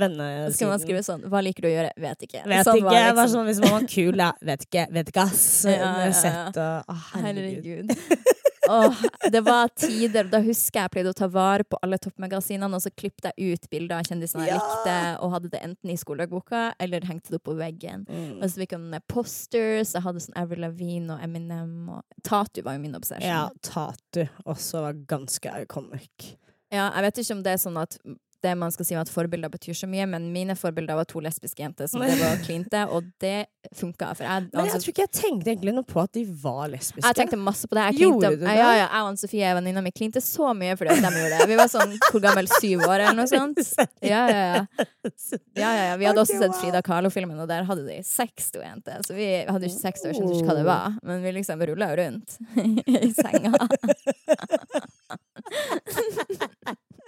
vennesiden. 0.00 0.52
skal 0.56 0.68
man 0.72 0.80
skrive 0.82 1.02
sånn 1.04 1.24
Hva 1.30 1.42
liker 1.44 1.62
du 1.66 1.68
å 1.70 1.74
gjøre? 1.74 1.92
Vet 2.00 2.26
ikke. 2.28 2.44
Vet 2.48 2.66
sånn 2.66 2.80
ikke. 2.80 2.90
var 2.90 3.12
liksom- 3.12 3.32
sånn, 3.34 3.46
hvis 3.50 3.60
man 3.64 3.70
var 3.76 3.88
kul, 3.88 4.16
ja. 4.24 4.32
Vet 4.42 4.66
ikke. 4.68 4.86
Vet 4.92 5.08
ikke, 5.14 5.26
ass. 5.28 5.46
Ja, 5.70 5.76
ja, 5.76 6.06
ja. 6.06 6.12
Sett 6.12 6.56
Å, 6.60 6.68
herregud. 7.14 7.90
Herregud. 7.94 8.36
Åh, 8.70 9.00
det 9.34 9.40
var 9.46 9.68
tider 9.74 10.28
Da 10.30 10.38
husker 10.44 10.78
jeg 10.80 10.86
jeg 10.86 10.92
pleide 10.94 11.12
å 11.12 11.16
ta 11.18 11.26
vare 11.32 11.64
på 11.66 11.78
alle 11.84 11.98
toppmagasinene, 12.00 12.70
og 12.76 12.82
så 12.84 12.92
klippet 12.94 13.30
jeg 13.30 13.54
ut 13.56 13.68
bilder 13.72 13.98
av 14.00 14.06
kjendisene 14.08 14.46
jeg 14.46 14.54
Ja. 14.54 14.60
likte, 14.60 14.96
og 15.24 15.34
hadde 15.34 15.50
det 15.52 15.60
enten 15.66 15.90
i 15.92 15.96
skoledagboka 16.00 16.62
eller 16.80 17.06
hengte 17.08 17.30
det 17.34 17.40
opp 17.40 17.48
på 17.50 17.56
veggen. 17.58 18.06
Mm. 18.08 18.38
Og 18.38 18.44
så 18.48 18.62
fikk 18.62 18.76
jeg 18.76 18.80
med 18.80 19.06
posters. 19.10 19.94
Jeg 19.96 20.02
hadde 20.06 20.22
sånn 20.24 20.38
Avril 20.40 20.64
Lavigne 20.64 21.16
og 21.16 21.22
Eminem. 21.24 21.74
Og 21.96 22.22
Tatu 22.26 22.62
var 22.62 22.78
jo 22.78 22.84
min 22.86 22.94
obsession. 22.98 23.26
Ja, 23.26 23.48
Tatu 23.62 24.24
også 24.46 24.84
var 24.86 24.98
ganske 25.10 25.52
iconic. 25.62 26.36
Ja, 26.70 26.90
jeg 26.94 27.02
vet 27.08 27.22
ikke 27.24 27.36
om 27.38 27.42
det 27.42 27.52
er 27.56 27.62
sånn 27.62 27.78
at 27.80 27.98
det 28.42 28.54
man 28.58 28.72
skal 28.72 28.86
si 28.88 28.96
om 28.96 29.02
at 29.02 29.10
forbilder 29.12 29.50
betyr 29.52 29.76
så 29.76 29.88
mye, 29.90 30.06
men 30.10 30.30
mine 30.34 30.56
forbilder 30.58 30.98
var 30.98 31.08
to 31.08 31.20
lesbiske 31.24 31.62
jenter 31.62 31.88
som 31.90 32.00
det 32.04 32.16
var 32.20 32.40
klinte, 32.44 32.82
og 32.90 33.08
det 33.22 33.46
funka. 33.76 34.14
For 34.16 34.24
jeg, 34.24 34.46
Men 34.48 34.64
jeg 34.64 34.72
altså, 34.72 34.80
tror 34.84 34.94
ikke 34.94 35.04
jeg 35.04 35.12
tenkte 35.18 35.52
egentlig 35.52 35.74
noe 35.76 35.86
på 35.88 36.00
at 36.02 36.12
de 36.16 36.24
var 36.42 36.70
lesbiske. 36.72 37.04
jeg 37.06 37.18
tenkte 37.18 37.40
masse 37.40 37.68
på 37.68 37.76
det. 37.76 37.86
Jeg 37.90 38.00
klinte, 38.00 38.30
det? 38.40 38.48
Ja, 38.48 38.54
ja, 38.56 38.70
jeg 38.80 38.86
og 38.88 39.10
Anne-Sofie, 39.10 39.52
venninna 39.58 39.84
mi, 39.84 39.92
klinte 39.94 40.22
så 40.24 40.52
mye 40.56 40.76
fordi 40.80 40.96
de 40.96 41.12
gjorde 41.20 41.36
det. 41.36 41.48
Vi 41.50 41.58
var 41.60 41.70
sånn 41.72 41.96
hvor 42.10 42.24
gammel, 42.24 42.48
syv 42.60 42.86
år 42.88 43.06
eller 43.06 43.18
noe 43.20 43.30
sånt. 43.34 43.60
Ja, 44.04 44.22
ja, 44.30 44.42
ja. 44.54 44.62
ja, 45.04 45.70
ja, 45.70 45.84
ja. 45.90 45.98
Vi 46.00 46.08
hadde 46.08 46.24
også 46.24 46.40
sett. 46.40 46.56
Frida 46.60 46.82
Kahlo-filmen, 46.84 47.38
og 47.40 47.48
der 47.50 47.64
hadde 47.68 47.84
de 47.86 48.00
sex, 48.06 48.50
to 48.54 48.62
jenter. 48.64 49.04
Så 49.06 49.16
vi 49.16 49.28
hadde 49.46 49.68
ikke 49.68 49.80
sex, 49.80 50.04
og 50.04 50.16
skjønte 50.16 50.40
ikke 50.40 50.50
hva 50.50 50.58
det 50.58 50.66
var. 50.68 50.98
Men 51.06 51.22
vi 51.24 51.34
liksom 51.36 51.62
rulla 51.70 51.92
jo 51.92 52.00
rundt 52.02 52.38
i 53.06 53.12
senga. 53.16 53.52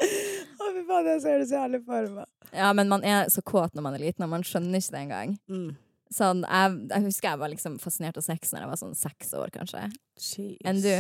Å, 0.03 0.69
fy 0.69 0.83
faen, 0.89 1.09
jeg 1.11 1.23
ser 1.25 1.41
det 1.41 1.49
så 1.51 1.59
jævlig 1.61 1.83
for 1.87 2.11
meg. 2.19 2.29
Ja, 2.53 2.69
men 2.77 2.91
man 2.93 3.07
er 3.07 3.31
så 3.33 3.43
kåt 3.47 3.75
når 3.77 3.87
man 3.87 3.97
er 3.97 4.05
liten, 4.05 4.27
og 4.27 4.31
man 4.35 4.45
skjønner 4.47 4.83
ikke 4.83 4.95
det 4.95 5.03
engang. 5.07 5.35
Mm. 5.51 5.73
Sånn, 6.13 6.43
jeg, 6.45 6.77
jeg 6.91 7.07
husker 7.07 7.31
jeg 7.31 7.41
var 7.41 7.53
liksom 7.53 7.79
fascinert 7.81 8.19
av 8.21 8.27
sex 8.27 8.53
når 8.53 8.65
jeg 8.65 8.71
var 8.73 8.81
sånn 8.83 8.97
seks 8.99 9.33
år, 9.39 9.53
kanskje. 9.55 9.87
Jeez. 10.21 10.59
Enn 10.69 10.83
du? 10.85 10.95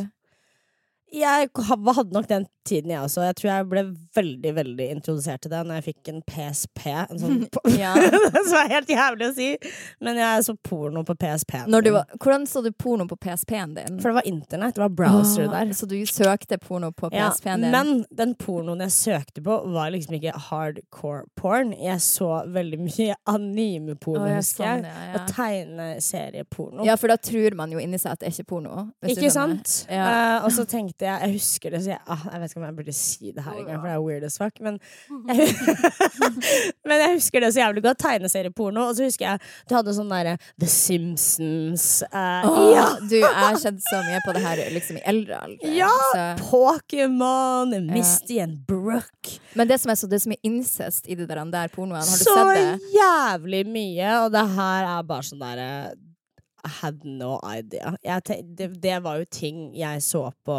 Jeg 1.13 1.51
hadde 1.69 2.13
nok 2.17 2.27
den 2.31 2.47
tiden, 2.65 2.93
jeg 2.95 3.03
også. 3.03 3.25
Jeg 3.27 3.35
tror 3.37 3.49
jeg 3.51 3.65
ble 3.69 3.81
veldig 4.17 4.51
veldig 4.55 4.85
introdusert 4.95 5.43
til 5.43 5.51
det 5.51 5.59
når 5.67 5.81
jeg 5.81 5.85
fikk 5.89 6.09
en 6.13 6.21
PSP. 6.31 6.85
En 7.11 7.19
sånn 7.19 7.41
Ja. 7.83 7.91
Som 8.49 8.55
er 8.61 8.71
helt 8.71 8.93
jævlig 8.93 9.27
å 9.29 9.33
si, 9.35 9.49
men 10.01 10.21
jeg 10.21 10.45
så 10.47 10.55
porno 10.63 11.03
på 11.05 11.17
PSP-en. 11.19 11.67
Når 11.75 11.85
du 11.85 11.91
var, 11.97 12.07
hvordan 12.23 12.47
så 12.49 12.63
du 12.65 12.71
porno 12.73 13.05
på 13.11 13.19
PSP-en 13.27 13.75
din? 13.77 13.99
For 14.01 14.13
det 14.13 14.19
var 14.21 14.29
internett, 14.31 14.77
det 14.79 14.85
var 14.85 14.95
browser 15.03 15.49
Åh, 15.49 15.57
der. 15.57 15.73
Så 15.77 15.89
du 15.91 15.97
søkte 16.07 16.59
porno 16.63 16.93
på 16.95 17.11
Ja, 17.13 17.29
PSP-en 17.33 17.67
din? 17.67 17.75
men 17.75 17.93
den 18.23 18.37
pornoen 18.39 18.85
jeg 18.87 18.95
søkte 18.95 19.43
på, 19.45 19.59
var 19.75 19.91
liksom 19.93 20.17
ikke 20.21 20.37
hardcore 20.49 21.27
porn. 21.39 21.75
Jeg 21.77 21.99
så 22.07 22.31
veldig 22.55 22.79
mye 22.87 23.19
anime-porno, 23.35 24.23
Å, 24.23 24.31
ja, 24.37 24.39
husker 24.41 24.65
sånn, 24.71 24.87
jeg. 24.87 25.11
ja, 25.11 25.19
Og 25.19 25.35
tegneserieporno. 25.35 26.87
ja, 26.87 26.97
for 26.97 27.13
da 27.13 27.19
tror 27.19 27.59
man 27.59 27.75
jo 27.75 27.83
inni 27.83 27.99
seg 28.01 28.15
at 28.15 28.23
det 28.23 28.31
er 28.31 28.37
ikke 28.39 28.49
porno. 28.55 28.87
Ikke 29.13 29.35
sant? 29.35 29.83
Ja. 29.91 30.07
Eh, 30.39 30.47
og 30.47 30.55
så 30.55 30.65
tenkte 30.71 31.02
jeg 31.07 31.21
Jeg 31.23 31.33
husker 31.37 31.75
det, 31.75 31.83
så 31.85 31.93
jeg, 31.95 32.01
ah, 32.07 32.25
jeg 32.33 32.41
vet 32.41 32.51
ikke 32.53 32.61
om 32.61 32.67
jeg 32.67 32.77
burde 32.77 32.95
si 32.97 33.33
det 33.33 33.45
her 33.45 33.59
engang, 33.61 33.81
for 33.81 33.89
det 33.89 33.95
er 33.95 34.05
weird 34.07 34.27
as 34.29 34.39
fuck. 34.41 34.61
Men 34.61 34.79
jeg, 35.29 35.49
men 36.89 37.05
jeg 37.05 37.17
husker 37.17 37.45
det 37.45 37.53
så 37.55 37.63
jævlig 37.63 37.85
godt. 37.87 38.01
Tegneserieporno. 38.03 38.89
Og 38.89 38.97
så 38.97 39.09
husker 39.09 39.29
jeg 39.31 39.43
du 39.69 39.77
hadde 39.77 39.95
sånn 39.97 40.11
derre 40.13 40.37
The 40.61 40.69
Simpsons. 40.71 41.87
Uh, 42.13 42.49
Åh, 42.49 42.61
ja! 42.75 42.87
Du, 43.01 43.17
jeg 43.19 43.33
har 43.33 43.59
sett 43.63 43.81
så 43.87 44.03
mye 44.07 44.21
på 44.27 44.35
det 44.37 44.45
her 44.45 44.63
liksom 44.75 45.01
i 45.01 45.05
eldre 45.13 45.41
alder. 45.47 45.75
Ja! 45.79 45.91
Så. 46.13 46.27
Pokémon, 46.51 47.75
Misty 47.93 48.41
and 48.43 48.63
Brooke. 48.69 49.39
Men 49.55 49.69
det 49.69 49.81
som 49.83 49.93
er 49.93 50.01
så, 50.01 50.09
det 50.11 50.19
er 50.21 50.25
så 50.27 50.33
mye 50.33 50.47
incest 50.47 51.09
i 51.11 51.17
det 51.19 51.29
der, 51.31 51.43
der 51.53 51.73
pornoen, 51.73 52.01
Har 52.01 52.07
du 52.07 52.25
Så 52.25 52.37
sett 52.37 52.55
det? 52.57 52.65
Så 52.81 52.97
jævlig 52.97 53.67
mye, 53.69 54.15
og 54.25 54.33
det 54.35 54.47
her 54.57 54.89
er 54.95 55.05
bare 55.09 55.29
sånn 55.29 55.43
derre 55.43 55.69
I 56.63 56.71
had 56.81 57.05
no 57.05 57.41
idea. 57.49 57.97
Det, 58.23 58.69
det 58.83 58.99
var 59.03 59.19
jo 59.19 59.29
ting 59.31 59.71
jeg 59.75 60.03
så 60.05 60.29
på 60.47 60.59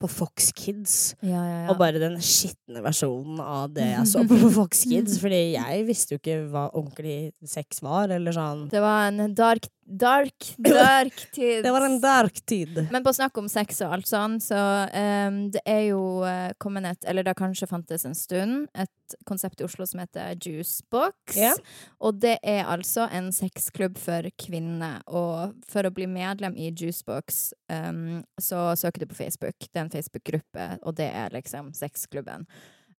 på 0.00 0.08
Fox 0.08 0.50
Kids. 0.56 0.94
Ja, 1.20 1.40
ja, 1.44 1.56
ja. 1.64 1.66
Og 1.72 1.78
bare 1.80 2.00
den 2.00 2.16
skitne 2.24 2.80
versjonen 2.84 3.40
av 3.44 3.74
det 3.76 3.84
jeg 3.90 4.06
så 4.08 4.24
på 4.28 4.38
Fox 4.58 4.84
Kids. 4.88 5.18
Fordi 5.20 5.40
jeg 5.58 5.84
visste 5.88 6.16
jo 6.16 6.22
ikke 6.22 6.38
hva 6.52 6.66
ordentlig 6.72 7.32
sex 7.46 7.82
var, 7.84 8.12
eller 8.16 8.34
sånn. 8.36 8.66
Det 8.72 8.80
var 8.82 9.10
en 9.10 9.34
dark, 9.36 9.68
dark, 9.90 10.54
dark 10.56 11.32
tid. 11.32 11.64
Det 11.64 11.70
var 11.70 11.84
en 11.86 12.00
dark 12.00 12.46
tid. 12.46 12.86
Men 12.90 13.04
på 13.04 13.12
snakk 13.12 13.38
om 13.38 13.48
sex 13.50 13.80
og 13.84 13.94
alt 13.96 14.08
sånn, 14.10 14.38
så 14.42 14.60
um, 14.86 15.42
det 15.54 15.62
er 15.68 15.82
jo 15.90 16.00
uh, 16.22 16.50
kommet 16.62 16.86
et 16.86 17.08
Eller 17.10 17.26
det 17.26 17.36
kanskje 17.38 17.68
fantes 17.70 18.06
en 18.06 18.16
stund, 18.16 18.68
et 18.74 19.16
konsept 19.26 19.60
i 19.60 19.66
Oslo 19.66 19.86
som 19.88 20.02
heter 20.02 20.36
Juicebox. 20.38 21.36
Ja. 21.36 21.54
Og 21.98 22.20
det 22.22 22.36
er 22.46 22.68
altså 22.70 23.08
en 23.10 23.32
sexklubb 23.34 23.98
for 24.00 24.30
kvinner. 24.40 25.00
Og 25.10 25.56
for 25.68 25.86
å 25.86 25.94
bli 25.94 26.06
medlem 26.10 26.56
i 26.56 26.70
Juicebox, 26.70 27.50
um, 27.72 28.20
så 28.40 28.70
søker 28.78 29.04
du 29.04 29.10
på 29.10 29.18
Facebook. 29.24 29.58
Det 29.66 29.76
er 29.76 29.86
en 29.88 29.94
Facebook-gruppe, 29.94 30.68
og 30.82 31.00
det 31.00 31.10
er 31.10 31.34
liksom 31.34 31.74
sexklubben. 31.76 32.46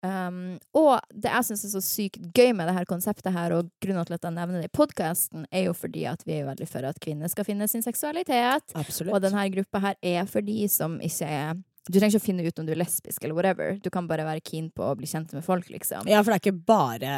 Um, 0.02 0.58
og 0.72 0.94
det 1.12 1.28
jeg 1.28 1.44
syns 1.50 1.64
er 1.66 1.72
så 1.74 1.80
sykt 1.84 2.22
gøy 2.32 2.54
med 2.56 2.70
det 2.70 2.74
her 2.78 2.86
konseptet 2.88 3.34
her, 3.34 3.52
og 3.52 3.68
grunnen 3.84 4.06
til 4.08 4.16
at 4.16 4.24
jeg 4.24 4.32
nevner 4.32 4.62
det 4.62 4.70
i 4.70 4.76
podkasten, 4.78 5.44
er 5.52 5.66
jo 5.66 5.74
fordi 5.76 6.06
at 6.08 6.22
vi 6.24 6.38
er 6.38 6.46
veldig 6.48 6.68
for 6.70 6.86
at 6.88 7.00
kvinner 7.04 7.28
skal 7.28 7.44
finne 7.44 7.68
sin 7.68 7.84
seksualitet. 7.84 8.72
Absolutt. 8.80 9.12
Og 9.12 9.20
denne 9.26 9.44
gruppa 9.52 9.82
her 9.84 9.98
er 10.00 10.24
for 10.30 10.40
de 10.46 10.62
som 10.72 10.96
ikke 11.04 11.28
er 11.28 11.58
Du 11.90 11.96
trenger 11.98 12.12
ikke 12.14 12.20
å 12.20 12.26
finne 12.28 12.44
ut 12.46 12.58
om 12.60 12.66
du 12.68 12.72
er 12.74 12.78
lesbisk 12.78 13.24
eller 13.24 13.34
whatever. 13.34 13.78
Du 13.82 13.88
kan 13.90 14.06
bare 14.06 14.22
være 14.24 14.42
keen 14.44 14.68
på 14.70 14.84
å 14.84 14.94
bli 14.96 15.08
kjent 15.08 15.32
med 15.32 15.42
folk, 15.42 15.68
liksom. 15.72 16.06
Ja, 16.06 16.20
for 16.22 16.30
det 16.30 16.36
er 16.36 16.42
ikke 16.44 16.66
bare 16.68 17.14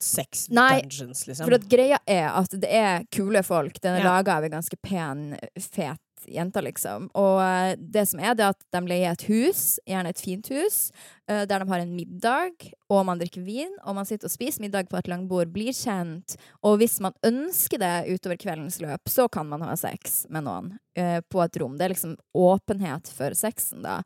sex 0.00 0.46
Nei, 0.50 0.80
dungeons, 0.80 1.26
liksom. 1.28 1.44
For 1.44 1.54
at 1.58 1.66
greia 1.70 1.98
er 2.08 2.30
at 2.32 2.50
det 2.62 2.70
er 2.72 3.04
kule 3.12 3.42
folk. 3.44 3.76
Den 3.80 3.98
er 3.98 4.00
Ja. 4.00 4.14
laga 4.16 4.38
av 4.38 4.44
en 4.44 4.50
ganske 4.56 4.76
pen, 4.82 5.36
fet 5.58 6.00
jente, 6.28 6.62
liksom. 6.64 7.08
Og 7.18 7.40
eh, 7.44 7.76
det 7.78 8.06
som 8.10 8.20
er, 8.22 8.34
det 8.36 8.44
er 8.46 8.54
at 8.54 8.66
de 8.74 8.82
leier 8.90 9.14
et 9.14 9.24
hus, 9.30 9.78
gjerne 9.88 10.12
et 10.12 10.22
fint 10.22 10.50
hus, 10.52 10.78
eh, 11.30 11.44
der 11.48 11.62
de 11.62 11.68
har 11.70 11.82
en 11.82 11.94
middag, 11.96 12.70
og 12.90 13.04
man 13.06 13.20
drikker 13.20 13.44
vin, 13.46 13.72
og 13.84 13.96
man 14.00 14.08
sitter 14.08 14.28
og 14.28 14.34
spiser 14.34 14.64
middag 14.64 14.90
på 14.90 14.98
et 14.98 15.10
langbord, 15.10 15.52
blir 15.54 15.72
kjent, 15.76 16.36
og 16.66 16.80
hvis 16.80 16.98
man 17.04 17.16
ønsker 17.26 17.80
det 17.80 17.94
utover 18.10 18.40
kveldens 18.40 18.80
løp, 18.82 19.10
så 19.10 19.28
kan 19.32 19.48
man 19.50 19.64
ha 19.66 19.76
sex 19.78 20.24
med 20.32 20.46
noen 20.48 20.72
eh, 20.98 21.20
på 21.22 21.42
et 21.44 21.60
rom. 21.62 21.78
Det 21.78 21.86
er 21.86 21.94
liksom 21.94 22.16
åpenhet 22.36 23.12
for 23.14 23.36
sexen, 23.38 23.84
da. 23.86 24.00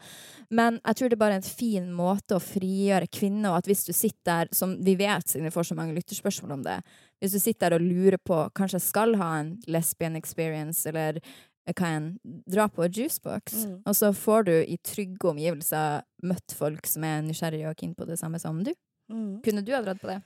Men 0.51 0.79
jeg 0.83 1.01
tror 1.01 1.11
det 1.11 1.19
er 1.19 1.25
bare 1.25 1.41
en 1.41 1.49
fin 1.49 1.89
måte 1.95 2.37
å 2.39 2.45
frigjøre 2.45 3.11
kvinner, 3.11 3.53
og 3.53 3.63
at 3.63 3.73
hvis 3.73 3.87
du 3.89 3.95
sitter 3.95 4.23
der, 4.25 4.55
som 4.57 4.79
vi 4.85 4.97
vet 5.01 5.29
siden 5.29 5.49
vi 5.49 5.55
får 5.55 5.71
så 5.71 5.79
mange 5.79 5.97
lytterspørsmål 5.97 6.59
om 6.59 6.69
det, 6.69 6.79
hvis 7.25 7.33
du 7.33 7.41
sitter 7.41 7.73
der 7.73 7.79
og 7.79 7.85
lurer 7.89 8.21
på 8.21 8.37
kanskje 8.57 8.77
jeg 8.77 8.89
skal 8.91 9.15
ha 9.17 9.31
en 9.41 9.55
lesbian 9.71 10.17
experience, 10.19 10.85
eller 10.89 11.21
hva 11.73 11.89
enn, 11.97 12.19
dra 12.51 12.67
på 12.69 12.85
juicebox, 12.93 13.55
Mm. 13.65 13.83
og 13.87 13.95
så 13.97 14.13
får 14.13 14.45
du 14.45 14.53
i 14.69 14.77
trygge 14.85 15.31
omgivelser 15.31 16.03
møtt 16.23 16.53
folk 16.53 16.87
som 16.87 17.05
er 17.05 17.23
nysgjerrige 17.23 17.71
og 17.71 17.77
keen 17.77 17.95
på 17.95 18.07
det 18.07 18.19
samme 18.19 18.39
som 18.39 18.63
du. 18.63 18.73
Mm. 19.11 19.41
Kunne 19.43 19.65
du 19.65 19.73
ha 19.73 19.81
dratt 19.83 20.01
på 20.01 20.09
det? 20.13 20.23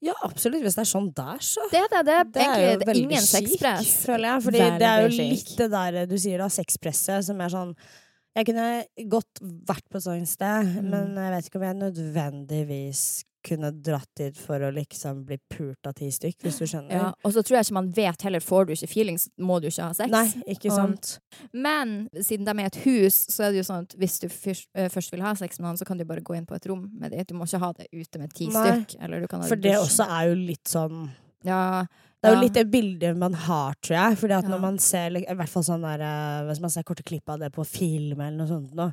Ja, 0.00 0.14
absolutt. 0.22 0.62
Hvis 0.62 0.76
det 0.78 0.84
er 0.84 0.92
sånn 0.92 1.12
der, 1.12 1.38
så. 1.42 1.60
Det 1.72 1.84
det. 1.90 2.04
Det 2.06 2.32
Det 2.32 2.42
er 2.46 2.60
jo 2.60 2.84
veldig 2.86 3.20
chic, 3.20 3.58
føler 4.06 4.28
jeg. 4.30 4.42
Fordi 4.42 4.58
det 4.78 4.86
er 4.88 5.00
jo 5.02 5.08
litt 5.08 5.56
det 5.58 5.70
der 5.70 6.06
du 6.06 6.16
sier, 6.16 6.38
da, 6.38 6.46
sexpresset, 6.48 7.24
som 7.24 7.40
er 7.40 7.48
sånn 7.48 7.74
Jeg 8.36 8.46
kunne 8.46 8.84
godt 9.08 9.40
vært 9.42 9.84
på 9.90 9.96
et 9.98 10.02
sånt 10.04 10.28
sted, 10.28 10.66
Mm. 10.78 10.90
men 10.90 11.14
jeg 11.16 11.32
vet 11.32 11.46
ikke 11.48 11.56
om 11.56 11.62
jeg 11.62 11.76
nødvendigvis 12.38 13.24
kunne 13.48 13.70
dratt 13.82 14.08
dit 14.18 14.36
for 14.36 14.60
å 14.60 14.68
liksom 14.74 15.24
bli 15.24 15.38
pult 15.48 15.86
av 15.86 15.94
ti 15.94 16.08
stykk, 16.10 16.36
hvis 16.42 16.58
du 16.58 16.66
skjønner. 16.66 16.90
Ja, 16.92 17.12
og 17.24 17.32
så 17.32 17.40
tror 17.42 17.56
jeg 17.56 17.64
ikke 17.68 17.76
man 17.78 17.90
vet 17.96 18.22
heller, 18.26 18.40
får 18.40 18.66
du 18.66 18.72
ikke 18.74 18.88
feelings, 18.90 19.28
må 19.40 19.60
du 19.62 19.68
ikke 19.70 19.86
ha 19.86 19.92
sex. 19.96 20.10
Nei, 20.10 20.26
ikke 20.54 20.70
Og- 20.70 20.76
sant. 20.76 21.18
Men 21.52 22.08
siden 22.14 22.44
de 22.44 22.50
er 22.62 22.66
et 22.66 22.76
hus, 22.84 23.14
så 23.30 23.44
er 23.46 23.52
det 23.52 23.64
jo 23.64 23.72
sånn 23.72 23.82
at 23.86 23.94
hvis 23.96 24.18
du 24.20 24.28
først, 24.28 24.66
øh, 24.76 24.88
først 24.90 25.10
vil 25.12 25.20
ha 25.22 25.32
sex 25.34 25.58
med 25.60 25.66
noen, 25.68 25.78
så 25.78 25.86
kan 25.86 25.96
du 25.96 26.04
bare 26.04 26.20
gå 26.20 26.36
inn 26.36 26.46
på 26.46 26.56
et 26.56 26.66
rom 26.66 26.90
med 26.98 27.10
dem. 27.12 27.24
Du 27.26 27.34
må 27.34 27.44
ikke 27.46 27.58
ha 27.60 27.72
det 27.72 27.86
ute 27.92 28.18
med 28.18 28.34
ti 28.34 28.46
stykk. 28.48 28.96
Eller 29.00 29.20
du 29.20 29.26
kan 29.28 29.40
ha 29.40 29.46
For 29.48 29.56
det 29.56 29.76
også 29.76 30.06
er 30.10 30.28
jo 30.28 30.34
litt 30.34 30.64
sånn 30.64 31.10
Ja, 31.46 31.84
Det 32.18 32.26
er 32.26 32.32
jo 32.34 32.38
ja. 32.40 32.42
litt 32.48 32.54
det 32.58 32.64
bildet 32.66 33.16
man 33.16 33.32
har, 33.32 33.74
tror 33.78 33.94
jeg. 33.94 34.16
Fordi 34.18 34.34
at 34.34 34.42
Ja. 34.44 34.50
når 34.50 34.60
man 34.60 34.78
ser 34.82 35.14
i 35.14 35.22
hvert 35.38 35.48
fall 35.48 35.62
sånn 35.62 35.82
der, 35.86 36.00
eh, 36.02 36.48
Hvis 36.48 36.60
man 36.60 36.70
ser 36.70 36.82
korte 36.82 37.04
klipp 37.04 37.28
av 37.30 37.38
det 37.38 37.52
på 37.52 37.64
film, 37.64 38.18
eller 38.20 38.36
noe 38.38 38.48
sånt 38.48 38.74
nå, 38.74 38.92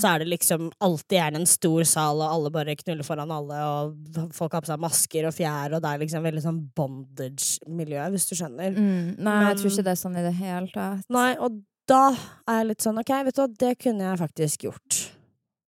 så 0.00 0.14
er 0.14 0.18
det 0.18 0.26
liksom 0.32 0.72
alltid 0.82 1.18
gjerne 1.20 1.36
en 1.36 1.46
stor 1.46 1.84
sal, 1.84 2.20
og 2.20 2.32
alle 2.32 2.50
bare 2.50 2.74
knuller 2.74 3.04
foran 3.06 3.30
alle, 3.30 3.54
og 3.62 4.32
folk 4.34 4.52
har 4.52 4.60
på 4.60 4.66
seg 4.72 4.80
masker 4.80 5.24
og 5.28 5.34
fjær, 5.34 5.72
og 5.76 5.82
det 5.82 5.92
er 5.92 5.98
liksom 6.02 6.22
veldig 6.26 6.42
sånn 6.42 6.60
bondage-miljø, 6.74 8.10
hvis 8.10 8.28
du 8.28 8.34
skjønner. 8.34 8.74
mm, 8.74 9.18
Nei, 9.22 9.38
jeg 9.54 9.56
tror 9.58 9.70
ikke 9.70 9.84
det 9.84 9.94
er 9.94 10.02
sånn 10.02 10.18
i 10.18 10.26
det 10.26 10.34
hele 10.34 10.68
tatt. 10.74 11.04
Nei, 11.08 11.36
og 11.38 11.62
da 11.86 12.10
er 12.48 12.58
jeg 12.62 12.66
litt 12.72 12.80
sånn 12.82 12.98
OK, 12.98 13.12
vet 13.24 13.34
du 13.36 13.42
hva, 13.42 13.48
det 13.58 13.78
kunne 13.78 14.00
jeg 14.10 14.18
faktisk 14.18 14.66
gjort. 14.66 15.10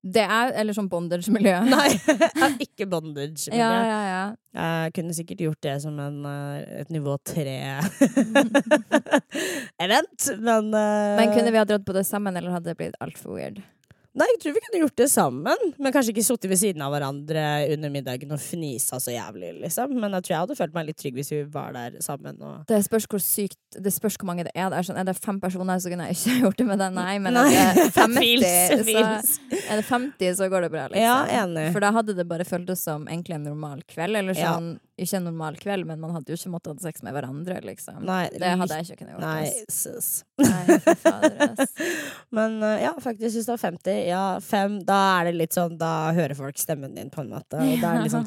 Det 0.07 0.23
er 0.23 0.53
Eller 0.61 0.77
sånn 0.77 0.89
bondage-miljø. 0.91 1.61
Nei, 1.75 1.91
ikke 2.67 2.87
bondage-miljø. 2.91 3.59
Ja, 3.59 3.71
ja, 3.83 4.01
ja. 4.07 4.25
Jeg 4.57 4.93
kunne 4.97 5.13
sikkert 5.17 5.41
gjort 5.45 5.63
det 5.67 5.75
som 5.83 5.99
en, 6.01 6.19
eh, 6.31 6.81
et 6.81 6.91
nivå 6.95 7.17
tre-event, 7.29 7.91
men 10.49 10.65
uh... 10.73 11.17
Men 11.19 11.35
kunne 11.35 11.53
vi 11.53 11.61
ha 11.61 11.67
dratt 11.69 11.85
på 11.85 11.93
det 11.97 12.07
sammen, 12.09 12.37
eller 12.39 12.51
hadde 12.55 12.71
det 12.71 12.79
blitt 12.81 12.97
altfor 13.05 13.31
weird? 13.37 13.59
Nei, 14.17 14.27
jeg 14.33 14.39
tror 14.43 14.55
vi 14.57 14.61
kunne 14.65 14.81
gjort 14.81 14.97
det 14.97 15.07
sammen. 15.13 15.65
Men 15.77 15.93
kanskje 15.93 16.15
ikke 16.15 16.25
sittet 16.25 16.49
ved 16.49 16.61
siden 16.61 16.81
av 16.87 16.95
hverandre 16.95 17.43
under 17.75 17.91
middagen 17.93 18.31
og 18.33 18.41
fnisa 18.41 18.97
så 19.03 19.13
jævlig, 19.13 19.51
liksom. 19.61 19.93
Men 20.01 20.17
jeg 20.17 20.25
tror 20.25 20.35
jeg 20.35 20.43
hadde 20.47 20.57
følt 20.57 20.77
meg 20.79 20.87
litt 20.89 20.99
trygg 21.03 21.19
hvis 21.21 21.33
vi 21.35 21.41
var 21.53 21.75
der 21.77 21.99
sammen. 22.05 22.39
Og... 22.41 22.63
Det 22.71 22.79
spørs 22.87 23.05
hvor 23.13 23.21
sykt 23.21 23.59
Det 23.77 23.93
spørs 23.93 24.17
hvor 24.17 24.31
mange 24.31 24.47
det 24.49 24.55
er. 24.57 24.71
der. 24.73 24.87
Sånn, 24.89 24.97
er 24.97 25.05
det 25.11 25.17
fem 25.21 25.37
personer, 25.43 25.77
så 25.85 25.93
kunne 25.93 26.09
jeg 26.09 26.17
ikke 26.17 26.39
gjort 26.47 26.63
det 26.63 26.69
med 26.71 26.81
den. 26.81 26.97
Nei, 26.97 27.19
men 27.21 27.37
Nei. 27.37 27.45
er 27.61 27.77
det 27.83 27.87
50, 27.93 28.17
Fils, 28.23 28.89
fils. 28.89 29.37
så 29.37 29.61
er 29.69 29.83
det 29.83 29.87
50, 29.91 30.35
så 30.41 30.49
går 30.53 30.67
det 30.67 30.73
bra, 30.73 30.87
liksom. 30.95 31.05
Ja, 31.05 31.19
enig. 31.45 31.69
For 31.77 31.85
da 31.85 31.93
hadde 31.99 32.17
det 32.17 32.27
bare 32.33 32.49
føltes 32.49 32.87
som 32.89 33.05
egentlig 33.11 33.37
en 33.37 33.45
normal 33.53 33.85
kveld. 33.91 34.17
Eller 34.23 34.41
Ja. 34.41 34.57
Ikke 34.97 35.19
en 35.19 35.27
normal 35.29 35.57
kveld, 35.61 35.85
men 35.89 36.01
man 36.01 36.15
hadde 36.17 36.33
jo 36.33 36.39
ikke 36.39 36.51
måttet 36.55 36.79
ha 36.81 36.87
sex 36.89 37.03
med 37.05 37.13
hverandre, 37.13 37.59
liksom. 37.67 37.99
Nei, 38.09 38.23
Det 38.33 38.53
hadde 38.63 38.79
jeg 38.79 38.87
ikke 38.87 38.97
kunnet 39.03 39.13
gjort. 39.13 39.25
Nei, 39.27 39.51
sus. 39.69 40.09
Nei, 40.41 40.79
for 40.87 41.01
fader, 41.03 41.37
ass. 41.51 41.75
Men 42.37 42.57
eh, 42.65 42.83
ja, 42.87 42.95
faktisk, 43.01 43.37
hvis 43.37 43.47
du 43.49 43.53
har 43.53 43.61
50, 43.61 43.99
ja, 44.09 44.23
5, 44.43 44.79
da 44.89 44.97
er 45.19 45.29
det 45.29 45.35
litt 45.37 45.57
sånn 45.57 45.77
Da 45.81 45.91
hører 46.17 46.35
folk 46.39 46.59
stemmen 46.61 46.97
din, 46.97 47.11
på 47.13 47.23
en 47.23 47.31
måte. 47.35 47.61
Og 47.61 47.83
da 47.85 47.93
er 47.93 48.01
det 48.01 48.09
litt 48.09 48.17
sånn 48.17 48.27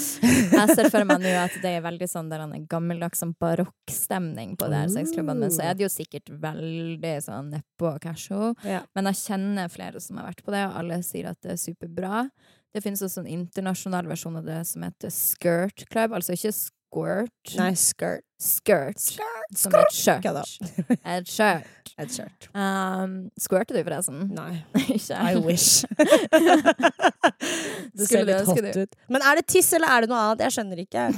Jeg 0.60 0.76
ser 0.76 0.90
for 0.92 1.06
meg 1.08 1.22
nå 1.22 1.32
at 1.40 1.56
det 1.62 1.72
er 1.78 1.84
veldig 1.86 2.10
sånn 2.10 2.30
der 2.32 2.44
en 2.44 2.66
gammeldags 2.70 3.22
sånn 3.22 3.34
barokkstemning 3.40 4.56
på 4.60 4.68
de 4.70 4.78
her 4.82 4.90
sexklubbene, 4.92 5.46
men 5.46 5.54
så 5.54 5.64
er 5.70 5.78
det 5.78 5.86
jo 5.86 5.92
sikkert 5.92 6.30
veldig 6.42 7.14
sånn 7.24 7.52
nedpå 7.54 7.94
og 7.94 8.00
casho. 8.04 8.52
ja. 8.66 8.82
Men 8.96 9.10
jeg 9.10 9.22
kjenner 9.24 9.70
flere 9.72 10.00
som 10.02 10.18
har 10.20 10.30
vært 10.32 10.44
på 10.46 10.54
det, 10.54 10.64
og 10.68 10.78
alle 10.82 11.00
sier 11.06 11.30
at 11.30 11.38
det 11.44 11.54
er 11.54 11.60
superbra. 11.60 12.24
Det 12.70 12.84
finnes 12.84 13.00
også 13.02 13.24
en 13.24 13.30
internasjonal 13.30 14.06
versjon 14.06 14.36
av 14.38 14.44
det 14.46 14.60
som 14.68 14.84
heter 14.86 15.10
Skirt 15.10 15.88
Club, 15.90 16.12
altså 16.14 16.36
ikke 16.36 16.52
squirt. 16.54 17.54
Nei, 17.58 17.72
skirt. 17.78 18.22
Skirt. 18.40 19.00
Skirt, 19.02 19.56
Som 19.58 19.74
et 19.74 19.94
skjørt. 19.94 20.26
Et 21.04 21.30
skjørt. 21.34 21.90
Et 22.00 22.14
skjørt. 22.14 22.46
Um, 22.54 23.16
squirter 23.38 23.76
du, 23.76 23.82
forresten? 23.84 24.22
Nei. 24.36 24.62
ikke? 24.96 25.18
I 25.18 25.34
wish. 25.42 25.82
det 27.98 28.08
ser 28.08 28.24
litt 28.28 28.48
hot 28.48 28.78
ut. 28.78 28.96
Men 29.10 29.26
er 29.26 29.42
det 29.42 29.46
tiss, 29.50 29.72
eller 29.76 29.92
er 29.92 30.06
det 30.06 30.12
noe 30.12 30.22
annet? 30.28 30.46
Jeg 30.46 30.56
skjønner 30.56 30.84
ikke. 30.86 31.08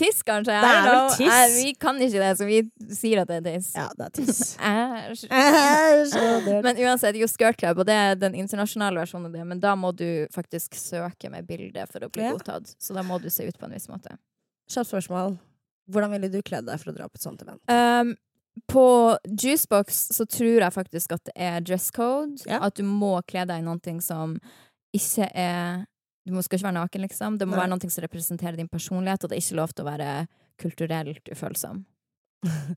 Tiss, 0.00 0.22
kanskje? 0.24 0.54
Det 0.56 0.68
er 0.72 0.86
vel 0.86 1.10
tiss. 1.18 1.34
Eh, 1.36 1.54
vi 1.58 1.74
kan 1.76 1.98
ikke 2.00 2.20
det, 2.22 2.30
så 2.38 2.46
vi 2.48 2.60
sier 2.96 3.20
at 3.22 3.28
det 3.28 3.40
er 3.42 3.44
tiss. 3.58 3.68
Ja, 3.76 3.86
det 3.98 4.06
er 4.06 4.14
tiss. 4.16 4.40
Æsj. 4.72 5.26
Æsj. 5.28 6.48
Men 6.64 6.80
uansett, 6.86 7.18
jo 7.20 7.28
Skirt 7.28 7.60
Club, 7.60 7.82
og 7.82 7.88
det 7.90 7.96
er 8.00 8.16
den 8.20 8.34
internasjonale 8.40 9.02
versjonen 9.04 9.28
av 9.28 9.36
det, 9.36 9.44
men 9.52 9.60
da 9.62 9.74
må 9.76 9.92
du 9.96 10.06
faktisk 10.34 10.78
søke 10.80 11.30
med 11.32 11.46
bilde 11.48 11.84
for 11.92 12.06
å 12.06 12.10
bli 12.12 12.24
Ja. 12.24 12.32
godtatt. 12.32 12.72
Så 12.80 12.96
da 12.96 13.04
må 13.04 13.20
du 13.22 13.28
se 13.30 13.44
ut 13.48 13.58
på 13.60 13.68
en 13.68 13.76
viss 13.76 13.88
måte. 13.92 14.16
Kjapt 14.72 14.88
spørsmål. 14.94 15.36
Hvordan 15.92 16.10
ville 16.16 16.32
du 16.32 16.40
kledd 16.46 16.66
deg 16.70 16.80
for 16.80 16.92
å 16.92 16.96
dra 16.96 17.08
på 17.10 17.18
et 17.20 17.26
sånt 17.26 17.42
event? 17.44 17.60
Um, 17.68 18.14
på 18.68 18.86
Juicebox 19.28 20.08
så 20.16 20.24
tror 20.28 20.60
jeg 20.62 20.72
faktisk 20.72 21.12
at 21.16 21.24
det 21.28 21.36
er 21.36 21.60
dress 21.60 21.90
code. 21.90 22.40
Ja. 22.48 22.60
At 22.64 22.76
du 22.80 22.84
må 22.86 23.18
kle 23.28 23.44
deg 23.48 23.60
i 23.60 23.66
noe 23.66 24.00
som 24.00 24.38
ikke 24.94 25.28
er 25.34 25.84
Du 26.26 26.32
må- 26.32 26.42
skal 26.44 26.58
ikke 26.58 26.68
være 26.70 26.78
naken, 26.80 27.00
liksom. 27.02 27.38
Det 27.38 27.48
må 27.48 27.56
Nei. 27.56 27.62
være 27.64 27.70
noe 27.74 27.90
som 27.90 28.04
representerer 28.04 28.56
din 28.56 28.68
personlighet, 28.68 29.24
og 29.24 29.30
det 29.30 29.36
er 29.38 29.42
ikke 29.42 29.56
lov 29.58 29.72
til 29.74 29.84
å 29.84 29.90
være 29.90 30.10
kulturelt 30.62 31.28
ufølsom. 31.32 31.84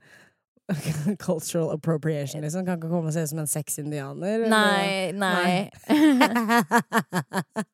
Cultural 1.22 1.70
appropriation, 1.76 2.42
liksom. 2.42 2.66
Kan 2.66 2.80
ikke 2.80 2.90
komme 2.90 3.12
og 3.12 3.14
se 3.14 3.22
ut 3.22 3.30
som 3.30 3.40
en 3.44 3.50
sexindianer. 3.50 4.48
Nei, 4.50 5.12
Nei, 5.14 5.14
nei. 5.14 5.70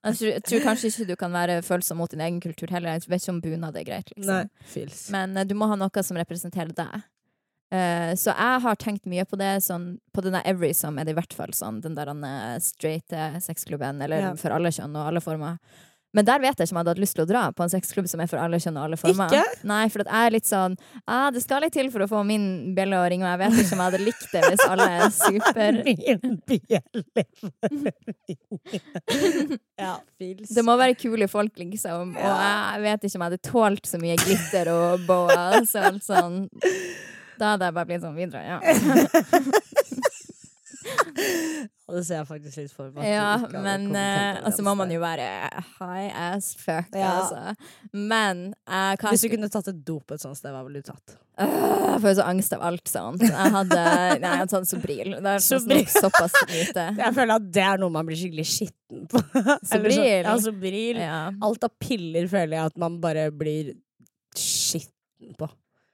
jeg, 0.04 0.16
tror, 0.18 0.28
jeg 0.28 0.44
tror 0.44 0.66
kanskje 0.66 0.92
ikke 0.92 1.08
du 1.08 1.16
kan 1.22 1.32
være 1.32 1.62
følsom 1.64 2.02
mot 2.04 2.12
din 2.12 2.20
egen 2.26 2.42
kultur 2.44 2.68
heller. 2.76 2.98
Jeg 3.00 3.08
vet 3.08 3.24
ikke 3.24 3.36
om 3.38 3.42
bunad 3.46 3.80
er 3.80 3.88
greit, 3.88 4.12
liksom. 4.18 4.34
Nei. 4.44 4.68
Fils. 4.74 5.06
Men 5.16 5.38
eh, 5.40 5.48
du 5.48 5.56
må 5.56 5.70
ha 5.72 5.78
noe 5.80 6.04
som 6.04 6.20
representerer 6.20 6.76
deg. 6.76 7.08
Eh, 7.72 8.16
så 8.20 8.34
jeg 8.36 8.64
har 8.66 8.76
tenkt 8.76 9.08
mye 9.08 9.24
på 9.28 9.40
det. 9.40 9.54
Sånn, 9.64 9.94
på 10.12 10.24
der 10.26 10.42
Every 10.44 10.74
som 10.76 11.00
er 11.00 11.08
det 11.08 11.16
i 11.16 11.20
hvert 11.22 11.36
fall 11.36 11.54
sånn, 11.56 11.80
den 11.84 11.96
der 11.96 12.12
uh, 12.12 12.58
straighte 12.60 13.40
sexklubben, 13.44 14.02
eller 14.04 14.20
Ja. 14.32 14.36
for 14.36 14.52
alle 14.52 14.74
kjønn 14.76 14.96
og 14.98 15.08
alle 15.08 15.24
former. 15.24 15.58
Men 16.12 16.26
der 16.28 16.42
vet 16.44 16.60
jeg 16.60 16.68
ikke 16.68 16.74
om 16.74 16.78
jeg 16.78 16.82
hadde 16.82 16.92
hatt 16.92 17.00
lyst 17.00 17.16
til 17.16 17.24
å 17.24 17.28
dra 17.30 17.42
på 17.56 17.64
en 17.64 17.72
sexklubb 17.72 18.08
som 18.12 18.20
er 18.20 18.28
for 18.28 18.42
alle 18.42 18.58
kjønn 18.60 18.76
og 18.76 18.84
alle 18.84 18.98
former. 19.00 19.32
Ikke? 19.32 19.62
Nei, 19.64 19.86
for 19.94 20.04
jeg 20.04 20.12
er 20.28 20.34
litt 20.36 20.50
sånn 20.50 20.76
ah, 21.06 21.30
Det 21.32 21.40
skal 21.40 21.64
litt 21.64 21.72
til 21.72 21.88
for 21.94 22.04
å 22.04 22.08
få 22.12 22.24
min 22.28 22.76
bjelle 22.76 23.00
å 23.00 23.06
ringe, 23.08 23.24
og 23.24 23.32
jeg 23.32 23.40
vet 23.40 23.62
ikke 23.62 23.78
om 23.78 23.84
jeg 23.84 23.88
hadde 23.88 24.02
likt 24.04 24.26
det 24.34 24.42
hvis 24.44 24.66
alle 24.68 24.88
er 24.98 25.06
super 25.16 25.80
Min 25.88 26.36
bjelle. 26.52 27.24
ja. 29.86 29.94
Det 30.20 30.66
må 30.68 30.76
være 30.84 31.00
kule 31.00 31.32
folk, 31.32 31.56
liksom. 31.64 32.12
Og 32.20 32.44
jeg 32.44 32.84
vet 32.90 33.08
ikke 33.08 33.16
om 33.16 33.24
jeg 33.24 33.30
hadde 33.30 33.48
tålt 33.48 33.88
så 33.88 34.02
mye 34.04 34.20
glitter 34.20 34.74
og 34.76 35.08
boa. 35.08 35.64
Så 35.64 35.88
alt 35.94 36.04
sånn 36.04 36.42
Da 37.42 37.56
hadde 37.56 37.66
jeg 37.70 37.74
bare 37.80 37.90
blitt 37.90 38.04
sånn 38.06 38.18
videre, 38.18 38.42
ja. 38.46 38.60
Og 41.92 41.98
det 41.98 42.02
ser 42.08 42.22
jeg 42.22 42.28
faktisk 42.30 42.58
litt 42.62 42.72
for 42.74 42.88
meg. 42.96 43.04
Ja, 43.12 43.34
men 43.52 43.90
eh, 43.92 44.38
til 44.38 44.46
altså 44.48 44.64
må 44.64 44.74
man 44.80 44.92
jo 44.94 45.02
være 45.04 45.26
high 45.82 46.08
as 46.32 46.54
fuck, 46.56 46.88
Ja. 46.96 47.10
altså. 47.20 47.42
Men 47.92 48.46
uh, 48.64 48.94
hva 48.96 49.12
Hvis 49.12 49.26
du 49.26 49.30
kunne 49.34 49.50
tatt 49.52 49.68
et 49.74 49.82
dop 49.88 50.14
et 50.16 50.24
sånt 50.24 50.40
sted, 50.40 50.54
hva 50.56 50.62
ville 50.64 50.80
du 50.80 50.88
tatt? 50.88 51.18
Uh, 51.36 51.52
Jeg 51.52 52.00
får 52.06 52.14
jo 52.14 52.18
så 52.22 52.28
angst 52.32 52.56
av 52.56 52.64
alt 52.70 52.88
sånt. 52.94 53.26
Jeg 53.28 53.52
hadde, 53.58 53.82
nei, 53.84 54.24
jeg 54.24 54.40
hadde 54.44 54.54
tatt 54.56 54.70
Sobril. 54.72 55.12
Det 55.18 55.34
er 55.36 55.44
Sobril. 55.44 55.84
såpass 55.92 56.38
lite. 56.54 56.88
Jeg 57.04 57.18
føler 57.20 57.36
at 57.36 57.50
det 57.60 57.66
er 57.74 57.82
noe 57.84 57.94
man 57.98 58.08
blir 58.08 58.22
skikkelig 58.22 58.48
skitten 58.54 59.06
på. 59.12 59.22
Sobril. 59.74 59.98
så-? 60.00 60.08
Ja, 60.24 60.38
Sobril. 60.48 61.02
Ja. 61.04 61.20
Alt 61.50 61.68
av 61.68 61.76
piller 61.82 62.30
føler 62.32 62.56
jeg 62.62 62.72
at 62.72 62.80
man 62.86 63.02
bare 63.04 63.28
blir 63.36 63.74
skitten 64.38 65.36
på. 65.40 65.52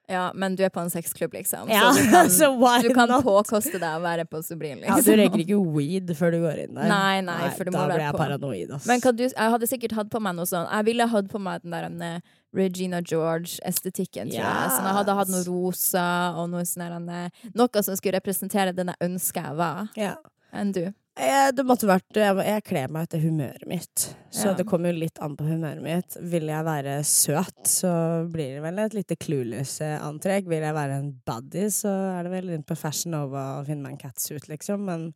Ja, 0.08 0.32
men 0.34 0.56
du 0.56 0.64
er 0.64 0.70
på 0.72 0.80
en 0.80 0.90
sexklubb, 0.90 1.34
liksom. 1.36 1.68
Ja, 1.70 1.90
Så 1.92 2.00
du 2.04 2.10
kan, 2.16 2.30
så 2.32 2.50
du 2.84 2.90
kan 2.96 3.12
påkoste 3.24 3.76
deg 3.76 3.98
å 3.98 4.02
være 4.04 4.24
på. 4.26 4.40
Ja, 4.40 4.96
Liksom. 4.96 5.04
du 5.04 5.12
røyker 5.20 5.44
ikke 5.44 5.60
weed 5.76 6.14
før 6.16 6.32
du 6.32 6.40
går 6.46 6.64
inn 6.64 6.76
der. 6.78 6.88
Nei, 6.92 7.22
nei, 7.28 7.50
for 7.58 7.68
du 7.68 7.72
må 7.76 7.82
da 7.84 7.96
blir 7.96 8.06
jeg 8.06 8.16
på. 8.16 8.22
paranoid, 8.22 8.72
ass. 8.78 8.86
Men 8.88 9.02
du, 9.04 9.24
jeg 9.28 9.54
hadde 9.56 9.68
sikkert 9.68 9.96
hatt 9.98 10.10
på 10.14 10.22
meg 10.24 10.36
noe 10.38 10.48
sånn 10.48 10.68
Jeg 10.70 10.86
ville 10.88 11.08
hatt 11.12 11.28
på 11.32 11.42
meg 11.44 11.64
den 11.66 11.76
der 11.76 11.90
en, 11.90 12.22
Regina 12.56 13.02
George-estetikken, 13.04 14.32
tror 14.32 14.40
jeg. 14.40 14.72
Så 14.72 14.80
jeg 14.86 14.96
hadde 15.00 15.16
hatt 15.20 15.32
noe 15.34 15.44
rosa 15.48 16.06
og 16.40 16.50
noe 16.54 16.64
sånn 16.66 17.10
eh, 17.12 17.44
Noe 17.58 17.84
som 17.84 17.98
skulle 18.00 18.18
representere 18.18 18.74
den 18.78 18.94
jeg 18.94 19.10
ønska 19.10 19.44
jeg 19.50 19.60
var. 19.60 19.92
ja. 20.00 20.16
Enn 20.56 20.72
du. 20.72 20.86
Eh, 21.18 21.50
Det 21.56 21.64
måtte 21.66 21.88
vært 21.90 22.14
Jeg, 22.20 22.36
jeg 22.46 22.64
kler 22.68 22.92
meg 22.94 23.08
etter 23.08 23.22
humøret 23.24 23.66
mitt, 23.70 24.04
så 24.30 24.52
Ja. 24.52 24.54
det 24.54 24.66
kommer 24.70 24.92
jo 24.94 25.00
litt 25.00 25.18
an 25.24 25.36
på 25.38 25.48
humøret 25.48 25.82
mitt. 25.82 26.18
Vil 26.22 26.46
jeg 26.52 26.66
være 26.68 27.00
søt, 27.04 27.64
så 27.66 27.92
blir 28.30 28.56
det 28.56 28.62
vel 28.62 28.80
et 28.80 28.94
lite 28.94 29.16
clueless-antrekk. 29.18 30.46
Vil 30.48 30.62
jeg 30.62 30.74
være 30.78 31.00
en 31.00 31.12
buddy, 31.26 31.66
så 31.74 31.90
er 32.20 32.24
det 32.24 32.32
vel 32.32 32.50
inn 32.54 32.64
på 32.64 32.78
Fashion 32.78 33.12
Nova 33.12 33.60
å 33.62 33.66
finne 33.66 33.82
meg 33.82 33.94
en 33.98 34.04
catsuit, 34.10 34.48
liksom. 34.48 34.86
Men 34.86 35.14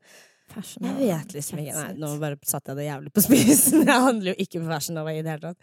Fashion 0.52 0.84
jeg 0.84 0.98
vet 1.08 1.34
liksom 1.38 1.60
ikke 1.62 1.76
Nei, 1.78 1.94
nå 2.02 2.20
bare 2.20 2.38
satte 2.44 2.74
jeg 2.74 2.82
det 2.82 2.90
jævlig 2.90 3.14
på 3.14 3.22
spissen. 3.28 3.86
Jeg 3.86 4.02
handler 4.08 4.34
jo 4.34 4.40
ikke 4.44 4.60
på 4.60 4.68
Fashion 4.74 4.96
Nova 4.96 5.14
i 5.14 5.22
det 5.22 5.32
hele 5.36 5.54
tatt. 5.54 5.58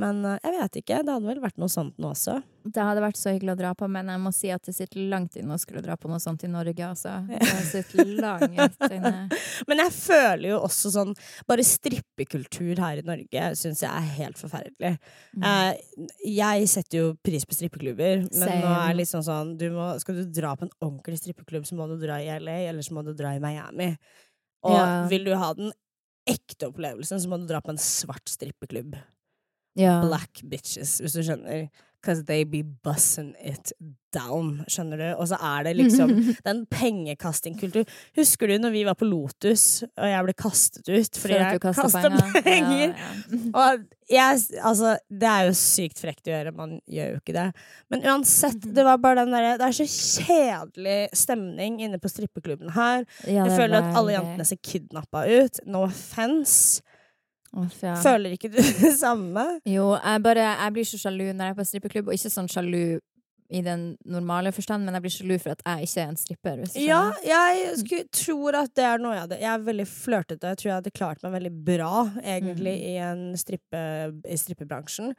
Men 0.00 0.24
eh, 0.24 0.38
jeg 0.40 0.54
vet 0.56 0.76
ikke. 0.80 0.98
Det 1.04 1.12
hadde 1.12 1.28
vel 1.28 1.40
vært 1.42 1.58
noe 1.60 1.68
sånt 1.72 1.98
nå 2.00 2.12
også. 2.14 2.38
Det 2.62 2.84
hadde 2.86 3.02
vært 3.02 3.18
så 3.18 3.32
hyggelig 3.34 3.52
å 3.52 3.58
dra 3.58 3.72
på, 3.76 3.88
men 3.90 4.08
jeg 4.12 4.20
må 4.22 4.30
si 4.32 4.50
at 4.54 4.62
det 4.64 4.72
sitter 4.76 5.02
langt 5.10 5.34
inne 5.36 5.56
å 5.56 5.60
skulle 5.60 5.82
dra 5.84 5.96
på 6.00 6.08
noe 6.08 6.20
sånt 6.22 6.44
i 6.46 6.50
Norge, 6.50 6.86
altså. 6.86 7.16
Det 7.28 7.64
sitter 7.68 8.12
langt 8.22 8.86
inne. 8.88 9.12
Men 9.68 9.82
jeg 9.82 9.92
føler 9.94 10.46
jo 10.52 10.58
også 10.66 10.90
sånn 10.94 11.12
Bare 11.48 11.64
strippekultur 11.66 12.78
her 12.82 13.00
i 13.00 13.04
Norge 13.06 13.48
syns 13.58 13.82
jeg 13.82 13.90
er 13.90 14.08
helt 14.16 14.38
forferdelig. 14.40 14.92
Mm. 15.36 15.46
Eh, 15.48 16.08
jeg 16.38 16.68
setter 16.70 16.98
jo 17.00 17.06
pris 17.24 17.44
på 17.48 17.56
strippeklubber, 17.58 18.24
men 18.28 18.44
Same. 18.46 18.60
nå 18.62 18.72
er 18.72 18.92
det 18.92 19.00
liksom 19.02 19.24
sånn 19.26 19.54
du 19.60 19.68
må, 19.74 19.90
Skal 20.02 20.22
du 20.22 20.24
dra 20.30 20.54
på 20.58 20.68
en 20.68 20.74
ordentlig 20.82 21.18
strippeklubb, 21.20 21.66
så 21.68 21.78
må 21.78 21.88
du 21.90 21.96
dra 22.00 22.20
i 22.22 22.30
LA, 22.38 22.60
eller 22.70 22.86
så 22.86 22.94
må 22.96 23.04
du 23.06 23.12
dra 23.18 23.34
i 23.36 23.42
Miami. 23.42 23.92
Og 24.62 24.76
Ja. 24.78 24.86
vil 25.10 25.26
du 25.26 25.34
ha 25.36 25.50
den 25.58 25.72
ekte 26.30 26.70
opplevelsen, 26.70 27.18
så 27.18 27.28
må 27.30 27.40
du 27.42 27.48
dra 27.50 27.60
på 27.60 27.74
en 27.74 27.80
svart 27.82 28.30
strippeklubb. 28.30 28.94
Ja. 29.78 30.00
Black 30.04 30.42
bitches, 30.48 30.98
hvis 31.00 31.12
du 31.16 31.22
skjønner. 31.22 31.68
Cause 32.02 32.24
they 32.26 32.42
be 32.42 32.64
bussing 32.82 33.28
it 33.38 33.70
down, 34.12 34.64
skjønner 34.66 34.98
du? 34.98 35.04
Og 35.22 35.28
så 35.30 35.36
er 35.38 35.62
det 35.68 35.76
liksom 35.78 36.10
den 36.48 36.64
pengekastingkultur. 36.66 37.84
Husker 38.18 38.50
du 38.50 38.56
når 38.58 38.72
vi 38.74 38.82
var 38.88 38.96
på 38.98 39.06
Lotus, 39.06 39.84
og 39.94 40.08
jeg 40.10 40.24
ble 40.26 40.34
kastet 40.34 40.90
ut 40.90 41.14
fordi 41.22 41.36
For 41.38 41.44
jeg 41.46 41.60
kasta 41.62 42.02
penger? 42.02 42.42
penger? 42.48 42.82
Ja, 42.90 43.12
ja. 43.30 43.38
Og 43.54 43.84
jeg, 44.10 44.42
altså, 44.66 44.96
det 45.14 45.30
er 45.30 45.46
jo 45.46 45.54
sykt 45.62 46.02
frekt 46.02 46.26
å 46.26 46.34
gjøre, 46.34 46.52
man 46.58 46.74
gjør 46.90 47.14
jo 47.14 47.20
ikke 47.22 47.36
det. 47.38 47.46
Men 47.94 48.02
uansett, 48.10 48.58
Mhm. 48.66 48.74
det 48.80 48.84
var 48.90 48.98
bare 48.98 49.22
den 49.22 49.30
derre 49.38 49.54
Det 49.62 49.68
er 49.70 49.78
så 49.78 49.86
kjedelig 50.26 50.98
stemning 51.22 51.78
inne 51.86 52.02
på 52.02 52.10
strippeklubben 52.10 52.74
her. 52.74 53.06
Jeg 53.26 53.46
er 53.46 53.54
føler 53.56 53.78
at 53.78 53.96
alle 53.96 54.18
jentene 54.18 54.44
ser 54.50 54.58
kidnappa 54.58 55.22
ut. 55.30 55.62
No 55.70 55.86
offence. 55.86 56.82
Ja. 57.52 57.94
Føler 58.00 58.32
ikke 58.36 58.48
du 58.52 58.56
det 58.82 58.94
samme? 58.98 59.42
Jo, 59.68 59.90
jeg, 59.98 60.22
bare, 60.24 60.44
jeg 60.56 60.72
blir 60.72 60.86
så 60.88 60.98
sjalu 61.02 61.26
når 61.32 61.44
jeg 61.44 61.52
er 61.54 61.58
på 61.58 61.66
strippeklubb, 61.68 62.08
og 62.08 62.14
ikke 62.16 62.30
sånn 62.32 62.48
sjalu 62.48 62.98
i 63.52 63.60
den 63.60 63.82
normale 64.08 64.48
forstand, 64.56 64.86
men 64.86 64.96
jeg 64.96 65.02
blir 65.04 65.12
sjalu 65.12 65.34
for 65.42 65.52
at 65.52 65.60
jeg 65.66 65.84
ikke 65.90 66.00
er 66.00 66.08
en 66.08 66.16
stripper. 66.16 66.62
Ja, 66.80 67.00
jeg 67.20 68.06
tror 68.16 68.56
at 68.62 68.72
det 68.78 68.86
er 68.88 69.02
noe 69.02 69.12
jeg 69.12 69.24
hadde 69.26 69.38
Jeg 69.42 69.50
er 69.52 69.66
veldig 69.66 69.86
flørtete. 69.90 70.48
Jeg 70.54 70.60
tror 70.62 70.70
jeg 70.70 70.78
hadde 70.78 70.94
klart 70.96 71.22
meg 71.26 71.34
veldig 71.36 71.52
bra, 71.66 71.90
egentlig, 72.24 72.72
Mm. 72.80 72.88
i, 72.88 72.94
en 73.10 73.22
strippe, 73.36 73.82
i 74.24 74.38
strippebransjen. 74.40 75.12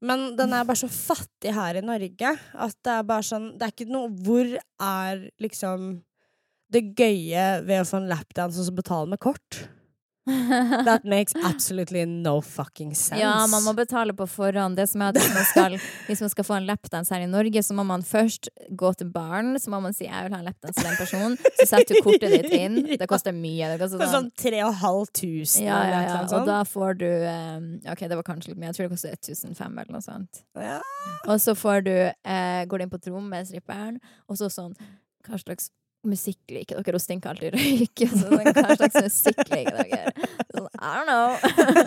Men 0.00 0.24
den 0.38 0.52
er 0.56 0.64
bare 0.64 0.80
så 0.80 0.88
fattig 0.88 1.52
her 1.52 1.76
i 1.76 1.84
Norge 1.84 2.32
at 2.54 2.76
det 2.86 2.92
er 2.94 3.02
bare 3.02 3.24
sånn 3.26 3.48
Det 3.58 3.66
er 3.66 3.72
ikke 3.74 3.90
noe 3.90 4.08
Hvor 4.14 4.52
er 4.80 5.24
liksom 5.42 5.88
det 6.70 6.84
gøye 6.94 7.46
ved 7.66 7.80
å 7.82 7.86
få 7.88 7.96
en 7.98 8.06
lapdance 8.08 8.60
og 8.62 8.68
så 8.68 8.74
betale 8.76 9.08
med 9.10 9.18
kort? 9.18 9.68
That 10.88 11.04
makes 11.08 11.34
absolutely 11.44 12.04
no 12.06 12.40
fucking 12.44 12.94
sense. 12.94 13.20
Ja, 13.22 13.46
man 13.50 13.64
må 13.64 13.74
betale 13.78 14.14
på 14.16 14.28
forhånd. 14.28 14.76
Det 14.76 14.88
som 14.90 15.02
er 15.02 15.14
at 15.14 15.20
hvis 15.20 15.34
man 15.34 15.48
skal, 15.48 15.78
hvis 16.06 16.22
man 16.24 16.32
skal 16.34 16.48
få 16.48 16.58
en 16.58 16.68
lapdance 16.68 17.14
her 17.14 17.24
i 17.24 17.30
Norge, 17.30 17.62
så 17.64 17.76
må 17.76 17.86
man 17.88 18.04
først 18.06 18.50
gå 18.70 18.92
til 19.00 19.10
baren, 19.12 19.56
så 19.58 19.72
må 19.72 19.80
man 19.80 19.96
si 19.96 20.04
'jeg 20.04 20.28
vil 20.28 20.36
ha 20.36 20.40
en 20.42 20.48
lapdance 20.50 20.76
til 20.78 20.88
den 20.90 20.98
personen', 21.00 21.38
så 21.60 21.66
setter 21.72 21.94
du 21.94 22.02
kortet 22.04 22.30
ditt 22.36 22.52
inn. 22.52 22.78
Det 22.98 23.08
koster 23.08 23.32
mye. 23.32 23.72
Det 23.72 23.78
koster 23.80 24.04
sånn 24.04 24.18
sånn 24.18 24.30
tre 24.38 24.60
og 24.66 24.74
halvt 24.82 25.14
tusen 25.22 25.66
ja, 25.66 25.78
ja, 25.88 26.02
ja. 26.06 26.20
Og 26.36 26.46
da 26.48 26.60
får 26.68 26.98
du 27.00 27.08
eh, 27.08 27.58
Ok, 27.92 28.04
det 28.10 28.18
var 28.18 28.26
kanskje 28.26 28.52
litt 28.52 28.60
mye. 28.60 28.70
Jeg 28.72 28.78
tror 28.78 28.88
det 28.88 28.94
koster 28.96 29.16
1500 29.16 29.82
eller 29.84 29.96
noe 29.96 30.04
sånt. 30.04 30.42
Ja. 30.58 30.78
Og 31.28 31.40
så 31.42 31.54
får 31.58 31.84
du 31.88 31.94
eh, 31.94 32.62
går 32.68 32.78
du 32.78 32.86
inn 32.86 32.92
på 32.92 33.00
et 33.00 33.10
rom 33.12 33.28
med 33.30 33.48
stripperen, 33.48 34.00
og 34.28 34.40
så 34.40 34.50
sånn 34.52 34.74
Hva 35.26 35.40
slags 35.40 35.70
musikk 36.06 36.38
liker 36.54 36.78
dere? 36.82 36.94
Hun 36.94 37.02
stinker 37.02 37.32
alltid 37.32 37.54
røyk. 37.56 38.02
Så 38.08 38.20
sånn, 38.22 38.52
hva 38.54 38.76
slags 38.78 38.98
musikk 39.02 39.40
liker 39.50 39.78
dere? 39.82 40.12
Sånn, 40.54 40.68
I 40.78 40.92
don't 40.94 41.08
know. 41.08 41.34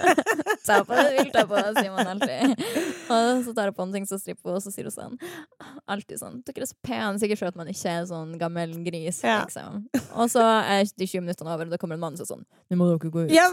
ta 0.68 0.82
på 0.88 0.96
det 0.98 1.06
du 1.08 1.18
vil 1.22 1.32
ta 1.34 1.46
på, 1.50 1.62
sier 1.80 1.92
man 1.96 2.12
alltid. 2.14 2.54
Og 3.12 3.42
så 3.48 3.56
tar 3.58 3.72
hun 3.72 3.78
på 3.80 3.86
en 3.88 3.96
ting 3.96 4.06
så 4.10 4.20
stripper, 4.22 4.52
hun, 4.52 4.60
og 4.60 4.64
så 4.66 4.72
sier 4.74 4.88
hun 4.88 4.94
sånn 4.96 5.18
Alltid 5.92 6.22
sånn 6.22 6.38
Dere 6.48 6.64
er 6.66 6.70
så 6.70 6.78
pene, 6.86 7.18
sikkert 7.22 7.42
for 7.42 7.52
at 7.52 7.58
man 7.60 7.72
ikke 7.72 7.96
er 7.98 8.06
sånn 8.10 8.36
gammel 8.42 8.76
gris, 8.86 9.24
Ja. 9.26 9.42
liksom. 9.46 9.86
Og 10.16 10.30
så 10.32 10.44
er 10.44 10.86
de 10.86 11.08
20 11.08 11.26
minuttene 11.26 11.52
over, 11.56 11.68
og 11.68 11.74
da 11.74 11.80
kommer 11.82 11.98
en 11.98 12.04
mann 12.06 12.20
som 12.20 12.28
er 12.28 12.32
sånn 12.36 12.46
Nå 12.72 12.80
må 12.80 12.92
dere 12.92 13.12
gå 13.12 13.26
ut. 13.28 13.34
Ja, 13.36 13.50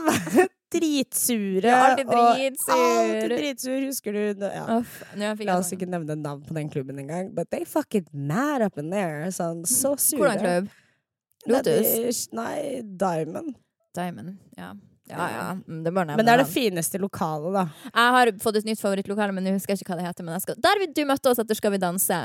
dritsure. 0.74 1.64
Ja, 1.64 1.78
alltid 1.90 2.10
og 2.10 2.34
dritsur. 2.36 2.74
Alltid 2.74 3.34
dritsur, 3.34 3.78
husker 3.86 4.18
du? 4.18 4.44
Ja. 4.46 4.64
Uff, 4.78 4.98
La 5.16 5.32
oss 5.58 5.70
sånn 5.70 5.78
ikke 5.78 5.88
nevne 5.90 6.18
navn 6.20 6.44
på 6.46 6.56
den 6.56 6.68
klubben 6.72 7.00
engang, 7.02 7.32
but 7.36 7.50
they 7.54 7.64
fucking 7.68 8.06
mad 8.12 8.64
up 8.64 8.78
in 8.80 8.90
there. 8.94 9.30
Sånn, 9.34 9.64
så 9.68 9.94
sure. 9.96 10.20
Hvordan 10.20 10.44
klubb? 10.44 10.68
Lotus? 11.48 12.26
Nei, 12.36 12.82
Diamond. 12.82 13.56
Diamond. 13.96 14.36
Ja. 14.58 14.74
Ja, 15.08 15.28
ja. 15.32 15.44
Mm, 15.66 15.84
Det 15.84 15.92
Men 15.92 16.18
det 16.18 16.28
er 16.28 16.42
det 16.42 16.50
fineste 16.52 16.98
lokalet, 17.00 17.54
da. 17.54 17.62
Jeg 17.88 18.12
har 18.16 18.32
fått 18.42 18.58
et 18.60 18.66
nytt 18.68 18.80
favorittlokale, 18.80 19.32
men 19.32 19.46
jeg 19.46 19.56
husker 19.56 19.80
ikke 19.80 19.94
hva 19.94 20.02
det 20.02 20.08
heter. 20.10 20.28
Skal... 20.44 20.58
Der 20.60 20.84
du 20.92 21.04
møtte 21.08 21.30
oss 21.30 21.40
etter 21.40 21.56
Skal 21.56 21.72
vi 21.72 21.80
danse. 21.80 22.18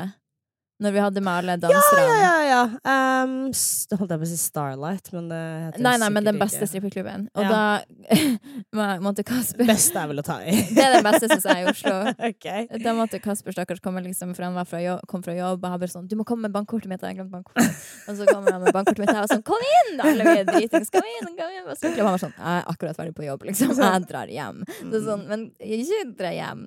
Når 0.81 0.91
vi 0.91 0.99
hadde 0.99 1.21
med 1.21 1.33
alle 1.33 1.53
danserne. 1.61 2.03
Ja, 2.17 2.31
ja, 2.49 2.61
ja. 2.83 3.23
Um, 3.23 3.49
s- 3.53 3.85
det 3.89 3.97
holdt 3.99 4.09
jeg 4.09 4.19
på 4.19 4.25
å 4.25 4.29
si 4.31 4.37
Starlight, 4.41 5.11
men 5.13 5.27
det 5.29 5.37
heter 5.67 5.83
Nei, 5.85 5.97
nei, 6.01 6.09
men 6.09 6.23
den 6.25 6.39
beste 6.41 6.65
strippeklubben. 6.67 7.27
Og 7.37 7.43
Ja. 7.45 7.49
da 7.53 8.97
måtte 9.05 9.23
Kasper 9.23 9.65
Beste 9.69 10.01
er 10.01 10.07
vel 10.09 10.19
å 10.19 10.25
ta 10.25 10.39
i. 10.41 10.51
Det 10.75 10.81
er 10.81 10.95
den 10.97 11.05
beste, 11.05 11.29
syns 11.29 11.45
jeg, 11.45 11.61
i 11.61 11.69
Oslo. 11.69 11.93
okay. 12.29 12.65
Da 12.83 12.93
måtte 12.97 13.21
Kasper 13.21 13.53
stakkars 13.53 13.79
komme, 13.85 14.01
liksom, 14.03 14.33
for 14.35 14.43
han 14.47 14.57
fra 14.65 14.81
jobb, 14.81 15.05
kom 15.07 15.23
fra 15.23 15.35
jobb. 15.37 15.61
Og 15.63 15.69
han 15.75 15.79
bare 15.79 15.93
sånn 15.93 16.07
'Du 16.09 16.17
må 16.19 16.25
komme 16.25 16.49
med 16.49 16.55
bankkortet 16.57 16.89
mitt.' 16.89 17.05
Jeg 17.05 17.19
glemte 17.19 17.29
glemt 17.29 17.37
bankkortet. 17.37 17.85
Og 18.09 18.17
så 18.17 18.25
kommer 18.33 18.51
han 18.57 18.61
med 18.65 18.73
bankkortet 18.73 18.99
mitt, 19.05 19.13
og 19.13 19.29
sånn 19.29 19.43
'Kom 19.45 19.61
inn!' 19.77 20.01
Alle 20.01 20.23
vi 20.25 20.35
er 20.41 20.45
dritings. 20.49 20.89
Kom 20.89 21.05
inn, 21.05 21.31
kom 21.37 21.53
inn. 21.53 21.69
Og 21.69 21.77
så 21.77 21.93
han 21.93 22.11
var 22.11 22.17
sånn 22.25 22.33
'Jeg 22.33 22.57
er 22.57 22.65
akkurat 22.73 22.97
ferdig 22.97 23.13
på 23.15 23.27
jobb, 23.29 23.43
liksom. 23.45 23.77
Jeg 23.77 24.07
drar 24.09 24.27
hjem'. 24.27 24.63
Så 24.89 25.03
sånn, 25.05 25.27
men 25.29 25.51
ikke 25.61 26.01
dra 26.17 26.33
hjem. 26.33 26.65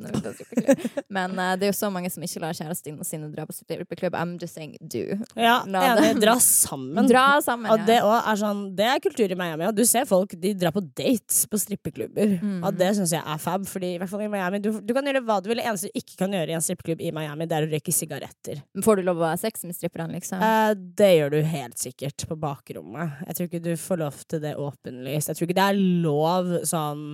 Men 1.10 1.36
uh, 1.38 1.56
det 1.58 1.66
er 1.68 1.72
jo 1.74 1.78
så 1.82 1.90
mange 1.92 2.08
som 2.12 2.22
ikke 2.22 2.40
lar 2.40 2.54
kjærestene 2.54 3.04
sine 3.04 3.28
dra 3.34 3.44
på 3.44 3.52
strippeklubb. 3.52 3.95
I'm 4.02 4.36
just 4.40 4.54
saying 4.54 4.76
do. 4.80 5.18
Ja, 5.34 5.62
enig. 5.66 6.20
Dra 6.20 6.36
sammen. 6.42 7.08
Dra 7.08 7.40
sammen, 7.44 7.70
Og 7.72 7.82
ja. 7.82 7.86
det 7.88 7.98
er 8.02 8.40
sånn 8.40 8.62
Det 8.76 8.86
er 8.90 9.02
kultur 9.02 9.32
i 9.32 9.38
Miami. 9.38 9.66
Og 9.68 9.76
du 9.76 9.84
ser 9.88 10.06
folk 10.08 10.34
de 10.40 10.52
drar 10.58 10.74
på 10.74 10.82
dates 10.84 11.44
på 11.50 11.60
strippeklubber. 11.60 12.36
Mm. 12.42 12.60
Og 12.66 12.76
det 12.78 12.92
syns 12.98 13.14
jeg 13.16 13.22
er 13.22 13.42
fab. 13.42 13.66
Fordi 13.68 13.94
i 13.94 14.00
hvert 14.00 14.12
fall 14.12 14.26
i 14.26 14.30
Miami 14.32 14.60
du, 14.62 14.70
du 14.80 14.94
kan 14.96 15.06
gjøre 15.06 15.24
hva 15.26 15.40
du 15.42 15.50
vil. 15.50 15.60
Det 15.62 15.68
eneste 15.70 15.90
du 15.90 16.00
ikke 16.02 16.20
kan 16.24 16.36
gjøre 16.36 16.52
i 16.52 16.56
en 16.58 16.64
strippeklubb 16.64 17.04
i 17.04 17.12
Miami, 17.16 17.48
det 17.48 17.58
er 17.58 17.66
å 17.66 17.70
røyke 17.72 17.94
sigaretter. 17.94 18.62
Får 18.84 19.00
du 19.00 19.06
lov 19.06 19.22
å 19.22 19.30
ha 19.30 19.36
sex 19.40 19.64
med 19.66 19.76
stripperne, 19.76 20.16
liksom? 20.16 20.42
Eh, 20.42 20.72
det 20.98 21.12
gjør 21.16 21.36
du 21.36 21.38
helt 21.46 21.78
sikkert 21.80 22.26
på 22.28 22.38
bakrommet. 22.40 23.22
Jeg 23.26 23.38
tror 23.38 23.50
ikke 23.50 23.62
du 23.64 23.72
får 23.80 24.02
lov 24.02 24.20
til 24.30 24.42
det 24.44 24.56
åpenlyst. 24.60 25.30
Jeg 25.30 25.38
tror 25.38 25.48
ikke 25.48 25.58
det 25.60 25.68
er 25.70 25.80
lov 26.06 26.52
sånn 26.66 27.06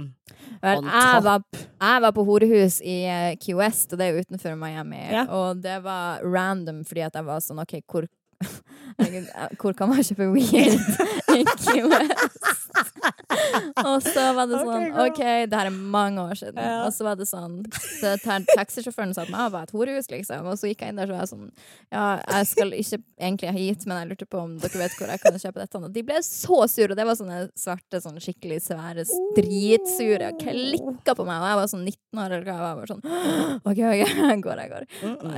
Vel, 0.63 0.87
jeg, 0.87 1.23
var, 1.27 1.43
jeg 1.53 2.03
var 2.05 2.13
på 2.17 2.23
horehus 2.27 2.79
i 2.87 2.97
eh, 3.11 3.35
Key 3.41 3.55
West, 3.59 3.93
og 3.93 4.01
det 4.01 4.07
er 4.07 4.17
jo 4.17 4.23
utenfor 4.25 4.55
Miami. 4.59 5.01
Ja. 5.13 5.25
Og 5.35 5.61
det 5.63 5.77
var 5.85 6.23
random 6.25 6.72
fordi 6.89 7.07
at 7.07 7.19
jeg 7.19 7.29
var 7.29 7.45
sånn 7.45 7.63
OK, 7.63 7.79
hvor 7.91 8.09
hvor 9.61 9.75
kan 9.77 9.91
man 9.91 10.03
kjøpe 10.05 10.27
weed 10.33 10.75
i 11.37 11.45
Key 11.63 11.85
West? 11.87 12.49
og 13.83 14.03
så 14.05 14.25
var 14.37 14.49
det 14.49 14.59
sånn 14.61 14.93
OK, 14.93 14.99
OK, 15.07 15.23
det 15.51 15.59
her 15.59 15.69
er 15.69 15.75
mange 15.75 16.23
år 16.23 16.39
siden. 16.39 16.61
Ja. 16.63 16.83
Og 16.87 16.95
så 16.95 17.07
var 17.07 17.19
det 17.19 17.27
sånn 17.29 17.59
så 17.73 18.15
Taxisjåføren 18.23 19.15
sa 19.17 19.25
at 19.25 19.33
meg 19.33 19.51
var 19.55 19.67
et 19.67 19.75
horehus, 19.75 20.09
liksom. 20.13 20.47
Og 20.51 20.59
så 20.61 20.71
gikk 20.71 20.85
jeg 20.85 20.95
inn 20.95 21.01
der 21.01 21.11
så 21.11 21.17
var 21.17 21.25
jeg 21.25 21.33
sånn 21.33 21.49
Ja, 21.93 22.05
jeg 22.21 22.49
skal 22.53 22.75
ikke 22.77 23.01
egentlig 23.01 23.55
hit, 23.59 23.87
men 23.89 24.01
jeg 24.01 24.11
lurte 24.13 24.29
på 24.31 24.43
om 24.43 24.57
dere 24.63 24.83
vet 24.85 24.97
hvor 24.99 25.13
jeg 25.13 25.25
kan 25.25 25.39
kjøpe 25.45 25.63
dette. 25.63 25.83
Og 25.83 25.97
de 25.97 26.07
ble 26.07 26.23
så 26.27 26.63
sure, 26.71 26.91
og 26.93 26.99
det 27.01 27.09
var 27.09 27.19
sånne 27.19 27.43
svarte, 27.59 28.03
sånn 28.05 28.23
skikkelig 28.23 28.63
svære, 28.69 29.07
dritsure. 29.39 30.33
Klikka 30.43 31.17
på 31.19 31.29
meg, 31.29 31.43
og 31.43 31.51
jeg 31.51 31.61
var 31.63 31.71
sånn 31.75 31.87
19 31.87 32.25
år 32.25 32.39
eller 32.39 32.49
hva. 32.49 32.59
Jeg 32.59 32.67
var 32.67 32.83
bare 32.83 32.93
sånn 32.95 33.07
OK, 33.73 33.85
OK, 33.93 34.03
jeg 34.33 34.43
går, 34.49 34.67
jeg 34.67 34.75
går. 34.77 34.91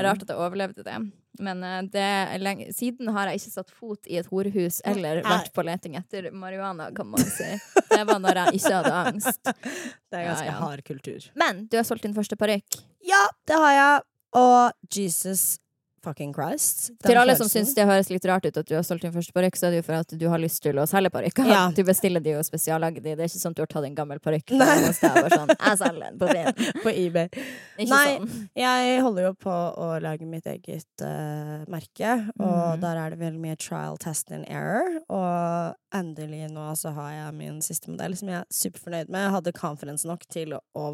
Rart 0.04 0.26
at 0.26 0.34
jeg 0.34 0.40
overlevde 0.40 0.86
det. 0.86 1.02
Men 1.42 1.62
eh, 1.66 1.82
det 1.90 2.74
siden 2.76 3.08
har 3.14 3.26
jeg 3.32 3.40
ikke 3.40 3.50
satt 3.56 3.70
fot 3.74 4.06
i 4.06 4.18
et 4.20 4.26
horehus 4.30 4.80
eller 4.86 5.22
vært 5.26 5.50
på 5.54 5.64
leting 5.66 5.96
etter 5.98 6.28
marihuana, 6.30 6.90
kan 6.94 7.08
man 7.10 7.24
si. 7.26 7.48
Det 7.90 8.04
var 8.06 8.20
når 8.22 8.40
jeg 8.44 8.60
ikke 8.60 8.74
hadde 8.78 8.94
angst. 9.10 9.40
Det 10.14 10.20
er 10.20 10.22
Ja, 10.22 10.28
ganske 10.30 10.46
ja. 10.46 10.58
hard 10.60 10.84
kultur. 10.86 11.24
Men 11.34 11.64
du 11.66 11.76
har 11.80 11.84
solgt 11.88 12.06
din 12.06 12.14
første 12.14 12.36
parykk. 12.38 12.78
Ja, 13.02 13.24
det 13.50 13.58
har 13.58 13.72
jeg. 13.74 14.02
Og 14.38 14.94
Jesus 14.94 15.58
fucking 16.04 16.34
Christ. 16.36 16.90
Til 17.04 17.18
alle 17.18 17.36
som 17.38 17.48
syns 17.50 17.74
det 17.76 17.86
høres 17.88 18.10
litt 18.12 18.24
rart 18.28 18.46
ut 18.46 18.60
at 18.60 18.68
du 18.68 18.74
har 18.76 18.84
solgt 18.86 19.06
din 19.06 19.14
første 19.14 19.34
parykk, 19.36 19.58
så 19.58 19.68
er 19.68 19.74
det 19.74 19.80
jo 19.82 19.86
for 19.88 19.98
at 19.98 20.14
du 20.20 20.26
har 20.30 20.42
lyst 20.42 20.62
til 20.64 20.78
å 20.80 20.86
selge 20.90 21.12
parykker. 21.14 21.48
Ja. 21.50 21.64
Du 21.74 21.82
bestiller 21.86 22.22
de 22.22 22.36
og 22.38 22.44
spesiallager 22.46 23.02
de. 23.02 23.14
Det 23.16 23.24
er 23.24 23.30
ikke 23.30 23.40
sånn 23.40 23.54
at 23.54 23.58
du 23.58 23.62
har 23.64 23.70
tatt 23.72 23.86
en 23.88 23.96
gammel 23.96 24.20
parykk 24.22 24.52
sånn 24.54 25.52
Jeg 25.66 25.78
selger 25.80 26.02
den 26.04 26.18
på 26.20 26.28
Finn. 26.30 26.68
På 26.82 26.92
eBay. 26.92 27.28
Ikke 27.76 27.88
Nei. 27.90 28.04
sånn. 28.12 28.44
Jeg 28.58 29.00
holder 29.04 29.28
jo 29.28 29.32
på 29.46 29.54
å 29.54 29.88
lage 30.04 30.28
mitt 30.28 30.46
eget 30.50 31.04
uh, 31.04 31.64
merke, 31.70 32.12
og 32.38 32.76
mm. 32.76 32.84
der 32.84 33.00
er 33.00 33.14
det 33.14 33.20
veldig 33.22 33.42
mye 33.42 33.58
trial, 33.60 33.98
test 34.02 34.32
and 34.34 34.46
error. 34.48 35.00
Og 35.12 35.96
endelig 35.96 36.48
nå 36.52 36.68
så 36.78 36.94
har 36.96 37.16
jeg 37.16 37.38
min 37.40 37.60
siste 37.64 37.90
modell, 37.92 38.16
som 38.18 38.30
jeg 38.30 38.42
er 38.42 38.62
superfornøyd 38.62 39.10
med. 39.10 39.26
Jeg 39.26 39.36
hadde 39.38 39.56
confidence 39.58 40.08
nok 40.08 40.28
til 40.30 40.56
å 40.56 40.86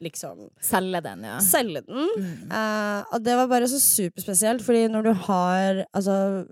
liksom 0.00 0.48
Selge 0.64 1.00
den, 1.04 1.24
ja. 1.26 1.38
selge 1.44 1.82
den. 1.86 2.08
Mm. 2.16 2.50
Uh, 2.50 3.00
og 3.14 3.24
det 3.24 3.36
var 3.40 3.48
bare 3.50 3.68
så 3.70 3.80
superspesielt, 3.82 4.62
fordi 4.64 4.86
når 4.92 5.08
du 5.08 5.12
har 5.26 5.80
Altså, 5.94 6.44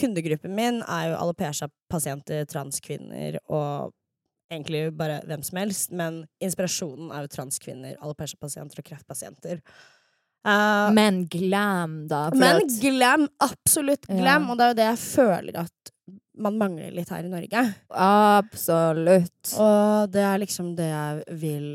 kundegruppen 0.00 0.54
min 0.56 0.80
er 0.82 1.10
jo 1.12 1.18
alopecia-pasienter, 1.22 2.44
transkvinner 2.50 3.38
og 3.48 3.92
egentlig 4.52 4.86
bare 4.96 5.20
hvem 5.26 5.42
som 5.42 5.58
helst, 5.58 5.92
men 5.96 6.22
inspirasjonen 6.42 7.10
er 7.14 7.24
jo 7.24 7.32
transkvinner, 7.34 7.96
alopecia-pasienter 8.02 8.82
og 8.82 8.88
kreftpasienter. 8.90 9.60
Uh, 10.44 10.90
Men 10.92 11.22
glam, 11.32 12.02
da. 12.10 12.26
men 12.36 12.66
glam, 12.80 13.28
absolutt 13.40 14.04
Ja. 14.10 14.36
og 14.38 14.58
det 14.58 14.64
er 14.66 14.72
jo 14.74 14.78
det 14.82 14.88
jeg 14.90 14.98
føler 15.00 15.60
at 15.64 15.93
man 16.36 16.56
mangler 16.58 16.90
litt 16.94 17.08
her 17.14 17.22
i 17.24 17.28
Norge. 17.30 17.60
Absolutt. 17.90 19.52
Og 19.60 20.10
det 20.12 20.22
er 20.24 20.40
liksom 20.42 20.72
det 20.78 20.88
jeg 20.90 21.38
vil 21.40 21.68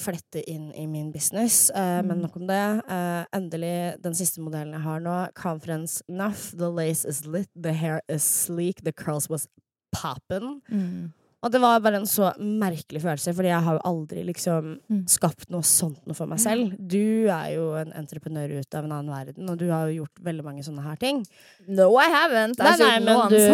flette 0.00 0.42
inn 0.50 0.70
i 0.76 0.86
min 0.86 1.10
business. 1.14 1.70
Eh, 1.70 2.02
Men 2.02 2.18
Mm. 2.18 2.22
nok 2.22 2.36
om 2.36 2.46
det. 2.46 2.82
Eh, 2.88 3.24
endelig 3.32 4.02
den 4.02 4.12
siste 4.14 4.40
modellen 4.40 4.72
jeg 4.72 4.82
har 4.82 5.00
nå. 5.00 5.32
Conference 5.34 6.02
Nuff. 6.08 6.52
The 6.56 6.68
lace 6.70 7.04
is 7.04 7.24
lit, 7.26 7.48
the 7.56 7.72
hair 7.72 8.00
is 8.08 8.22
sleek, 8.22 8.82
the 8.84 8.92
curls 8.92 9.28
was 9.30 9.48
poppin'. 9.94 10.60
Mm. 10.70 11.12
Og 11.42 11.50
det 11.50 11.58
var 11.60 11.80
bare 11.82 11.96
en 11.98 12.06
så 12.06 12.28
merkelig 12.38 13.00
følelse, 13.02 13.32
fordi 13.34 13.48
jeg 13.50 13.62
har 13.66 13.74
jo 13.74 13.80
aldri 13.84 14.22
liksom 14.24 14.78
Mm. 14.88 15.00
skapt 15.10 15.50
noe 15.50 15.62
sånt 15.62 15.98
noe 16.06 16.14
for 16.14 16.26
meg 16.26 16.38
selv. 16.38 16.76
Du 16.78 17.26
er 17.28 17.54
jo 17.56 17.72
en 17.74 17.90
entreprenør 17.92 18.60
ut 18.60 18.74
av 18.74 18.84
en 18.84 18.92
annen 18.92 19.10
verden, 19.10 19.50
og 19.50 19.58
du 19.58 19.68
har 19.70 19.88
jo 19.88 20.04
gjort 20.04 20.22
veldig 20.22 20.44
mange 20.44 20.62
sånne 20.62 20.82
her 20.82 20.96
ting. 20.96 21.24
No, 21.66 21.96
I 21.98 22.04
haven't. 22.08 22.58
Nei, 22.58 22.76
nei, 22.78 22.98
men 23.00 23.28
du- 23.28 23.48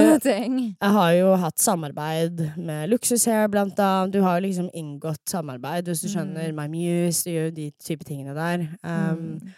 Jeg 0.80 0.90
har 0.92 1.12
jo 1.12 1.36
hatt 1.36 1.56
samarbeid 1.58 2.56
med 2.58 2.90
Luksushair, 2.90 3.48
blant 3.48 3.74
annet. 3.78 4.12
Du 4.12 4.20
har 4.22 4.38
jo 4.40 4.46
liksom 4.48 4.70
inngått 4.74 5.24
samarbeid, 5.26 5.84
hvis 5.88 6.02
du 6.02 6.08
skjønner. 6.08 6.52
Mm. 6.52 6.54
My 6.56 6.66
Muse, 6.68 7.24
du 7.24 7.30
gjør 7.30 7.44
jo 7.46 7.50
de 7.52 7.70
type 7.82 8.04
tingene 8.04 8.34
der. 8.34 8.68
Um, 8.84 9.40
Mm. 9.40 9.54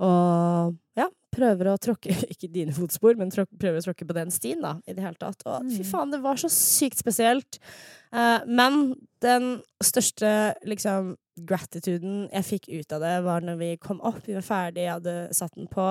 Og 0.00 0.74
ja, 0.96 1.06
prøver 1.34 1.68
å 1.72 1.78
tråkke 1.82 2.14
Ikke 2.32 2.48
dine 2.52 2.72
fotspor, 2.76 3.16
men 3.20 3.30
tråk, 3.34 3.50
prøver 3.60 3.80
å 3.82 3.86
tråkke 3.88 4.06
på 4.08 4.16
den 4.16 4.30
stien, 4.34 4.62
da, 4.64 4.76
i 4.86 4.94
det 4.94 5.02
hele 5.04 5.18
tatt. 5.20 5.42
Og 5.46 5.66
fy 5.70 5.82
Mm. 5.82 5.90
faen, 5.90 6.10
det 6.14 6.22
var 6.24 6.40
så 6.40 6.48
sykt 6.52 7.02
spesielt. 7.02 7.58
Eh, 8.14 8.44
men 8.46 8.94
den 9.24 9.60
største 9.82 10.54
liksom 10.64 11.14
gratituden 11.48 12.28
jeg 12.30 12.46
fikk 12.46 12.68
ut 12.78 12.92
av 12.94 13.00
det, 13.02 13.14
var 13.26 13.42
når 13.42 13.56
vi 13.58 13.70
kom 13.82 13.98
opp, 14.06 14.20
vi 14.26 14.36
var 14.36 14.46
ferdige, 14.46 14.84
jeg 14.86 14.92
hadde 15.00 15.16
satt 15.34 15.54
den 15.58 15.66
på. 15.72 15.86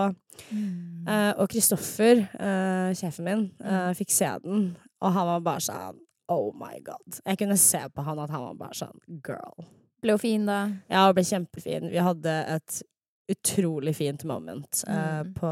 Mm. 0.54 1.08
Eh, 1.08 1.34
og 1.38 1.50
Kristoffer, 1.52 2.24
eh, 2.40 2.94
sjefen 2.96 3.28
min, 3.28 3.44
eh, 3.60 3.90
Mm. 3.92 3.96
fikk 4.00 4.12
se 4.12 4.30
den, 4.44 4.78
og 5.02 5.12
han 5.14 5.28
var 5.28 5.40
bare 5.42 5.60
sånn 5.60 6.00
Oh 6.30 6.54
my 6.56 6.80
god. 6.80 7.20
Jeg 7.26 7.38
kunne 7.38 7.58
se 7.60 7.78
på 7.94 8.02
han 8.04 8.18
at 8.20 8.30
han 8.32 8.42
var 8.42 8.54
bare 8.56 8.74
sånn 8.74 8.98
Girl. 9.28 9.66
Ble 10.02 10.14
hun 10.16 10.20
fin, 10.20 10.46
da? 10.46 10.70
Ja, 10.90 11.06
hun 11.08 11.14
ble 11.16 11.24
kjempefin. 11.24 11.90
Vi 11.92 11.98
hadde 12.00 12.32
et 12.48 12.82
utrolig 13.32 13.96
fint 13.96 14.24
moment 14.28 14.84
eh, 14.88 15.22
Mm. 15.24 15.34
på 15.38 15.52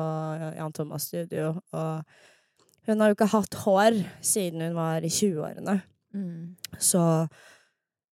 Jan 0.58 0.74
Thomas 0.74 1.04
studio, 1.08 1.56
og 1.72 2.04
hun 2.88 3.00
har 3.00 3.08
jo 3.12 3.16
ikke 3.16 3.32
hatt 3.32 3.54
hår 3.64 3.98
siden 4.22 4.62
hun 4.66 4.76
var 4.76 5.02
i 5.06 5.10
20-årene. 5.10 5.82
Mm. 6.14 6.56
Så 6.80 7.02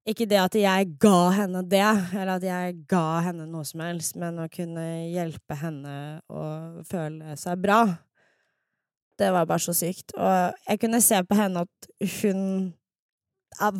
ikke 0.09 0.29
det 0.29 0.39
at 0.41 0.55
jeg 0.55 0.93
ga 1.01 1.31
henne 1.37 1.63
det, 1.69 1.85
eller 2.15 2.37
at 2.37 2.43
jeg 2.47 2.77
ga 2.89 3.21
henne 3.27 3.47
noe 3.51 3.65
som 3.65 3.81
helst, 3.85 4.17
men 4.17 4.39
å 4.41 4.49
kunne 4.53 4.85
hjelpe 5.13 5.57
henne 5.61 6.21
å 6.31 6.45
føle 6.89 7.35
seg 7.37 7.59
bra, 7.61 7.83
det 9.19 9.33
var 9.35 9.49
bare 9.51 9.59
så 9.59 9.75
sykt. 9.75 10.15
Og 10.15 10.55
jeg 10.69 10.79
kunne 10.81 11.01
se 11.03 11.19
på 11.27 11.35
henne 11.37 11.65
at 11.67 11.89
hun 12.23 12.43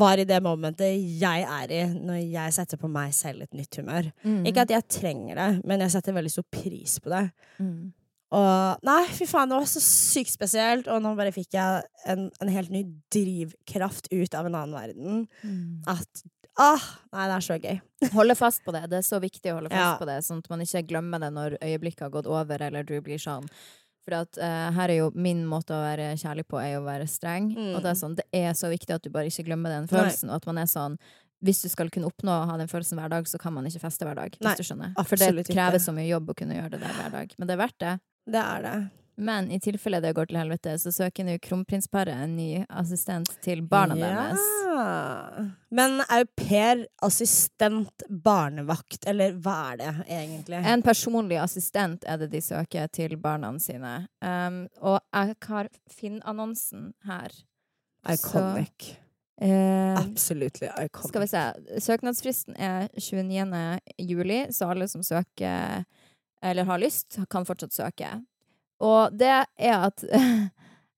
var 0.01 0.19
i 0.19 0.27
det 0.29 0.41
momentet 0.45 0.97
jeg 1.21 1.45
er 1.47 1.73
i, 1.75 1.83
når 1.95 2.19
jeg 2.25 2.55
setter 2.57 2.81
på 2.81 2.91
meg 2.91 3.13
selv 3.17 3.45
et 3.47 3.55
nytt 3.57 3.79
humør. 3.81 4.11
Mm. 4.25 4.41
Ikke 4.51 4.65
at 4.67 4.73
jeg 4.75 4.87
trenger 4.91 5.39
det, 5.39 5.49
men 5.69 5.85
jeg 5.85 5.95
setter 5.95 6.17
veldig 6.17 6.33
stor 6.35 6.47
pris 6.53 6.99
på 7.05 7.13
det. 7.15 7.25
Mm. 7.63 7.93
Og 8.39 8.83
nei, 8.85 9.03
fy 9.17 9.25
faen, 9.25 9.49
det 9.49 9.57
var 9.57 9.69
så 9.71 9.81
sykt 9.81 10.35
spesielt, 10.35 10.89
og 10.93 11.01
nå 11.01 11.15
bare 11.17 11.33
fikk 11.33 11.55
jeg 11.57 11.87
en, 12.13 12.27
en 12.43 12.51
helt 12.53 12.73
ny 12.75 12.83
drivkraft 13.15 14.11
ut 14.13 14.35
av 14.37 14.51
en 14.51 14.59
annen 14.59 14.77
verden. 14.77 15.23
Mm. 15.45 15.87
At 15.95 16.25
Åh, 16.59 16.85
Nei, 17.15 17.25
det 17.31 17.35
er 17.37 17.45
så 17.47 17.55
gøy. 17.63 17.77
Holde 18.17 18.35
fast 18.35 18.65
på 18.67 18.73
det. 18.75 18.81
Det 18.91 18.97
er 18.99 19.05
så 19.07 19.21
viktig 19.23 19.53
å 19.53 19.61
holde 19.61 19.71
fast 19.71 19.79
Ja. 19.79 19.93
på 20.01 20.09
det, 20.09 20.17
sånn 20.27 20.41
at 20.43 20.49
man 20.51 20.65
ikke 20.65 20.81
glemmer 20.91 21.23
det 21.23 21.29
når 21.37 21.55
øyeblikket 21.63 22.03
har 22.09 22.11
gått 22.17 22.27
over, 22.27 22.65
eller 22.67 22.83
du 22.83 22.97
blir 23.07 23.21
sånn. 23.23 23.47
For 24.09 24.17
at 24.17 24.39
uh, 24.41 24.73
her 24.73 24.89
er 24.89 25.03
jo 25.03 25.09
min 25.13 25.43
måte 25.45 25.77
å 25.77 25.83
være 25.85 26.15
kjærlig 26.17 26.47
på, 26.49 26.57
er 26.63 26.79
å 26.79 26.85
være 26.87 27.05
streng. 27.11 27.51
Mm. 27.53 27.73
Og 27.77 27.83
det 27.85 27.93
er 27.93 27.99
sånn, 28.01 28.15
det 28.17 28.25
er 28.33 28.55
så 28.57 28.71
viktig 28.73 28.95
at 28.95 29.05
du 29.05 29.13
bare 29.13 29.29
ikke 29.29 29.45
glemmer 29.51 29.75
den 29.75 29.89
følelsen, 29.91 30.33
og 30.33 30.41
at 30.41 30.49
man 30.49 30.63
er 30.63 30.71
sånn 30.71 30.97
hvis 31.45 31.61
du 31.63 31.69
skal 31.71 31.91
kunne 31.95 32.09
oppnå 32.09 32.33
å 32.35 32.47
ha 32.51 32.57
den 32.59 32.71
følelsen 32.71 32.99
hver 32.99 33.13
dag, 33.13 33.29
så 33.31 33.39
kan 33.39 33.55
man 33.55 33.67
ikke 33.69 33.85
feste 33.85 34.07
hver 34.09 34.17
dag. 34.19 34.33
Nei, 34.41 34.55
hvis 34.57 34.59
du 34.59 34.67
skjønner. 34.73 34.97
For 35.07 35.21
det 35.21 35.45
krever 35.47 35.79
så 35.83 35.95
mye 35.95 36.09
jobb 36.09 36.33
å 36.33 36.35
kunne 36.39 36.57
gjøre 36.57 36.73
det 36.73 36.81
der 36.83 36.97
hver 36.97 37.13
dag. 37.15 37.37
Men 37.39 37.51
det 37.51 37.55
er 37.55 37.61
verdt 37.61 37.79
det. 37.85 37.93
Det 38.27 38.41
er 38.43 38.65
det. 38.65 38.79
Men 39.19 39.51
i 39.51 39.59
tilfelle 39.61 39.99
det 40.01 40.13
går 40.15 40.29
til 40.31 40.39
helvete, 40.39 40.77
så 40.79 40.93
søker 40.95 41.27
nå 41.27 41.33
kronprinsparet 41.43 42.15
en 42.15 42.37
ny 42.39 42.63
assistent 42.69 43.33
til 43.43 43.65
barna 43.67 43.97
deres. 43.99 44.45
Ja. 44.69 45.47
Men 45.75 45.99
au 46.07 46.23
pair, 46.39 46.85
assistent, 47.03 48.05
barnevakt, 48.09 49.09
eller 49.11 49.35
hva 49.43 49.57
er 49.73 49.81
det 49.81 49.91
egentlig? 50.07 50.61
En 50.63 50.85
personlig 50.87 51.41
assistent 51.43 52.07
er 52.07 52.23
det 52.23 52.31
de 52.37 52.43
søker 52.45 52.87
til 52.95 53.17
barna 53.19 53.51
sine. 53.59 53.97
Um, 54.23 54.63
og 54.79 55.01
jeg 55.03 55.35
har 55.49 55.73
Finn-annonsen 55.91 56.93
her. 57.09 57.35
Iconic. 58.09 58.93
Eh, 59.41 59.99
Absolutely 59.99 60.69
iconic. 60.69 61.11
skal 61.11 61.27
vi 61.27 61.31
se. 61.35 61.45
Søknadsfristen 61.91 62.55
er 62.55 62.87
29. 62.95 63.81
juli, 63.99 64.45
så 64.55 64.71
alle 64.71 64.87
som 64.89 65.03
søker 65.03 65.85
eller 66.43 66.65
har 66.65 66.79
lyst, 66.79 67.19
kan 67.31 67.47
fortsatt 67.47 67.75
søke. 67.75 68.11
Og 68.85 69.19
det 69.19 69.33
er 69.33 69.75
at 69.75 70.07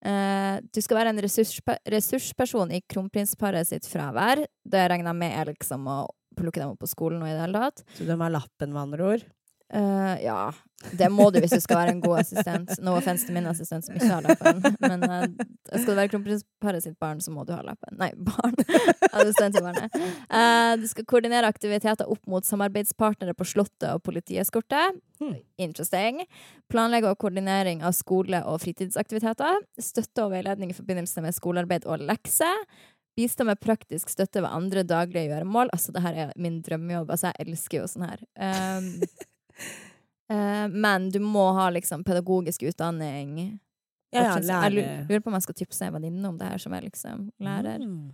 Uh, 0.00 0.56
du 0.74 0.78
skal 0.80 0.96
være 0.96 1.10
en 1.12 1.20
ressurspe 1.20 1.74
ressursperson 1.92 2.70
i 2.72 2.78
kronprinsparet 2.88 3.68
sitt 3.68 3.84
fravær. 3.84 4.40
Det 4.64 4.86
regner 4.88 5.10
jeg 5.10 5.18
med 5.18 5.34
er 5.36 5.50
liksom 5.52 5.84
å 5.92 5.98
plukke 6.40 6.62
dem 6.62 6.72
opp 6.72 6.80
på 6.80 6.88
skolen 6.88 7.20
og 7.20 7.28
i 7.28 7.34
det 7.34 7.42
hele 7.42 7.60
tatt. 7.66 7.84
Så 7.98 8.06
de 8.08 8.16
har 8.16 8.32
lappen, 8.32 8.72
med 8.72 8.80
andre 8.80 9.10
ord? 9.10 9.26
Eh, 9.70 10.16
ja, 10.24 10.50
det 10.96 11.10
må 11.12 11.26
du 11.30 11.38
hvis 11.42 11.52
du 11.52 11.60
skal 11.60 11.82
være 11.82 11.92
en 11.94 12.00
god 12.02 12.22
assistent. 12.22 12.72
No 12.84 12.94
offense 12.96 13.26
til 13.28 13.36
min 13.36 13.46
assistent 13.50 13.84
som 13.86 13.96
ikke 13.96 14.08
har 14.08 14.24
lappen. 14.24 14.62
Men 14.80 15.04
uh, 15.04 15.26
skal 15.68 15.92
du 15.92 15.98
være 15.98 16.10
kronprinsparet 16.14 16.84
sitt 16.86 16.96
barn, 17.02 17.20
så 17.20 17.32
må 17.34 17.44
du 17.46 17.52
ha 17.52 17.60
lappen. 17.64 17.98
Nei, 18.00 18.10
barn. 18.16 18.56
assistent 19.20 19.58
til 19.58 19.66
barnet. 19.66 19.94
Eh, 19.94 20.72
du 20.80 20.86
skal 20.90 21.06
koordinere 21.10 21.50
aktiviteter 21.52 22.08
opp 22.10 22.22
mot 22.30 22.46
samarbeidspartnere 22.48 23.36
på 23.36 23.46
Slottet 23.52 23.90
og 23.92 24.02
politieskorte. 24.08 24.86
Hmm. 25.20 25.36
Interesting. 25.60 26.24
Planlegge 26.72 27.12
og 27.12 27.20
koordinering 27.20 27.84
av 27.84 27.92
skole- 27.98 28.42
og 28.48 28.62
fritidsaktiviteter. 28.64 29.60
Støtte 29.78 30.24
og 30.24 30.32
veiledning 30.32 30.72
i 30.72 30.78
forbindelse 30.78 31.22
med 31.22 31.36
skolearbeid 31.36 31.84
og 31.84 32.08
lekser. 32.08 32.64
Bistå 33.18 33.44
med 33.44 33.60
praktisk 33.60 34.08
støtte 34.08 34.40
ved 34.40 34.48
andre 34.48 34.86
daglige 34.86 35.28
gjøremål. 35.28 35.74
Altså, 35.74 35.92
det 35.92 36.02
her 36.06 36.24
er 36.24 36.32
min 36.40 36.62
drømmejobb. 36.64 37.10
Altså, 37.10 37.34
jeg 37.34 37.50
elsker 37.50 37.82
jo 37.82 37.90
sånn 37.90 38.08
her. 38.08 38.24
Um, 38.40 38.94
men 40.68 41.10
du 41.14 41.20
må 41.24 41.50
ha 41.56 41.68
liksom 41.72 42.04
pedagogisk 42.04 42.62
utdanning. 42.68 43.58
Ja, 44.10 44.24
ja, 44.42 44.64
Jeg 44.66 44.72
lurer, 44.74 45.20
på 45.22 45.30
om 45.30 45.36
jeg 45.38 45.46
skal 45.46 45.58
tipse 45.60 45.86
en 45.86 45.94
venninne 45.94 46.26
om 46.28 46.38
det 46.38 46.48
her, 46.50 46.58
som 46.58 46.74
er 46.74 46.82
liksom 46.88 47.28
lærer. 47.38 47.84
Mm. 47.84 48.10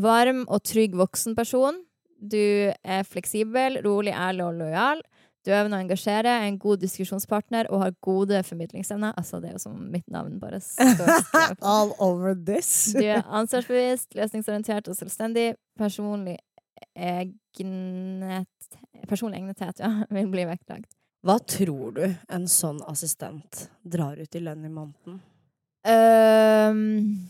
Varm 0.00 0.44
og 0.48 0.62
trygg 0.64 0.96
voksenperson. 0.96 1.82
Du 2.16 2.72
er 2.72 3.04
fleksibel, 3.04 3.82
rolig, 3.84 4.14
ærlig 4.16 4.46
og 4.46 4.56
lojal. 4.62 5.04
Du 5.46 5.52
evner 5.54 5.78
å 5.78 5.84
engasjere, 5.84 6.32
er 6.40 6.48
en 6.48 6.56
god 6.58 6.80
diskusjonspartner 6.82 7.68
og 7.70 7.84
har 7.84 7.92
gode 8.02 8.40
formidlingsevner. 8.48 9.12
Altså, 9.20 9.38
det 9.38 9.52
er 9.52 9.54
jo 9.54 9.62
som 9.62 9.76
mitt 9.92 10.08
navn 10.10 10.40
bare 10.42 10.58
står. 10.64 11.12
All 11.74 11.92
over 12.02 12.34
this. 12.34 12.88
Du 12.96 13.04
er 13.04 13.22
ansvarsbevisst, 13.22 14.16
løsningsorientert 14.18 14.90
og 14.90 14.98
selvstendig. 14.98 15.52
Personlig 15.78 16.38
egnet 16.96 18.48
Personlig 19.06 19.38
egnethet, 19.38 19.78
ja, 19.80 19.90
vil 20.16 20.28
bli 20.32 20.46
vektlagt. 20.48 20.95
Hva 21.24 21.38
tror 21.40 21.94
du 21.96 22.04
en 22.28 22.44
sånn 22.50 22.82
assistent 22.86 23.66
drar 23.82 24.18
ut 24.20 24.34
i 24.36 24.42
lønn 24.42 24.66
i 24.66 24.72
måneden? 24.72 25.20
Um, 25.86 27.28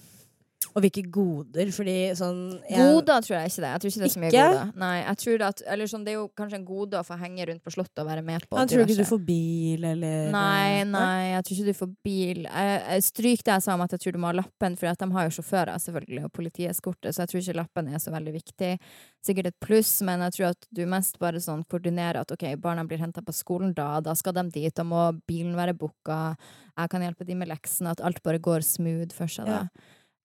Og 0.75 0.83
hvilke 0.85 1.03
goder? 1.13 1.71
Fordi 1.73 1.97
sånn 2.19 2.41
jeg- 2.69 2.79
Goder 2.81 3.23
tror 3.25 3.37
jeg 3.37 3.51
ikke 3.51 3.63
det. 3.65 3.71
Jeg 3.73 3.81
tror 3.81 3.91
ikke 3.91 4.03
det 4.03 4.09
er 4.09 4.15
så 4.15 4.21
mye 4.21 4.31
Ikke? 4.31 4.47
goder. 4.47 4.77
Nei, 4.77 4.97
jeg 5.03 5.17
tror 5.23 5.43
at, 5.47 5.63
eller 5.67 5.87
sånn, 5.87 6.05
det 6.05 6.11
er 6.13 6.19
jo 6.19 6.29
kanskje 6.37 6.55
en 6.59 6.65
gode 6.67 6.93
å 7.01 7.05
få 7.07 7.19
henge 7.21 7.47
rundt 7.49 7.63
på 7.63 7.73
Slottet 7.73 7.99
og 8.03 8.07
være 8.07 8.25
med 8.25 8.49
på 8.49 8.59
Jeg 8.59 8.69
tror 8.69 8.85
ikke 8.85 8.97
du 8.97 9.05
får 9.05 9.25
bil, 9.27 9.85
eller 9.85 10.31
Nei, 10.31 10.85
nei, 10.85 11.23
jeg 11.33 11.45
tror 11.45 11.57
ikke 11.57 11.67
du 11.67 11.79
får 11.81 11.97
bil. 12.05 12.43
Jeg, 12.45 12.83
jeg 12.91 13.03
Stryk 13.07 13.43
det 13.45 13.53
jeg 13.57 13.63
sa 13.63 13.75
om 13.75 13.81
at 13.81 13.91
jeg 13.91 14.01
tror 14.01 14.13
du 14.13 14.19
må 14.19 14.27
ha 14.27 14.33
lappen, 14.33 14.77
for 14.77 14.87
de 14.93 15.13
har 15.17 15.29
jo 15.31 15.35
sjåfører 15.43 15.81
selvfølgelig, 15.81 16.25
og 16.25 16.33
politieskorte, 16.33 17.13
så 17.13 17.25
jeg 17.25 17.29
tror 17.29 17.41
ikke 17.41 17.57
lappen 17.61 17.89
er 17.89 17.99
så 17.99 18.13
veldig 18.13 18.33
viktig. 18.37 18.79
Sikkert 19.25 19.47
et 19.47 19.61
pluss, 19.61 20.03
men 20.03 20.21
jeg 20.21 20.33
tror 20.37 20.51
at 20.51 20.67
du 20.73 20.85
mest 20.87 21.19
bare 21.19 21.41
sånn 21.43 21.65
koordinerer 21.67 22.21
at 22.21 22.33
ok, 22.33 22.57
barna 22.61 22.85
blir 22.87 22.99
henta 22.99 23.23
på 23.25 23.35
skolen 23.35 23.75
da, 23.75 24.01
da 24.01 24.15
skal 24.15 24.33
de 24.37 24.49
dit, 24.51 24.75
da 24.75 24.85
må 24.87 25.09
bilen 25.27 25.57
være 25.59 25.77
booka, 25.77 26.37
jeg 26.77 26.91
kan 26.93 27.01
hjelpe 27.03 27.27
de 27.27 27.35
med 27.35 27.49
leksene, 27.49 27.91
at 27.97 28.01
alt 28.05 28.23
bare 28.23 28.39
går 28.43 28.61
smooth 28.67 29.13
for 29.17 29.27
seg 29.27 29.47
da. 29.47 29.63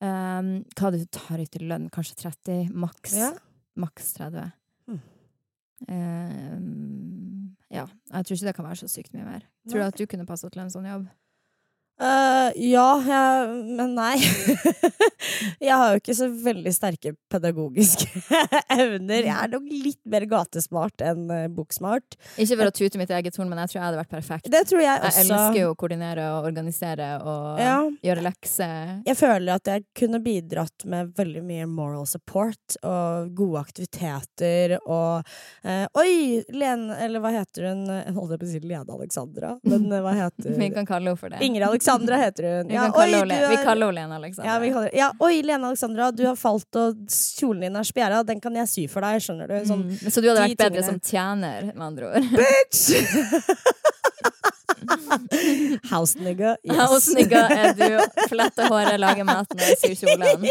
Um, 0.02 0.52
hva 0.78 0.90
du 0.94 1.02
tar 1.14 1.42
ut 1.42 1.56
i 1.58 1.62
lønn? 1.62 1.90
Kanskje 1.94 2.18
30? 2.24 2.72
Maks. 2.74 3.14
Ja. 3.20 3.32
Maks 3.80 4.14
30. 4.18 4.48
Mm. 4.90 5.02
Um, 5.88 7.56
ja. 7.70 7.86
Jeg 7.86 8.26
tror 8.26 8.38
ikke 8.38 8.48
det 8.50 8.56
kan 8.58 8.68
være 8.68 8.82
så 8.82 8.90
sykt 8.92 9.14
mye 9.14 9.28
mer. 9.28 9.46
Tror 9.70 9.84
du 9.84 9.86
at 9.86 10.00
du 10.00 10.08
kunne 10.10 10.26
passet 10.30 10.54
til 10.54 10.64
en 10.64 10.74
sånn 10.74 10.90
jobb? 10.90 11.06
Eh, 12.02 12.52
ja, 12.72 12.88
jeg, 13.06 13.50
men 13.78 13.92
nei. 13.94 14.16
jeg 15.62 15.76
har 15.78 15.92
jo 15.94 16.00
ikke 16.02 16.16
så 16.18 16.28
veldig 16.34 16.72
sterke 16.74 17.12
pedagogiske 17.30 18.08
evner. 18.82 19.28
Jeg 19.28 19.36
er 19.36 19.52
nok 19.52 19.68
litt 19.70 20.00
mer 20.10 20.26
gatesmart 20.32 21.04
enn 21.06 21.28
uh, 21.30 21.44
boksmart. 21.54 22.18
Ikke 22.42 22.58
for 22.58 22.72
å 22.72 22.74
tute 22.74 22.98
mitt 23.02 23.14
eget 23.14 23.38
horn, 23.38 23.52
men 23.52 23.62
jeg 23.62 23.74
tror 23.74 23.80
jeg 23.80 23.86
hadde 23.86 24.00
vært 24.02 24.16
perfekt. 24.16 24.50
Det 24.52 24.64
tror 24.72 24.82
jeg 24.82 24.96
Jeg 25.12 25.26
elsker 25.28 25.60
jo 25.60 25.68
å 25.76 25.78
koordinere 25.78 26.26
og 26.40 26.50
organisere 26.50 27.12
og 27.22 27.62
Ja. 27.62 27.76
gjøre 28.10 28.26
lekser. 28.26 28.82
Jeg 29.06 29.20
føler 29.20 29.54
at 29.60 29.70
jeg 29.70 29.86
kunne 30.02 30.22
bidratt 30.26 30.88
med 30.90 31.14
veldig 31.18 31.46
mye 31.46 31.70
moral 31.70 32.10
support 32.10 32.80
og 32.82 33.30
gode 33.38 33.62
aktiviteter 33.62 34.78
og 34.82 35.22
uh, 35.68 35.86
Oi! 36.02 36.42
Lene 36.50 36.98
Eller 37.04 37.22
hva 37.22 37.30
heter 37.36 37.70
hun? 37.70 37.86
Jeg 37.92 38.16
holdt 38.16 38.42
på 38.42 38.48
å 38.48 38.50
si 38.50 38.60
Lene 38.66 38.90
Alexandra, 38.98 39.54
men 39.68 39.86
eh, 39.92 40.02
hva 40.02 40.18
heter 40.24 40.58
Vi 40.58 40.72
kan 40.74 40.88
kalle 40.90 41.12
henne 41.12 41.20
for 41.22 41.30
det. 41.34 41.44
Ingrid 41.46 41.68
Alexandra 41.68 41.91
heter 42.00 42.44
hun. 42.58 42.68
Vi, 42.68 42.74
Ja, 42.74 42.92
oi, 42.92 43.06
henne, 43.12 43.22
du 43.22 43.26
Le- 43.28 43.48
vi 43.50 43.56
er- 43.56 43.64
kaller 43.66 43.86
henne 43.88 43.92
Lena 43.96 44.16
Alexandra. 44.16 44.52
ja, 44.54 44.60
vi 44.60 44.70
kaller, 44.72 44.90
ja, 44.96 45.12
oi, 45.20 45.42
Lene 45.42 45.68
Alexandra, 45.68 46.12
du 46.12 46.26
har 46.26 46.36
falt 46.36 46.76
og 46.76 46.96
kjolen 47.08 47.62
din 47.62 47.76
er 47.76 47.84
spjæra. 47.84 48.26
Den 48.26 48.40
kan 48.40 48.54
jeg 48.56 48.68
sy 48.68 48.88
for 48.88 49.02
deg, 49.02 49.22
skjønner 49.22 49.48
du. 49.48 49.66
Sånn, 49.66 49.84
mm. 49.90 50.10
Så 50.12 50.22
du 50.22 50.30
hadde 50.30 50.42
vært 50.48 50.58
bedre 50.58 50.82
tingene. 50.82 50.86
som 50.86 51.00
tjener, 51.00 51.74
med 51.76 51.82
andre 51.82 52.06
ord? 52.14 52.24
bitch! 52.32 52.92
House 55.92 56.18
nigga, 56.20 56.56
yes. 56.64 56.78
House-nigga 56.78 57.42
er 57.52 57.74
du. 57.78 57.88
Flette 58.32 58.68
håret, 58.72 59.00
lage 59.02 59.26
maten 59.28 59.60
og 59.60 59.82
sy 59.82 59.94
kjolen. 60.00 60.46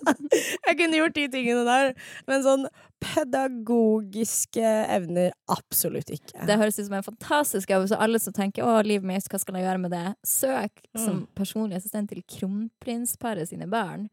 Jeg 0.66 0.76
kunne 0.78 1.00
gjort 1.00 1.16
de 1.16 1.26
tingene 1.32 1.64
der, 1.66 1.94
men 2.28 2.44
sånn 2.44 2.66
pedagogiske 3.02 4.64
evner 4.96 5.32
absolutt 5.52 6.08
ikke. 6.14 6.46
Det 6.48 6.56
høres 6.58 6.78
ut 6.80 6.86
som 6.88 6.96
en 6.98 7.04
fantastisk 7.06 7.70
jobb. 7.70 7.86
Så 7.90 7.98
alle 8.00 8.18
som 8.22 8.32
tenker 8.32 8.64
'Å, 8.64 8.82
livet 8.86 9.04
mitt, 9.06 9.28
hva 9.28 9.38
skal 9.40 9.54
jeg 9.56 9.64
gjøre 9.66 9.80
med 9.80 9.90
det?' 9.90 10.14
Søk 10.24 10.72
som 10.96 11.16
Mm. 11.16 11.26
personlig 11.36 11.76
assistent 11.76 12.08
til 12.08 12.22
kronprinsparet 12.22 13.48
sine 13.48 13.66
barn. 13.68 14.08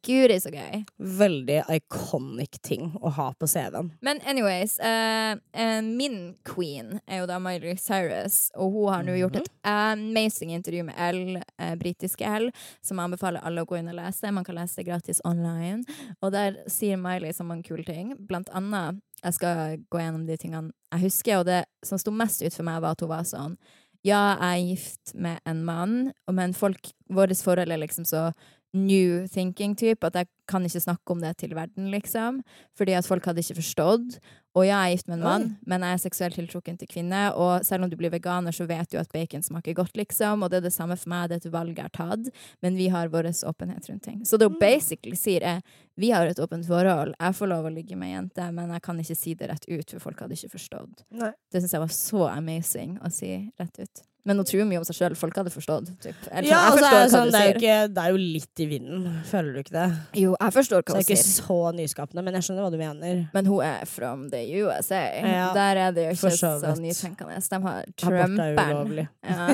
Guri, 0.00 0.38
så 0.40 0.48
gøy. 0.48 0.84
Veldig 0.96 1.58
iconic 1.74 2.56
ting 2.64 2.94
å 2.96 3.10
ha 3.12 3.26
på 3.36 3.48
CV-en. 3.50 3.90
Men 4.00 4.22
anyways, 4.28 4.78
uh, 4.80 5.36
uh, 5.36 5.80
min 5.84 6.34
queen 6.48 6.94
er 7.04 7.20
jo 7.20 7.28
da 7.28 7.36
Miley 7.42 7.76
Cyrus, 7.76 8.46
og 8.56 8.72
hun 8.72 8.88
har 8.94 9.04
nå 9.04 9.18
gjort 9.18 9.36
et 9.42 9.50
amazing 9.68 10.54
intervju 10.56 10.86
med 10.88 10.96
L, 10.96 11.20
uh, 11.42 11.74
britiske 11.80 12.24
L, 12.24 12.48
som 12.80 12.96
jeg 12.96 13.10
anbefaler 13.10 13.44
alle 13.44 13.66
å 13.66 13.68
gå 13.68 13.82
inn 13.82 13.92
og 13.92 13.98
lese. 13.98 14.32
Man 14.32 14.46
kan 14.48 14.56
lese 14.56 14.80
det 14.80 14.88
gratis 14.88 15.20
online. 15.28 15.84
Og 16.22 16.32
der 16.32 16.62
sier 16.72 17.00
Miley 17.00 17.36
så 17.36 17.44
mange 17.44 17.68
kule 17.68 17.84
ting. 17.84 18.14
Blant 18.16 18.48
annet, 18.56 19.02
jeg 19.22 19.36
skal 19.36 19.76
gå 19.92 20.00
gjennom 20.00 20.24
de 20.26 20.38
tingene 20.40 20.72
jeg 20.92 21.06
husker, 21.06 21.42
og 21.42 21.46
det 21.48 21.62
som 21.86 22.00
sto 22.00 22.12
mest 22.14 22.42
ut 22.42 22.54
for 22.54 22.66
meg, 22.66 22.80
var 22.82 22.96
at 22.96 23.04
hun 23.04 23.12
var 23.12 23.28
sånn 23.28 23.60
Ja, 24.02 24.34
jeg 24.34 24.48
er 24.48 24.64
gift 24.72 25.12
med 25.14 25.38
en 25.46 25.62
mann, 25.64 25.94
men 26.26 26.56
folk, 26.58 26.90
vårt 27.12 27.36
forhold 27.38 27.70
er 27.70 27.80
liksom 27.84 28.08
så 28.08 28.30
new 28.72 29.26
thinking-type, 29.28 30.04
at 30.06 30.14
jeg 30.16 30.28
kan 30.48 30.64
ikke 30.64 30.80
snakke 30.80 31.14
om 31.14 31.20
det 31.22 31.36
til 31.40 31.54
verden, 31.56 31.90
liksom. 31.92 32.40
Fordi 32.78 32.94
at 32.96 33.06
folk 33.06 33.24
hadde 33.28 33.42
ikke 33.44 33.60
forstått. 33.60 34.18
Og 34.52 34.66
ja, 34.66 34.82
jeg 34.84 34.92
er 34.92 34.96
gift 34.98 35.08
med 35.08 35.16
en 35.16 35.24
mann, 35.24 35.44
Oi. 35.48 35.68
men 35.72 35.84
jeg 35.86 35.96
er 35.96 36.00
seksuelt 36.02 36.36
tiltrukken 36.36 36.76
til 36.80 36.88
kvinner. 36.90 37.32
Og 37.40 37.64
selv 37.64 37.86
om 37.86 37.92
du 37.92 37.96
blir 37.96 38.12
veganer, 38.12 38.52
så 38.52 38.66
vet 38.68 38.90
du 38.92 38.98
at 39.00 39.12
bacon 39.12 39.44
smaker 39.44 39.76
godt, 39.76 39.96
liksom. 39.96 40.44
Og 40.44 40.52
det 40.52 40.60
er 40.60 40.66
det 40.66 40.74
samme 40.74 40.96
for 41.00 41.12
meg, 41.12 41.30
det 41.30 41.38
er 41.38 41.46
et 41.46 41.54
valg 41.54 41.78
jeg 41.78 41.88
har 41.88 41.94
tatt. 41.96 42.28
Men 42.64 42.76
vi 42.76 42.90
har 42.92 43.12
vår 43.12 43.30
åpenhet 43.48 43.88
rundt 43.88 44.04
ting. 44.04 44.20
Så 44.28 44.36
det 44.36 44.50
hun 44.50 44.60
basically 44.60 45.16
sier, 45.16 45.40
er 45.40 45.80
vi 45.96 46.12
har 46.12 46.28
et 46.28 46.40
åpent 46.40 46.68
forhold. 46.68 47.16
Jeg 47.16 47.38
får 47.38 47.52
lov 47.52 47.68
å 47.68 47.72
ligge 47.72 47.96
med 47.96 48.12
ei 48.12 48.16
jente, 48.16 48.52
men 48.52 48.76
jeg 48.76 48.84
kan 48.84 49.00
ikke 49.00 49.20
si 49.24 49.34
det 49.40 49.48
rett 49.52 49.68
ut, 49.68 49.96
for 49.96 50.08
folk 50.10 50.24
hadde 50.24 50.36
ikke 50.36 50.56
forstått. 50.56 51.04
Nei. 51.16 51.32
Det 51.52 51.62
syns 51.62 51.76
jeg 51.76 51.84
var 51.84 51.96
så 51.96 52.24
amazing 52.32 52.96
å 53.00 53.12
si 53.12 53.34
rett 53.60 53.84
ut. 53.84 54.04
Men 54.24 54.38
hun 54.38 54.46
tror 54.46 54.66
mye 54.70 54.78
om 54.78 54.84
seg 54.86 54.94
sjøl. 54.94 55.14
Folk 55.18 55.34
hadde 55.40 55.50
forstått. 55.50 55.88
Typ. 56.02 56.18
Ja, 56.30 56.38
sånn, 56.38 56.46
altså, 56.46 56.52
jeg 56.52 56.54
er 56.54 56.70
forstår 56.70 56.92
det, 56.92 56.98
hva 56.98 57.08
sånn, 57.10 57.26
du 57.26 57.32
det, 57.34 57.38
er 57.40 57.46
jo 57.46 57.52
sier. 57.52 57.58
ikke, 57.58 57.94
det 57.96 58.02
er 58.04 58.12
jo 58.14 58.20
litt 58.22 58.62
i 58.62 58.66
vinden, 58.70 59.08
føler 59.26 59.56
du 59.56 59.60
ikke 59.64 59.74
det? 59.74 59.86
Jo, 60.22 60.34
jeg 60.38 60.54
forstår 60.58 60.84
hva 60.84 60.94
hun 60.94 61.02
sier. 61.02 61.08
det 61.08 61.16
er 61.16 61.22
ikke 61.24 61.32
så 61.32 61.56
nyskapende, 61.78 62.24
men 62.28 62.38
jeg 62.38 62.46
skjønner 62.46 62.66
hva 62.66 62.70
du 62.74 62.78
mener. 62.82 63.24
Men 63.34 63.50
hun 63.50 63.64
er 63.66 63.88
from 63.90 64.28
the 64.30 64.42
USA. 64.62 65.02
Ja, 65.18 65.48
Der 65.56 65.82
er 65.88 65.96
det 65.96 66.06
jo 66.06 66.14
ikke 66.14 66.34
så 66.38 66.52
så 66.62 66.74
nytenkende. 66.78 67.40
De 67.50 67.62
har 67.66 67.82
er 67.82 67.96
Trumperen. 67.98 69.08
Ja. 69.26 69.48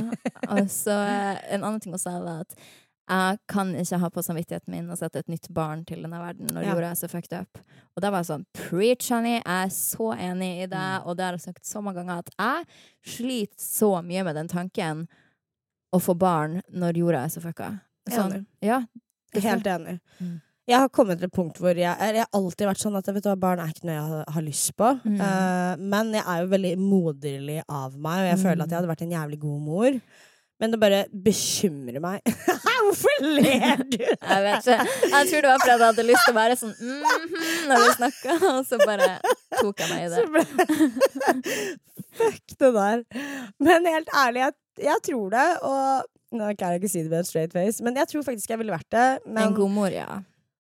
Og 0.52 0.68
så 0.72 0.98
eh, 1.06 1.40
en 1.56 1.64
annen 1.64 1.80
ting 1.80 1.96
hun 1.96 2.02
sa, 2.02 2.18
var 2.20 2.44
at 2.44 2.54
jeg 3.08 3.38
kan 3.48 3.70
ikke 3.80 3.98
ha 4.02 4.08
på 4.12 4.22
samvittigheten 4.24 4.72
min 4.74 4.90
å 4.92 4.96
sette 5.00 5.22
et 5.22 5.28
nytt 5.32 5.48
barn 5.54 5.84
til 5.88 6.02
denne 6.04 6.20
verden 6.20 6.50
når 6.52 6.62
Ja. 6.66 6.74
jorda 6.74 6.90
er 6.90 6.98
så 7.00 7.08
fucked 7.08 7.32
up. 7.32 7.58
Og 7.96 8.02
da 8.04 8.10
var 8.10 8.22
jeg 8.22 8.28
sånn 8.30 8.44
Preach, 8.54 9.08
honey! 9.10 9.38
Jeg 9.38 9.66
er 9.66 9.72
så 9.74 10.10
enig 10.14 10.50
i 10.64 10.66
deg. 10.66 11.02
Mm. 11.02 11.06
Og 11.06 11.16
det 11.16 11.24
har 11.24 11.32
jeg 11.38 11.46
sagt 11.48 11.64
så 11.66 11.82
mange 11.82 12.02
ganger 12.02 12.18
at 12.18 12.30
jeg 12.38 12.66
sliter 13.16 13.56
så 13.64 13.92
mye 14.04 14.24
med 14.24 14.36
den 14.36 14.48
tanken 14.48 15.06
å 15.94 16.00
få 16.04 16.14
barn 16.18 16.60
når 16.70 17.00
jorda 17.00 17.24
er 17.24 17.32
så 17.32 17.40
fucka. 17.40 17.70
Sånn, 18.08 18.32
Enig. 18.32 18.46
ja. 18.64 18.82
Helt 19.34 19.66
enig. 19.66 19.98
Mm. 20.20 20.36
Jeg 20.68 20.78
har 20.82 20.88
kommet 20.92 21.16
til 21.18 21.28
et 21.30 21.32
punkt 21.32 21.56
hvor 21.60 21.72
jeg, 21.72 21.96
jeg 21.96 22.20
har 22.20 22.28
alltid 22.36 22.66
vært 22.68 22.80
sånn 22.82 22.96
at 22.98 23.06
vet 23.08 23.24
du, 23.24 23.30
barn 23.40 23.60
er 23.62 23.70
ikke 23.72 23.86
noe 23.88 23.94
jeg 23.96 24.08
har, 24.12 24.24
har 24.34 24.44
lyst 24.44 24.74
på. 24.76 24.88
Mm. 25.04 25.16
Uh, 25.20 25.76
men 25.80 26.12
jeg 26.12 26.24
er 26.28 26.42
jo 26.42 26.50
veldig 26.52 26.72
moderlig 26.82 27.62
av 27.64 27.96
meg, 27.96 28.20
og 28.20 28.28
jeg 28.28 28.40
føler 28.42 28.64
at 28.64 28.68
jeg 28.74 28.78
hadde 28.82 28.90
vært 28.92 29.04
en 29.06 29.14
jævlig 29.16 29.38
god 29.40 29.62
mor. 29.64 29.96
Men 30.58 30.72
det 30.74 30.78
bare 30.82 31.04
bekymrer 31.12 32.00
meg. 32.02 32.22
Hvorfor 32.88 33.20
ler 33.22 33.82
du? 33.84 33.98
Jeg 34.00 34.42
vet 34.46 34.66
ikke. 34.66 34.86
Jeg 35.12 35.28
tror 35.30 35.44
det 35.44 35.50
var 35.50 35.58
fordi 35.62 35.72
jeg 35.74 35.82
hadde 35.84 36.04
lyst 36.08 36.24
til 36.24 36.32
å 36.34 36.38
være 36.38 36.56
sånn 36.58 36.76
mhm 36.80 37.34
når 37.68 37.82
vi 37.82 37.88
snakka, 37.98 38.36
og 38.48 38.60
så 38.64 38.78
bare 38.80 39.08
tok 39.58 39.82
jeg 39.82 39.88
meg 39.92 40.00
i 40.00 40.08
det. 40.14 40.20
Fuck 42.18 42.54
det 42.58 42.70
der. 42.74 43.02
Men 43.60 43.86
helt 43.92 44.08
ærlig, 44.16 44.40
jeg, 44.46 44.56
jeg 44.88 45.02
tror 45.10 45.34
det, 45.34 45.46
og 45.68 46.38
nå 46.38 46.48
kan 46.58 46.72
jeg 46.74 46.82
ikke 46.82 46.90
si 46.92 47.02
det 47.04 47.12
med 47.12 47.20
en 47.22 47.28
straight 47.28 47.52
face, 47.54 47.84
men 47.84 47.96
jeg 48.00 48.10
tror 48.10 48.24
faktisk 48.26 48.50
jeg 48.52 48.60
ville 48.62 48.74
vært 48.74 48.88
det. 48.94 49.06
Men 49.26 49.50
En 49.50 49.56
god 49.58 49.74
mor, 49.76 49.92
ja. 49.92 50.18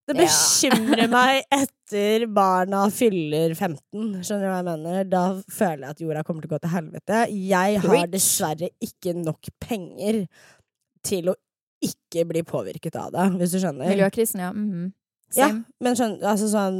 Det 0.08 0.16
Ja. 0.16 0.26
bekymrer 0.26 1.08
meg 1.18 1.42
etter 1.54 2.26
barna 2.32 2.84
fyller 2.92 3.54
15. 3.54 4.22
Skjønner 4.24 4.44
du 4.44 4.50
hva 4.50 4.60
jeg 4.60 4.68
mener? 4.70 5.02
Da 5.12 5.24
føler 5.52 5.84
jeg 5.86 5.96
at 5.96 6.00
jorda 6.04 6.22
kommer 6.26 6.44
til 6.44 6.50
å 6.50 6.54
gå 6.56 6.62
til 6.64 6.74
helvete. 6.74 7.22
Jeg 7.48 7.82
har 7.84 8.06
dessverre 8.12 8.70
ikke 8.84 9.14
nok 9.20 9.50
penger 9.62 10.24
til 11.06 11.30
å 11.32 11.36
ikke 11.84 12.24
bli 12.26 12.42
påvirket 12.42 12.96
av 12.98 13.12
det, 13.14 13.28
hvis 13.38 13.52
du 13.54 13.60
skjønner. 13.62 13.92
Miljøkrisen, 13.92 14.40
ja. 14.48 14.52
mhm. 14.54 14.88
Ja, 15.36 15.50
Same. 15.50 15.64
men 15.84 15.92
skjønn, 15.92 16.14
altså 16.24 16.46
sånn 16.48 16.76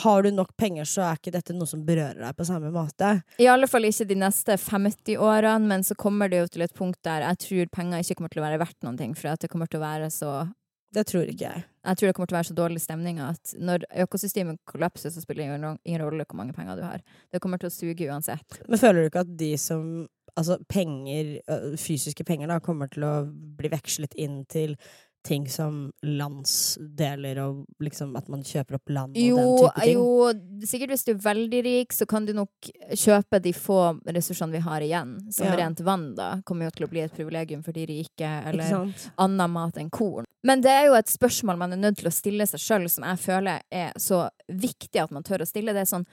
Har 0.00 0.22
du 0.24 0.30
nok 0.32 0.54
penger, 0.56 0.86
så 0.88 1.02
er 1.04 1.18
ikke 1.18 1.34
dette 1.34 1.52
noe 1.52 1.68
som 1.68 1.82
berører 1.84 2.22
deg 2.24 2.36
på 2.38 2.46
samme 2.48 2.70
måte. 2.72 3.10
I 3.38 3.46
alle 3.52 3.68
fall 3.68 3.84
ikke 3.84 4.06
de 4.08 4.16
neste 4.18 4.56
50 4.56 5.20
årene, 5.20 5.68
men 5.68 5.84
så 5.84 5.92
kommer 5.94 6.32
det 6.32 6.40
jo 6.40 6.46
til 6.54 6.64
et 6.64 6.72
punkt 6.74 6.96
der 7.04 7.26
jeg 7.26 7.38
tror 7.44 7.68
penger 7.76 8.00
ikke 8.00 8.16
kommer 8.22 8.32
til 8.32 8.40
å 8.40 8.46
være 8.46 8.58
verdt 8.64 8.80
noen 8.88 8.96
ting, 8.96 9.12
for 9.14 9.28
at 9.34 9.44
det 9.44 9.50
kommer 9.52 9.68
til 9.68 9.82
å 9.82 9.84
være 9.84 10.08
så 10.10 10.32
Det 10.94 11.04
tror 11.04 11.28
ikke 11.28 11.44
jeg. 11.44 11.64
jeg 11.84 11.98
tror 11.98 12.08
det 12.08 12.14
kommer 12.16 12.30
til 12.30 12.36
å 12.36 12.38
være 12.38 12.48
så 12.48 12.56
dårlig 12.56 12.80
stemning 12.80 13.18
at 13.20 13.54
når 13.60 13.84
økosystemet 14.06 14.60
kollapser, 14.68 15.12
så 15.12 15.20
spiller 15.20 15.44
det 15.44 15.72
ingen 15.84 16.02
rolle 16.02 16.24
hvor 16.24 16.38
mange 16.40 16.54
penger 16.56 16.78
du 16.78 16.84
har. 16.86 17.02
Det 17.32 17.40
kommer 17.44 17.60
til 17.60 17.68
å 17.68 17.74
suge 17.74 18.08
uansett. 18.08 18.62
Men 18.68 18.80
føler 18.80 19.04
du 19.04 19.10
ikke 19.10 19.26
at 19.26 19.34
de 19.40 19.52
som 19.60 20.06
Altså 20.38 20.54
penger, 20.70 21.40
fysiske 21.80 22.22
penger, 22.22 22.46
da, 22.46 22.60
kommer 22.62 22.86
til 22.92 23.02
å 23.02 23.24
bli 23.26 23.70
vekslet 23.72 24.12
inn 24.22 24.44
til 24.46 24.76
ting 25.28 25.44
som 25.52 25.90
landsdeler 26.02 27.38
og 27.42 27.64
liksom 27.84 28.14
at 28.18 28.28
man 28.32 28.42
kjøper 28.46 28.78
opp 28.78 28.92
land 28.92 29.16
og 29.16 29.20
Jo, 29.20 29.36
den 29.36 29.58
type 29.60 29.82
ting? 29.84 29.92
jo, 29.98 30.66
sikkert 30.70 30.92
hvis 30.94 31.04
du 31.06 31.10
er 31.12 31.20
veldig 31.26 31.60
rik, 31.66 31.92
så 31.96 32.06
kan 32.08 32.26
du 32.28 32.32
nok 32.36 32.70
kjøpe 32.96 33.40
de 33.44 33.52
få 33.56 33.78
ressursene 34.08 34.56
vi 34.56 34.62
har 34.64 34.80
igjen. 34.86 35.16
Som 35.32 35.46
Ja. 35.50 35.56
rent 35.60 35.80
vann, 35.84 36.14
da. 36.16 36.40
Kommer 36.48 36.64
jo 36.68 36.70
til 36.70 36.86
å 36.86 36.90
bli 36.90 37.00
et 37.04 37.12
privilegium 37.14 37.62
for 37.64 37.72
de 37.72 37.86
rike, 37.86 38.30
eller 38.48 38.92
annen 39.18 39.50
mat 39.50 39.76
enn 39.76 39.90
korn. 39.90 40.24
Men 40.44 40.60
det 40.62 40.70
er 40.70 40.86
jo 40.86 40.94
et 40.94 41.06
spørsmål 41.06 41.58
man 41.58 41.72
er 41.72 41.76
nødt 41.82 41.98
til 41.98 42.08
å 42.08 42.12
stille 42.14 42.46
seg 42.46 42.60
sjøl, 42.60 42.88
som 42.90 43.04
jeg 43.04 43.18
føler 43.18 43.60
er 43.70 43.92
så 43.98 44.28
viktig 44.50 45.02
at 45.02 45.10
man 45.10 45.22
tør 45.22 45.42
å 45.44 45.46
stille. 45.46 45.72
Det 45.74 45.84
er 45.86 45.92
sånn 45.96 46.06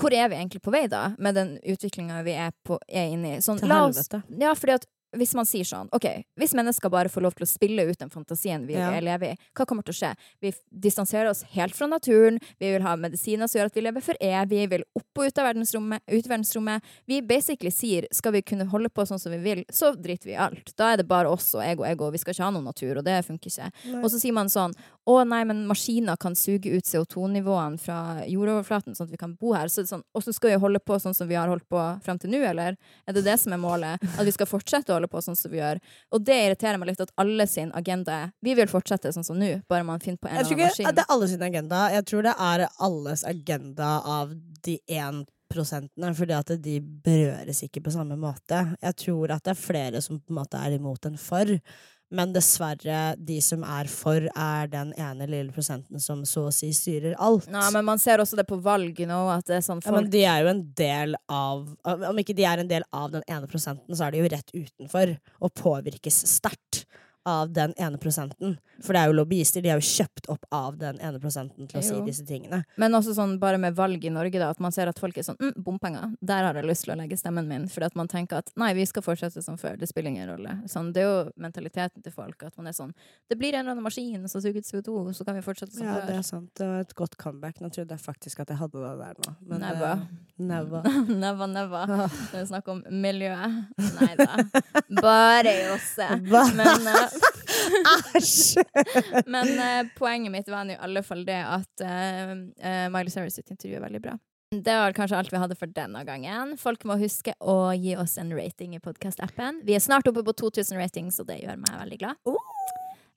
Hvor 0.00 0.10
er 0.16 0.26
vi 0.30 0.34
egentlig 0.36 0.62
på 0.62 0.72
vei, 0.72 0.86
da, 0.88 1.14
med 1.18 1.34
den 1.36 1.58
utviklinga 1.68 2.24
vi 2.24 2.32
er, 2.32 2.50
på, 2.66 2.78
er 2.88 3.12
inne 3.12 3.36
i? 3.36 3.40
Sånn, 3.44 3.58
Til 3.60 3.68
la 3.68 3.84
oss- 3.86 4.08
helvete. 4.08 4.22
Ja, 4.40 4.54
fordi 4.54 4.72
at 4.74 4.86
hvis 5.16 5.34
man 5.36 5.44
sier 5.48 5.64
sånn 5.68 5.88
OK, 5.92 6.06
hvis 6.40 6.54
mennesker 6.56 6.90
bare 6.92 7.10
får 7.12 7.22
lov 7.26 7.34
til 7.36 7.44
å 7.44 7.50
spille 7.50 7.84
ut 7.88 7.98
den 8.00 8.10
fantasien 8.12 8.66
vi 8.66 8.74
Ja. 8.74 8.90
lever 9.00 9.32
i, 9.32 9.36
hva 9.54 9.66
kommer 9.68 9.84
til 9.84 9.92
å 9.92 9.98
skje? 9.98 10.12
Vi 10.40 10.52
distanserer 10.72 11.28
oss 11.30 11.42
helt 11.52 11.74
fra 11.76 11.86
naturen, 11.86 12.38
vi 12.58 12.72
vil 12.72 12.82
ha 12.82 12.96
medisiner 12.96 13.46
som 13.48 13.60
gjør 13.60 13.66
at 13.70 13.74
vi 13.76 13.80
lever 13.84 14.00
for 14.02 14.14
evig, 14.20 14.48
vi 14.62 14.66
vil 14.78 14.84
opp 14.96 15.18
og 15.18 15.26
ut 15.28 15.38
av 15.38 15.46
verdensrommet, 15.54 16.02
ut 16.08 16.24
verdensrommet. 16.30 16.82
Vi 17.06 17.20
basically 17.20 17.70
sier 17.70 18.06
skal 18.12 18.32
vi 18.32 18.42
kunne 18.42 18.64
holde 18.72 18.88
på 18.88 19.04
sånn 19.06 19.20
som 19.20 19.32
vi 19.32 19.38
vil, 19.44 19.64
så 19.70 19.92
driter 19.94 20.30
vi 20.30 20.32
i 20.32 20.40
alt. 20.40 20.72
Da 20.76 20.92
er 20.92 20.96
det 21.02 21.08
bare 21.08 21.28
oss 21.28 21.54
og 21.54 21.62
ego, 21.62 21.84
ego, 21.84 22.10
vi 22.10 22.18
skal 22.18 22.32
ikke 22.34 22.44
ha 22.44 22.50
noen 22.50 22.64
natur, 22.70 22.98
og 22.98 23.04
det 23.04 23.18
funker 23.26 23.50
ikke. 23.52 23.70
Nei. 23.92 24.02
Og 24.02 24.10
så 24.10 24.18
sier 24.20 24.32
man 24.32 24.48
sånn 24.48 24.72
å 25.08 25.16
nei, 25.26 25.40
men 25.48 25.64
maskiner 25.66 26.16
kan 26.20 26.36
suge 26.38 26.70
ut 26.70 26.86
CO2-nivåene 26.86 27.78
fra 27.82 27.96
jordoverflaten, 28.30 28.94
sånn 28.94 29.08
at 29.08 29.14
vi 29.14 29.18
kan 29.20 29.32
bo 29.40 29.50
her. 29.56 29.66
Så 29.72 29.82
sånn, 29.88 30.04
så 30.14 30.34
skal 30.34 30.52
vi 30.54 30.60
holde 30.62 30.78
på 30.78 30.98
sånn 31.02 31.16
som 31.16 31.26
vi 31.30 31.34
har 31.38 31.50
holdt 31.50 31.66
på 31.72 31.80
frem 32.06 32.20
til 32.22 32.30
nå, 32.30 32.42
eller? 32.52 32.76
Er 33.08 33.16
det 33.16 33.24
det 33.26 33.34
som 33.42 33.54
er 33.56 33.62
målet? 33.62 34.04
At 34.14 34.22
vi 34.28 34.34
skal 34.36 34.46
fortsette 34.50 34.94
å 34.94 35.00
holde 35.00 35.10
på 35.10 35.22
sånn 35.24 35.38
som 35.38 35.50
vi 35.50 35.58
gjør? 35.58 35.82
Og 36.14 36.22
det 36.22 36.38
irriterer 36.46 36.78
meg 36.78 36.92
litt 36.92 37.02
at 37.02 37.12
alle 37.18 37.48
sin 37.50 37.74
agenda 37.74 38.20
er 38.24 38.32
vi 38.46 38.54
vil 38.58 38.70
fortsette 38.70 39.10
sånn 39.14 39.26
som 39.26 39.38
nå, 39.42 39.56
bare 39.68 39.86
man 39.86 40.02
finner 40.02 40.22
på 40.22 40.30
en 40.30 40.36
Jeg 40.38 40.44
eller 40.44 40.50
tror 40.52 40.58
annen 40.60 40.70
ikke 40.70 40.72
at 40.72 40.86
maskin. 40.86 40.96
det 41.00 41.04
er 41.06 41.14
alle 41.16 41.28
sin 41.34 41.46
agenda. 41.50 41.84
Jeg 41.98 42.08
tror 42.12 42.26
det 42.28 42.34
er 42.38 42.66
alles 42.88 43.24
agenda 43.34 43.92
av 44.20 44.34
de 44.62 44.78
én 44.86 45.24
prosentene, 45.52 46.14
fordi 46.16 46.32
at 46.32 46.50
de 46.64 46.78
berøres 46.80 47.58
ikke 47.66 47.82
på 47.84 47.92
samme 47.92 48.16
måte. 48.16 48.62
Jeg 48.80 48.96
tror 49.02 49.34
at 49.34 49.42
det 49.44 49.52
er 49.52 49.58
flere 49.60 50.00
som 50.00 50.16
på 50.20 50.32
en 50.32 50.38
måte 50.38 50.56
er 50.56 50.78
imot 50.78 51.04
enn 51.10 51.18
for. 51.20 51.50
Men 52.12 52.34
dessverre, 52.34 53.14
de 53.16 53.38
som 53.44 53.62
er 53.64 53.88
for, 53.90 54.26
er 54.28 54.70
den 54.72 54.92
ene 55.00 55.28
lille 55.30 55.54
prosenten 55.54 56.02
som 56.02 56.22
så 56.28 56.46
å 56.50 56.54
si 56.54 56.68
styrer 56.76 57.16
alt. 57.22 57.48
Nei, 57.52 57.64
men 57.74 57.86
man 57.88 58.02
ser 58.02 58.22
også 58.22 58.36
det 58.38 58.46
på 58.48 58.58
valg 58.62 59.00
nå, 59.08 59.20
at 59.32 59.46
det 59.48 59.58
er 59.58 59.64
sånn 59.64 59.80
folk 59.80 59.96
Ja, 59.96 60.00
men 60.00 60.10
de 60.12 60.24
er 60.28 60.44
jo 60.44 60.52
en 60.52 60.62
del 60.78 61.16
av 61.32 61.64
Om 62.12 62.20
ikke 62.20 62.36
de 62.36 62.46
er 62.48 62.62
en 62.62 62.70
del 62.70 62.84
av 62.92 63.10
den 63.14 63.24
ene 63.26 63.48
prosenten, 63.50 63.96
så 63.96 64.06
er 64.06 64.14
de 64.14 64.22
jo 64.22 64.32
rett 64.32 64.52
utenfor 64.52 65.16
og 65.42 65.54
påvirkes 65.58 66.22
sterkt 66.30 66.84
av 67.28 67.52
den 67.52 67.74
ene 67.78 67.98
prosenten. 67.98 68.56
For 68.82 68.96
det 68.96 69.02
er 69.02 69.10
jo 69.10 69.16
lobbyister. 69.20 69.62
De 69.62 69.70
er 69.70 69.78
jo 69.78 69.86
kjøpt 69.86 70.28
opp 70.32 70.46
av 70.54 70.76
den 70.80 70.98
ene 71.00 71.20
prosenten 71.22 71.68
til 71.70 71.78
å 71.78 71.84
si 71.86 71.98
disse 72.06 72.24
tingene. 72.26 72.62
Men 72.80 72.98
også 72.98 73.14
sånn 73.16 73.36
bare 73.42 73.60
med 73.62 73.76
valg 73.78 74.04
i 74.04 74.12
Norge, 74.12 74.40
da, 74.42 74.50
at 74.50 74.62
man 74.62 74.74
ser 74.74 74.90
at 74.90 74.98
folk 74.98 75.18
er 75.18 75.26
sånn 75.26 75.38
mm, 75.40 75.54
bompenger, 75.62 76.16
der 76.20 76.48
har 76.48 76.58
jeg 76.58 76.68
lyst 76.68 76.86
til 76.86 76.94
å 76.94 76.98
legge 76.98 77.18
stemmen 77.20 77.48
min. 77.50 77.68
Fordi 77.70 77.90
at 77.90 77.98
man 77.98 78.10
tenker 78.10 78.42
at 78.42 78.50
nei, 78.58 78.72
vi 78.78 78.86
skal 78.88 79.04
fortsette 79.06 79.44
som 79.44 79.58
før, 79.60 79.78
det 79.78 79.90
spiller 79.90 80.14
ingen 80.14 80.30
rolle. 80.32 80.56
Sånn, 80.70 80.90
det 80.96 81.04
er 81.04 81.10
jo 81.10 81.20
mentaliteten 81.42 82.04
til 82.04 82.14
folk, 82.14 82.42
at 82.48 82.58
man 82.58 82.70
er 82.70 82.76
sånn 82.76 82.94
det 83.30 83.38
blir 83.40 83.54
en 83.54 83.62
eller 83.62 83.76
annen 83.76 83.86
maskin 83.86 84.28
som 84.28 84.42
suger 84.42 84.60
ut 84.60 84.68
CO2, 84.68 85.12
så 85.16 85.24
kan 85.24 85.38
vi 85.38 85.44
fortsette 85.44 85.76
som 85.76 85.86
Ja, 85.86 86.00
det 86.06 86.18
er 86.18 86.26
sant. 86.26 86.50
Det 86.58 86.66
var 86.68 86.82
et 86.84 86.94
godt 86.98 87.16
comeback. 87.20 87.62
Nå 87.62 87.70
trodde 87.72 87.94
jeg 87.94 88.02
faktisk 88.02 88.42
at 88.44 88.50
jeg 88.52 88.60
hadde 88.60 88.82
det 88.82 88.92
der 88.98 89.20
nå. 89.22 89.34
Men 89.48 89.62
Nei, 89.62 89.72
never, 90.36 90.82
Never. 91.24 91.46
Neva. 91.46 91.86
Når 91.86 92.38
vi 92.38 92.46
snakker 92.46 92.72
om 92.72 92.82
miljøet. 93.02 93.58
Nei 93.98 94.10
da. 94.18 94.38
Bare 95.02 95.54
Josse. 95.68 96.08
Men, 96.58 96.88
eh, 96.88 97.16
Æsj! 98.16 98.62
men 99.32 99.48
uh, 99.58 99.88
poenget 99.98 100.32
mitt 100.32 100.48
var 100.50 100.68
i 100.70 100.76
alle 100.80 101.02
fall 101.06 101.24
det 101.28 101.38
at 101.38 101.84
uh, 101.84 102.32
Miley 102.90 103.12
Cyrus 103.12 103.36
sitt 103.38 103.52
intervju 103.52 103.78
er 103.78 103.84
veldig 103.84 104.00
bra. 104.02 104.16
Det 104.52 104.74
var 104.76 104.92
kanskje 104.92 105.16
alt 105.16 105.32
vi 105.32 105.40
hadde 105.40 105.56
for 105.56 105.70
denne 105.72 106.02
gangen. 106.04 106.56
Folk 106.60 106.82
må 106.88 106.98
huske 107.00 107.32
å 107.40 107.72
gi 107.72 107.94
oss 107.96 108.18
en 108.20 108.34
rating 108.36 108.74
i 108.76 108.82
podkast-appen. 108.84 109.62
Vi 109.64 109.76
er 109.76 109.80
snart 109.84 110.08
oppe 110.10 110.24
på 110.26 110.34
2000 110.42 110.76
ratings, 110.76 111.20
og 111.22 111.30
det 111.30 111.38
gjør 111.40 111.60
meg 111.62 111.78
veldig 111.84 112.00
glad. 112.02 112.34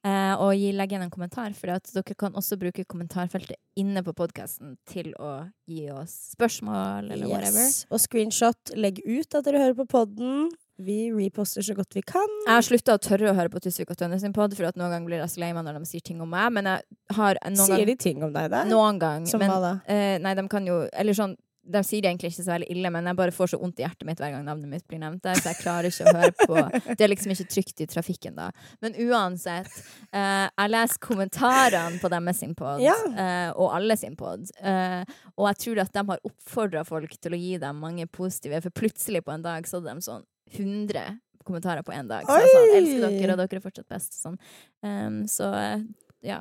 Eh, 0.06 0.34
og 0.38 0.52
gi, 0.54 0.68
legg 0.78 0.92
igjen 0.94 1.02
en 1.08 1.10
kommentar, 1.14 1.50
for 1.58 1.72
dere 1.74 2.16
kan 2.20 2.36
også 2.38 2.60
bruke 2.62 2.84
kommentarfeltet 2.86 3.58
inne 3.82 4.04
på 4.06 4.14
podkasten 4.14 4.76
til 4.86 5.10
å 5.18 5.48
gi 5.66 5.88
oss 5.90 6.14
spørsmål 6.36 7.10
eller 7.16 7.26
whatever. 7.32 7.72
Og 7.90 8.04
screenshot. 8.04 8.76
Legg 8.78 9.02
ut 9.02 9.34
at 9.40 9.48
dere 9.50 9.64
hører 9.64 9.80
på 9.80 9.88
podden. 9.96 10.52
Vi 10.78 11.08
reposter 11.16 11.64
så 11.64 11.72
godt 11.74 11.96
vi 11.96 12.02
kan. 12.04 12.28
Jeg 12.46 12.52
har 12.52 12.66
slutta 12.68 12.98
å 12.98 13.02
tørre 13.02 13.30
å 13.32 13.36
høre 13.38 13.50
på 13.50 13.62
Tusvik 13.64 13.94
og 13.94 13.98
Tønne 13.98 14.18
sin 14.20 14.34
pod, 14.36 14.54
for 14.58 14.68
at 14.68 14.76
noen 14.78 14.92
ganger 14.92 15.08
blir 15.08 15.22
jeg 15.24 15.32
så 15.32 15.40
lei 15.46 15.54
meg 15.56 15.64
når 15.64 15.80
de 15.80 15.88
sier 15.90 16.04
ting 16.04 16.20
om 16.22 16.30
meg. 16.30 16.52
Men 16.52 16.68
jeg 16.68 17.16
har 17.16 17.40
noen 17.48 17.62
Sier 17.64 17.78
gang, 17.80 17.88
de 17.88 17.96
ting 18.06 18.26
om 18.28 18.34
deg 18.36 18.50
der? 18.52 18.68
noen 18.68 19.00
gang 19.00 19.26
Som 19.26 19.40
men, 19.42 19.50
hva 19.54 19.62
da? 19.64 19.72
eh, 19.88 20.18
Nei, 20.20 20.34
de 20.36 20.44
kan 20.52 20.68
jo 20.68 20.82
Eller 20.92 21.16
sånn 21.16 21.38
de 21.66 21.82
sier 21.84 22.04
det 22.04 22.10
egentlig 22.12 22.30
ikke 22.32 22.44
så 22.46 22.52
veldig 22.54 22.68
ille, 22.76 22.90
men 22.94 23.08
jeg 23.10 23.18
bare 23.18 23.34
får 23.34 23.50
så 23.54 23.58
vondt 23.62 23.80
i 23.82 23.86
hjertet 23.86 24.06
mitt 24.06 24.20
hver 24.22 24.32
gang 24.36 24.44
navnet 24.46 24.70
mitt 24.70 24.86
blir 24.88 25.00
nevnt 25.02 25.24
der, 25.26 25.40
så 25.42 25.50
jeg 25.52 25.60
klarer 25.64 25.90
ikke 25.90 26.06
å 26.06 26.14
høre 26.20 26.46
på 26.46 26.94
Det 27.00 27.06
er 27.06 27.12
liksom 27.12 27.34
ikke 27.34 27.48
trygt 27.56 27.82
i 27.82 27.88
trafikken 27.90 28.38
da. 28.38 28.50
Men 28.86 28.94
uansett, 29.08 29.72
eh, 30.14 30.46
jeg 30.52 30.74
leser 30.76 31.02
kommentarene 31.02 32.00
på 32.04 32.12
deres 32.14 32.40
sin 32.44 32.54
pod, 32.56 32.82
Ja. 32.86 32.96
eh, 33.10 33.50
og 33.56 33.74
alle 33.76 33.98
sin 33.98 34.16
pod, 34.20 34.46
eh, 34.62 35.02
og 35.36 35.48
jeg 35.50 35.62
tror 35.66 35.82
at 35.86 35.94
de 35.98 36.06
har 36.12 36.20
oppfordra 36.32 36.86
folk 36.86 37.18
til 37.20 37.32
å 37.34 37.42
gi 37.42 37.58
dem 37.58 37.80
mange 37.82 38.06
positive, 38.08 38.62
for 38.62 38.70
plutselig 38.86 39.24
på 39.26 39.34
en 39.34 39.42
dag 39.46 39.66
så 39.66 39.80
hadde 39.82 39.96
de 39.96 40.06
sånn 40.06 40.26
100 40.54 41.20
kommentarer 41.46 41.84
på 41.86 41.94
en 41.94 42.08
dag. 42.10 42.26
Så 42.26 42.40
jeg 42.42 42.50
sa 42.50 42.62
sånn, 42.62 42.76
elsker 42.80 43.02
dere, 43.22 43.34
og 43.34 43.42
dere 43.42 43.60
er 43.60 43.66
fortsatt 43.66 43.90
best. 43.90 44.16
Sånn. 44.22 44.38
Um, 44.82 45.20
så 45.30 45.50
eh, 45.54 45.84
ja, 46.26 46.40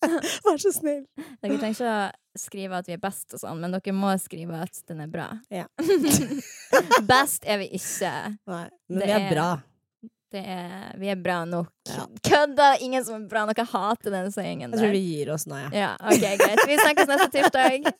Vær 0.46 0.58
så 0.62 0.72
snill. 0.74 1.02
Dere 1.42 1.58
trenger 1.60 1.74
ikke 1.76 1.94
å 1.94 2.40
skrive 2.40 2.78
at 2.78 2.86
vi 2.88 2.94
er 2.96 3.00
best, 3.02 3.26
og 3.34 3.42
sånn, 3.42 3.58
men 3.60 3.74
dere 3.74 3.92
må 3.96 4.12
skrive 4.22 4.60
at 4.64 4.78
den 4.88 5.02
er 5.04 5.10
bra. 5.12 5.26
Ja. 5.52 5.66
best 7.10 7.44
er 7.46 7.58
vi 7.62 7.68
ikke. 7.80 8.12
Nei, 8.50 8.62
men 8.88 9.02
Det 9.02 9.06
vi 9.10 9.12
er 9.16 9.26
er- 9.26 9.34
bra. 9.34 9.48
Det 10.30 10.38
er, 10.46 10.92
vi 10.94 11.08
er 11.10 11.16
bra 11.18 11.40
nok. 11.44 11.72
Ja. 11.90 12.04
Kødda! 12.22 12.68
Ingen 12.86 13.02
som 13.04 13.16
er 13.16 13.24
bra 13.32 13.40
nok. 13.48 13.58
Jeg 13.58 13.66
hater 13.72 14.14
den 14.14 14.28
sayingen 14.30 14.70
Jeg 14.70 14.78
tror 14.78 14.92
vi 14.94 15.00
gir 15.08 15.32
oss 15.34 15.48
nå, 15.50 15.58
jeg. 15.64 15.72
Ja, 15.82 15.88
ok, 15.98 16.22
greit. 16.38 16.62
Vi 16.70 16.78
snakkes 16.78 17.10
neste 17.10 17.30
tirsdag. 17.34 17.90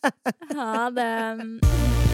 Ha 0.54 0.90
det. 0.94 2.09